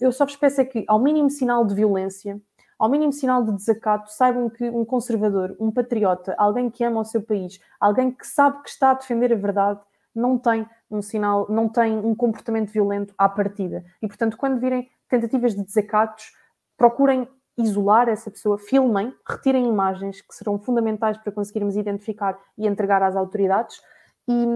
[0.00, 2.40] Eu só vos peço é que, ao mínimo sinal de violência,
[2.78, 7.04] ao mínimo sinal de desacato, saibam que um conservador, um patriota, alguém que ama o
[7.04, 9.80] seu país, alguém que sabe que está a defender a verdade,
[10.14, 13.84] não tem um sinal, não tem um comportamento violento à partida.
[14.00, 16.32] E, portanto, quando virem tentativas de desacatos,
[16.76, 23.02] procurem isolar essa pessoa, filmem, retirem imagens que serão fundamentais para conseguirmos identificar e entregar
[23.02, 23.80] às autoridades
[24.28, 24.46] e,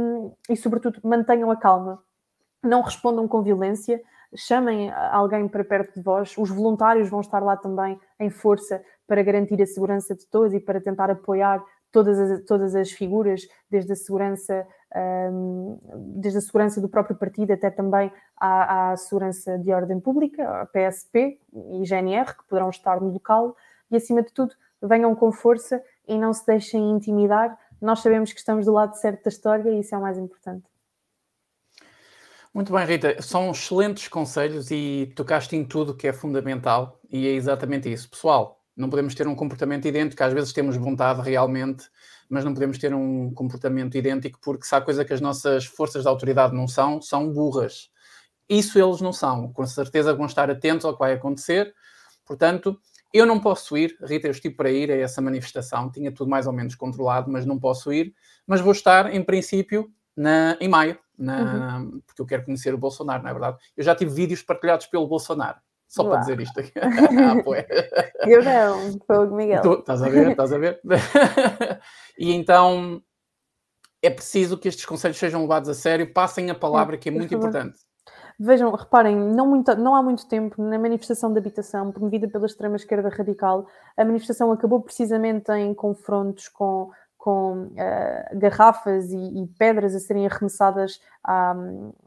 [0.51, 2.03] e sobretudo, mantenham a calma.
[2.63, 4.01] Não respondam com violência,
[4.35, 6.35] chamem alguém para perto de vós.
[6.37, 10.61] Os voluntários vão estar lá também em força para garantir a segurança de todos e
[10.61, 14.67] para tentar apoiar todas as, todas as figuras, desde a segurança,
[15.31, 15.79] um,
[16.19, 20.67] desde a segurança do próprio partido até também à, à, segurança de ordem pública, a
[20.67, 23.55] PSP e GNR, que poderão estar no local,
[23.91, 27.57] e acima de tudo, venham com força e não se deixem intimidar.
[27.81, 30.72] Nós sabemos que estamos do lado certo da história e isso é o mais importante.
[32.55, 33.21] Muito bem, Rita.
[33.23, 38.11] São excelentes conselhos e tocaste em tudo que é fundamental e é exatamente isso.
[38.11, 41.89] Pessoal, não podemos ter um comportamento idêntico, às vezes temos vontade realmente,
[42.29, 46.03] mas não podemos ter um comportamento idêntico porque se há coisa que as nossas forças
[46.03, 47.89] de autoridade não são, são burras.
[48.49, 49.51] Isso eles não são.
[49.53, 51.75] Com certeza vão estar atentos ao que vai acontecer.
[52.27, 52.79] Portanto,
[53.15, 56.47] eu não posso ir, Rita, eu estive para ir a essa manifestação, tinha tudo mais
[56.47, 58.15] ou menos controlado, mas não posso ir.
[58.47, 62.01] Mas vou estar, em princípio, na, em maio, na, uhum.
[62.07, 63.59] porque eu quero conhecer o Bolsonaro, não é verdade?
[63.77, 65.59] Eu já tive vídeos partilhados pelo Bolsonaro.
[65.93, 66.73] Só para dizer isto aqui.
[66.81, 69.61] ah, eu não, foi o Miguel.
[69.61, 70.81] Tu, estás a ver, estás a ver?
[72.19, 73.03] e então
[74.01, 77.35] é preciso que estes conselhos sejam levados a sério, passem a palavra, que é muito
[77.35, 77.79] importante.
[78.41, 83.09] Vejam, reparem, não, muito, não há muito tempo, na manifestação de habitação promovida pela extrema-esquerda
[83.09, 83.67] radical,
[83.97, 86.91] a manifestação acabou precisamente em confrontos com
[87.23, 91.55] com uh, garrafas e, e, pedras a serem arremessadas à,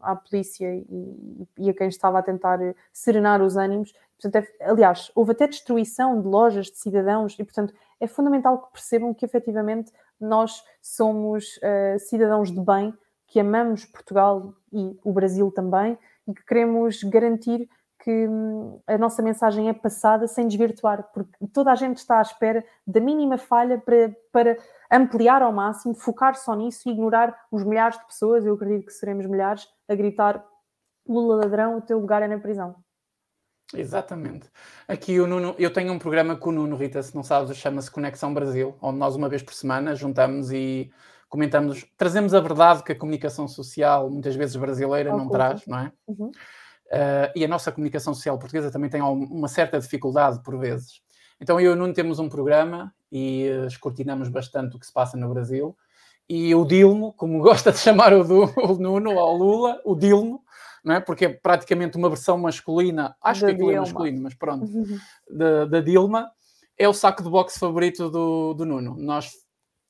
[0.01, 2.59] à polícia e, e, a quem estava a tentar
[2.91, 3.93] serenar os ânimos.
[4.21, 8.73] Portanto, é, aliás, houve até destruição de lojas de cidadãos e, portanto, é fundamental que
[8.73, 9.89] percebam que efetivamente
[10.19, 12.93] nós somos uh, cidadãos de bem,
[13.25, 15.97] que amamos Portugal e o Brasil também
[16.27, 17.69] e que queremos garantir
[18.03, 22.21] que hum, a nossa mensagem é passada sem desvirtuar, porque toda a gente está à
[22.21, 24.57] espera da mínima falha para, para
[24.95, 28.93] ampliar ao máximo, focar só nisso e ignorar os milhares de pessoas, eu acredito que
[28.93, 30.43] seremos milhares, a gritar
[31.07, 32.75] Lula ladrão, o teu lugar é na prisão.
[33.73, 34.49] Exatamente.
[34.87, 37.89] Aqui o Nuno, eu tenho um programa com o Nuno, Rita, se não sabes, chama-se
[37.89, 40.91] Conexão Brasil, onde nós uma vez por semana juntamos e
[41.27, 45.91] comentamos, trazemos a verdade que a comunicação social, muitas vezes brasileira, não traz, não é?
[46.07, 46.27] Uhum.
[46.27, 51.01] Uh, e a nossa comunicação social portuguesa também tem uma certa dificuldade por vezes.
[51.39, 54.93] Então eu e o Nuno temos um programa e uh, escrutinamos bastante o que se
[54.93, 55.75] passa no Brasil.
[56.27, 60.43] E o Dilmo, como gosta de chamar o, do, o Nuno ao Lula, o Dilmo,
[60.83, 60.99] não é?
[60.99, 64.69] porque é praticamente uma versão masculina, acho da que aquilo é masculino, mas pronto,
[65.29, 66.29] da, da, Dilma,
[66.77, 68.95] é o saco de boxe favorito do, do Nuno.
[68.97, 69.31] Nós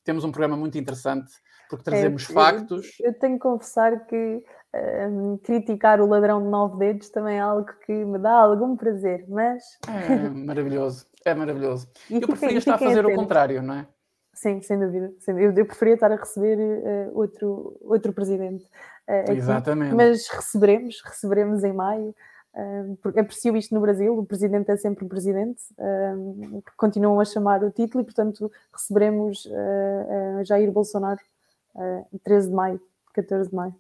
[0.06, 1.32] temos um programa muito interessante
[1.70, 3.00] porque trazemos é, factos.
[3.00, 4.44] Eu, eu, tenho que confessar que
[5.10, 9.26] um, criticar o ladrão de nove dedos também é algo que me dá algum prazer,
[9.28, 9.64] mas.
[9.88, 11.88] É maravilhoso, é maravilhoso.
[12.10, 13.14] E eu preferia estar a fazer atento.
[13.14, 13.88] o contrário, não é?
[14.34, 15.14] Sim, sem dúvida.
[15.28, 18.64] Eu, eu preferia estar a receber uh, outro, outro presidente.
[19.08, 19.96] Uh, Exatamente.
[19.96, 22.14] Mas receberemos, receberemos em maio.
[22.54, 27.62] Uh, aprecio isto no Brasil, o presidente é sempre o presidente, uh, continuam a chamar
[27.64, 31.20] o título e, portanto, receberemos uh, Jair Bolsonaro
[31.76, 32.82] uh, 13 de maio,
[33.14, 33.76] 14 de maio.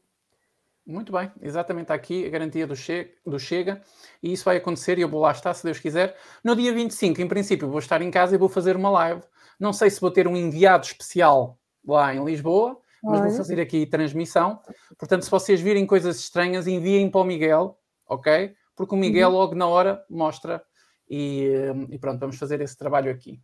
[0.85, 3.81] Muito bem, exatamente aqui a garantia do, che do Chega
[4.21, 6.15] e isso vai acontecer e eu vou lá estar, se Deus quiser.
[6.43, 9.21] No dia 25, em princípio, vou estar em casa e vou fazer uma live.
[9.59, 13.29] Não sei se vou ter um enviado especial lá em Lisboa, mas Olha.
[13.29, 14.59] vou fazer aqui transmissão.
[14.97, 18.53] Portanto, se vocês virem coisas estranhas, enviem para o Miguel, ok?
[18.75, 19.35] Porque o Miguel uhum.
[19.35, 20.61] logo na hora mostra
[21.09, 21.49] e,
[21.89, 23.41] e, pronto, vamos fazer esse trabalho aqui.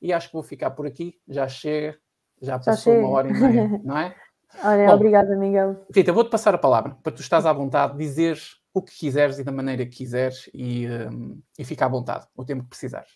[0.00, 1.98] E acho que vou ficar por aqui, já chega,
[2.40, 4.14] já passou já uma hora e meia, não é?
[4.62, 5.76] Olha, Bom, obrigada, Miguel.
[5.94, 9.44] Rita, vou-te passar a palavra para tu estás à vontade, dizeres o que quiseres e
[9.44, 13.10] da maneira que quiseres e, um, e fica à vontade, o tempo que precisares.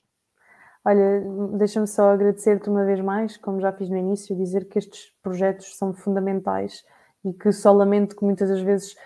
[0.85, 1.23] Olha,
[1.59, 5.77] deixa-me só agradecer-te uma vez mais, como já fiz no início, dizer que estes projetos
[5.77, 6.82] são fundamentais
[7.23, 8.97] e que só lamento que muitas das vezes,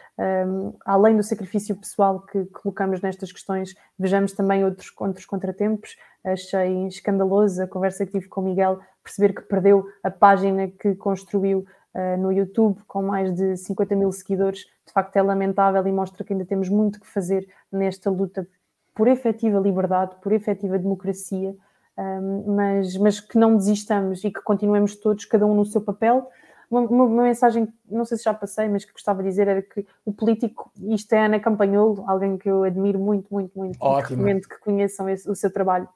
[0.46, 5.96] um, além do sacrifício pessoal que colocamos nestas questões, vejamos também outros, outros contratempos.
[6.24, 10.94] Achei escandaloso a conversa que tive com o Miguel, perceber que perdeu a página que
[10.94, 15.92] construiu uh, no YouTube, com mais de 50 mil seguidores, de facto é lamentável e
[15.92, 18.46] mostra que ainda temos muito que fazer nesta luta
[18.94, 21.54] por efetiva liberdade, por efetiva democracia,
[21.98, 26.28] um, mas, mas que não desistamos e que continuemos todos, cada um no seu papel.
[26.70, 29.62] Uma, uma, uma, mensagem, não sei se já passei, mas que gostava de dizer era
[29.62, 33.98] que o político, isto é Ana Campanholo, alguém que eu admiro muito, muito, muito, Ótimo.
[33.98, 35.88] e recomendo que conheçam esse, o seu trabalho,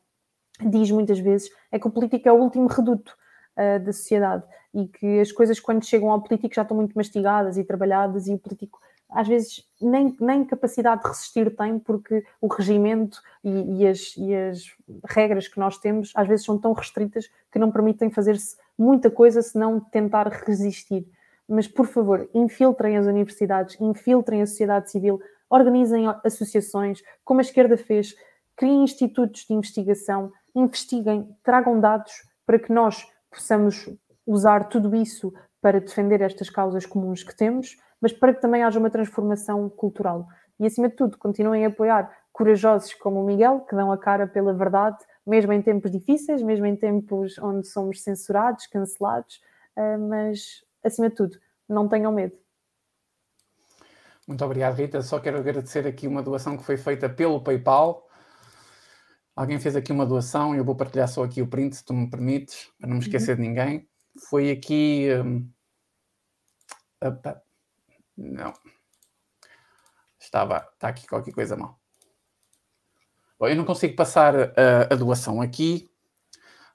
[0.60, 3.16] diz muitas vezes, é que o político é o último reduto
[3.58, 7.56] uh, da sociedade e que as coisas quando chegam ao político já estão muito mastigadas
[7.56, 8.78] e trabalhadas e o político
[9.10, 14.34] às vezes nem, nem capacidade de resistir tem, porque o regimento e, e, as, e,
[14.34, 14.64] as,
[15.08, 19.40] regras que nós temos às vezes são tão restritas que não permitem fazer-se muita coisa
[19.40, 21.06] senão tentar resistir.
[21.48, 25.18] Mas, por favor, infiltrem as universidades, infiltrem a sociedade civil,
[25.48, 28.14] organizem associações, como a esquerda fez,
[28.54, 32.12] criem institutos de investigação, investiguem, tragam dados
[32.44, 33.88] para que nós possamos
[34.26, 38.78] usar tudo isso para defender estas causas comuns que temos mas para que também haja
[38.78, 40.26] uma transformação cultural.
[40.58, 44.26] E, acima de tudo, continuem a apoiar corajosos como o Miguel, que dão a cara
[44.26, 49.40] pela verdade, mesmo em tempos difíceis, mesmo em tempos onde somos censurados, cancelados,
[49.76, 51.38] eh, mas, acima de tudo,
[51.68, 52.36] não tenham medo.
[54.26, 55.02] Muito obrigado, Rita.
[55.02, 58.07] Só quero agradecer aqui uma doação que foi feita pelo PayPal.
[59.38, 61.94] Alguém fez aqui uma doação e eu vou partilhar só aqui o print, se tu
[61.94, 63.42] me permites, para não me esquecer uhum.
[63.42, 63.88] de ninguém.
[64.28, 65.06] Foi aqui.
[65.24, 65.48] Um,
[68.16, 68.52] não.
[70.18, 70.68] Estava.
[70.74, 71.78] Está aqui qualquer coisa mal.
[73.38, 75.88] Bom, eu não consigo passar a, a, doação aqui.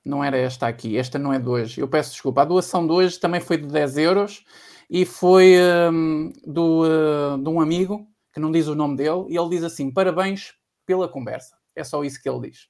[0.05, 0.97] Não era esta aqui.
[0.97, 1.81] Esta não é de hoje.
[1.81, 2.43] Eu peço desculpa.
[2.43, 4.45] A doação de hoje também foi de 10 euros
[4.89, 5.57] e foi
[5.91, 9.65] um, do, uh, de um amigo que não diz o nome dele e ele diz
[9.65, 10.53] assim: parabéns
[10.85, 11.61] pela conversa.
[11.75, 12.67] É só isso que ele diz.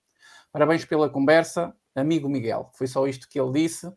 [0.51, 2.69] Parabéns pela conversa, amigo Miguel.
[2.73, 3.88] Foi só isto que ele disse.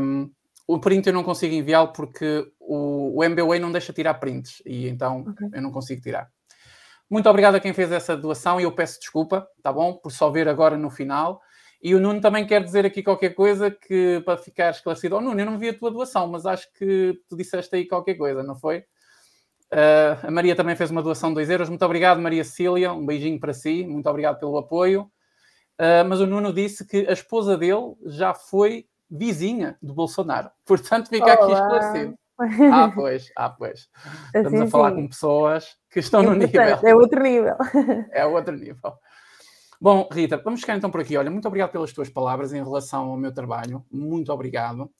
[0.00, 0.30] Um,
[0.66, 4.88] o print eu não consigo enviá-lo porque o, o MBWay não deixa tirar prints e
[4.88, 5.48] então okay.
[5.52, 6.28] eu não consigo tirar.
[7.08, 9.94] Muito obrigado a quem fez essa doação e eu peço desculpa, tá bom?
[9.94, 11.40] Por só ver agora no final.
[11.80, 15.16] E o Nuno também quer dizer aqui qualquer coisa que para ficar esclarecido.
[15.16, 18.14] Oh, Nuno, eu não vi a tua doação, mas acho que tu disseste aí qualquer
[18.14, 18.84] coisa, não foi?
[19.72, 21.68] Uh, a Maria também fez uma doação de 2 euros.
[21.68, 22.92] Muito obrigado, Maria Cecília.
[22.92, 23.84] Um beijinho para si.
[23.86, 25.10] Muito obrigado pelo apoio.
[25.78, 30.50] Uh, mas o Nuno disse que a esposa dele já foi vizinha do Bolsonaro.
[30.64, 31.34] Portanto, fica Olá.
[31.34, 32.18] aqui esclarecido.
[32.72, 33.88] Ah, pois, ah, pois.
[34.26, 34.96] Estamos assim, a falar sim.
[34.96, 36.62] com pessoas que estão no nível.
[36.62, 37.56] É outro nível.
[38.12, 38.92] É outro nível.
[39.80, 41.16] Bom, Rita, vamos ficar então por aqui.
[41.16, 43.84] Olha, muito obrigado pelas tuas palavras em relação ao meu trabalho.
[43.90, 44.90] Muito obrigado.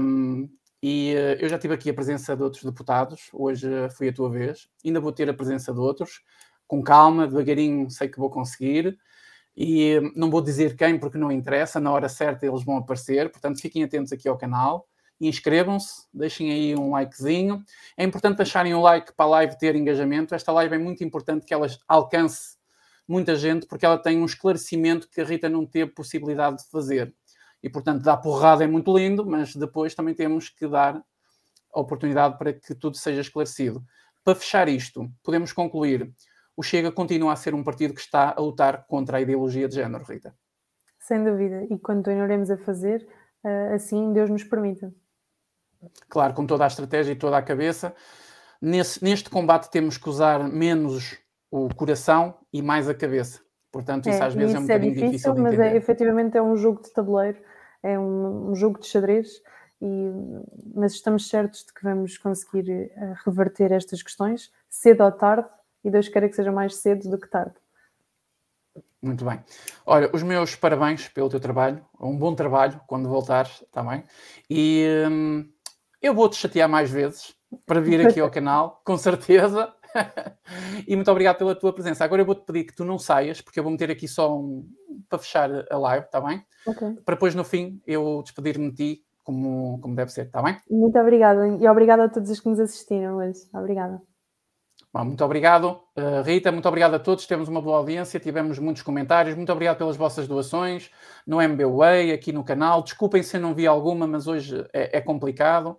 [0.00, 0.48] Um,
[0.82, 3.28] e uh, eu já tive aqui a presença de outros deputados.
[3.32, 4.68] Hoje uh, foi a tua vez.
[4.84, 6.22] Ainda vou ter a presença de outros.
[6.66, 8.98] Com calma, devagarinho, sei que vou conseguir.
[9.56, 13.30] E hum, não vou dizer quem porque não interessa, na hora certa eles vão aparecer,
[13.30, 14.88] portanto fiquem atentos aqui ao canal,
[15.20, 17.62] inscrevam-se, deixem aí um likezinho.
[17.96, 20.34] É importante deixarem um like para a live ter engajamento.
[20.34, 22.56] Esta live é muito importante que ela alcance
[23.06, 27.14] muita gente porque ela tem um esclarecimento que a Rita não teve possibilidade de fazer.
[27.62, 31.00] E portanto, dar porrada é muito lindo, mas depois também temos que dar
[31.72, 33.82] a oportunidade para que tudo seja esclarecido.
[34.24, 36.12] Para fechar isto, podemos concluir
[36.56, 39.74] o Chega continua a ser um partido que está a lutar contra a ideologia de
[39.74, 40.34] género, Rita.
[40.98, 43.06] Sem dúvida, e continuaremos a fazer,
[43.44, 44.92] eh, assim Deus nos permita.
[46.08, 47.94] Claro, com toda a estratégia e toda a cabeça.
[48.60, 51.18] Nesse, neste combate temos que usar menos
[51.50, 53.40] o coração e mais a cabeça.
[53.72, 55.76] Portanto, isso é, às vezes isso é um é bocadinho difícil, difícil de mas é,
[55.76, 57.38] efetivamente é um jogo de tabuleiro,
[57.82, 59.42] é um, um jogo de xadrez,
[59.80, 60.10] e,
[60.74, 65.48] mas estamos certos de que vamos conseguir uh, reverter estas questões, cedo ou tarde,
[65.84, 67.54] e Deus queira que seja mais cedo do que tarde.
[69.02, 69.42] Muito bem.
[69.84, 71.84] Olha, os meus parabéns pelo teu trabalho.
[72.00, 74.04] Um bom trabalho quando voltares, também.
[74.48, 75.50] E hum,
[76.00, 77.34] eu vou-te chatear mais vezes
[77.66, 79.74] para vir aqui ao canal, com certeza.
[80.86, 82.04] e muito obrigado pela tua presença.
[82.04, 84.68] Agora eu vou-te pedir que tu não saias, porque eu vou meter aqui só um
[85.08, 86.44] para fechar a live, está bem?
[86.66, 86.94] Okay.
[87.04, 90.58] Para depois no fim eu despedir-me de ti como, como deve ser, está bem?
[90.70, 93.40] Muito obrigada e obrigada a todos os que nos assistiram hoje.
[93.54, 94.00] Obrigada.
[94.92, 96.52] Bom, muito obrigado, uh, Rita.
[96.52, 97.26] Muito obrigado a todos.
[97.26, 99.34] Temos uma boa audiência, tivemos muitos comentários.
[99.34, 100.90] Muito obrigado pelas vossas doações
[101.26, 102.82] no MBWay, aqui no canal.
[102.82, 105.78] Desculpem se eu não vi alguma, mas hoje é, é complicado.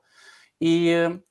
[0.59, 1.21] E uh,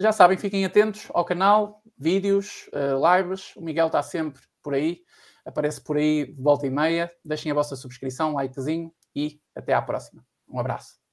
[0.00, 3.54] já sabem, fiquem atentos ao canal, vídeos, uh, lives.
[3.56, 5.00] O Miguel está sempre por aí,
[5.44, 7.10] aparece por aí de volta e meia.
[7.24, 10.24] Deixem a vossa subscrição, likezinho e até à próxima.
[10.48, 11.05] Um abraço.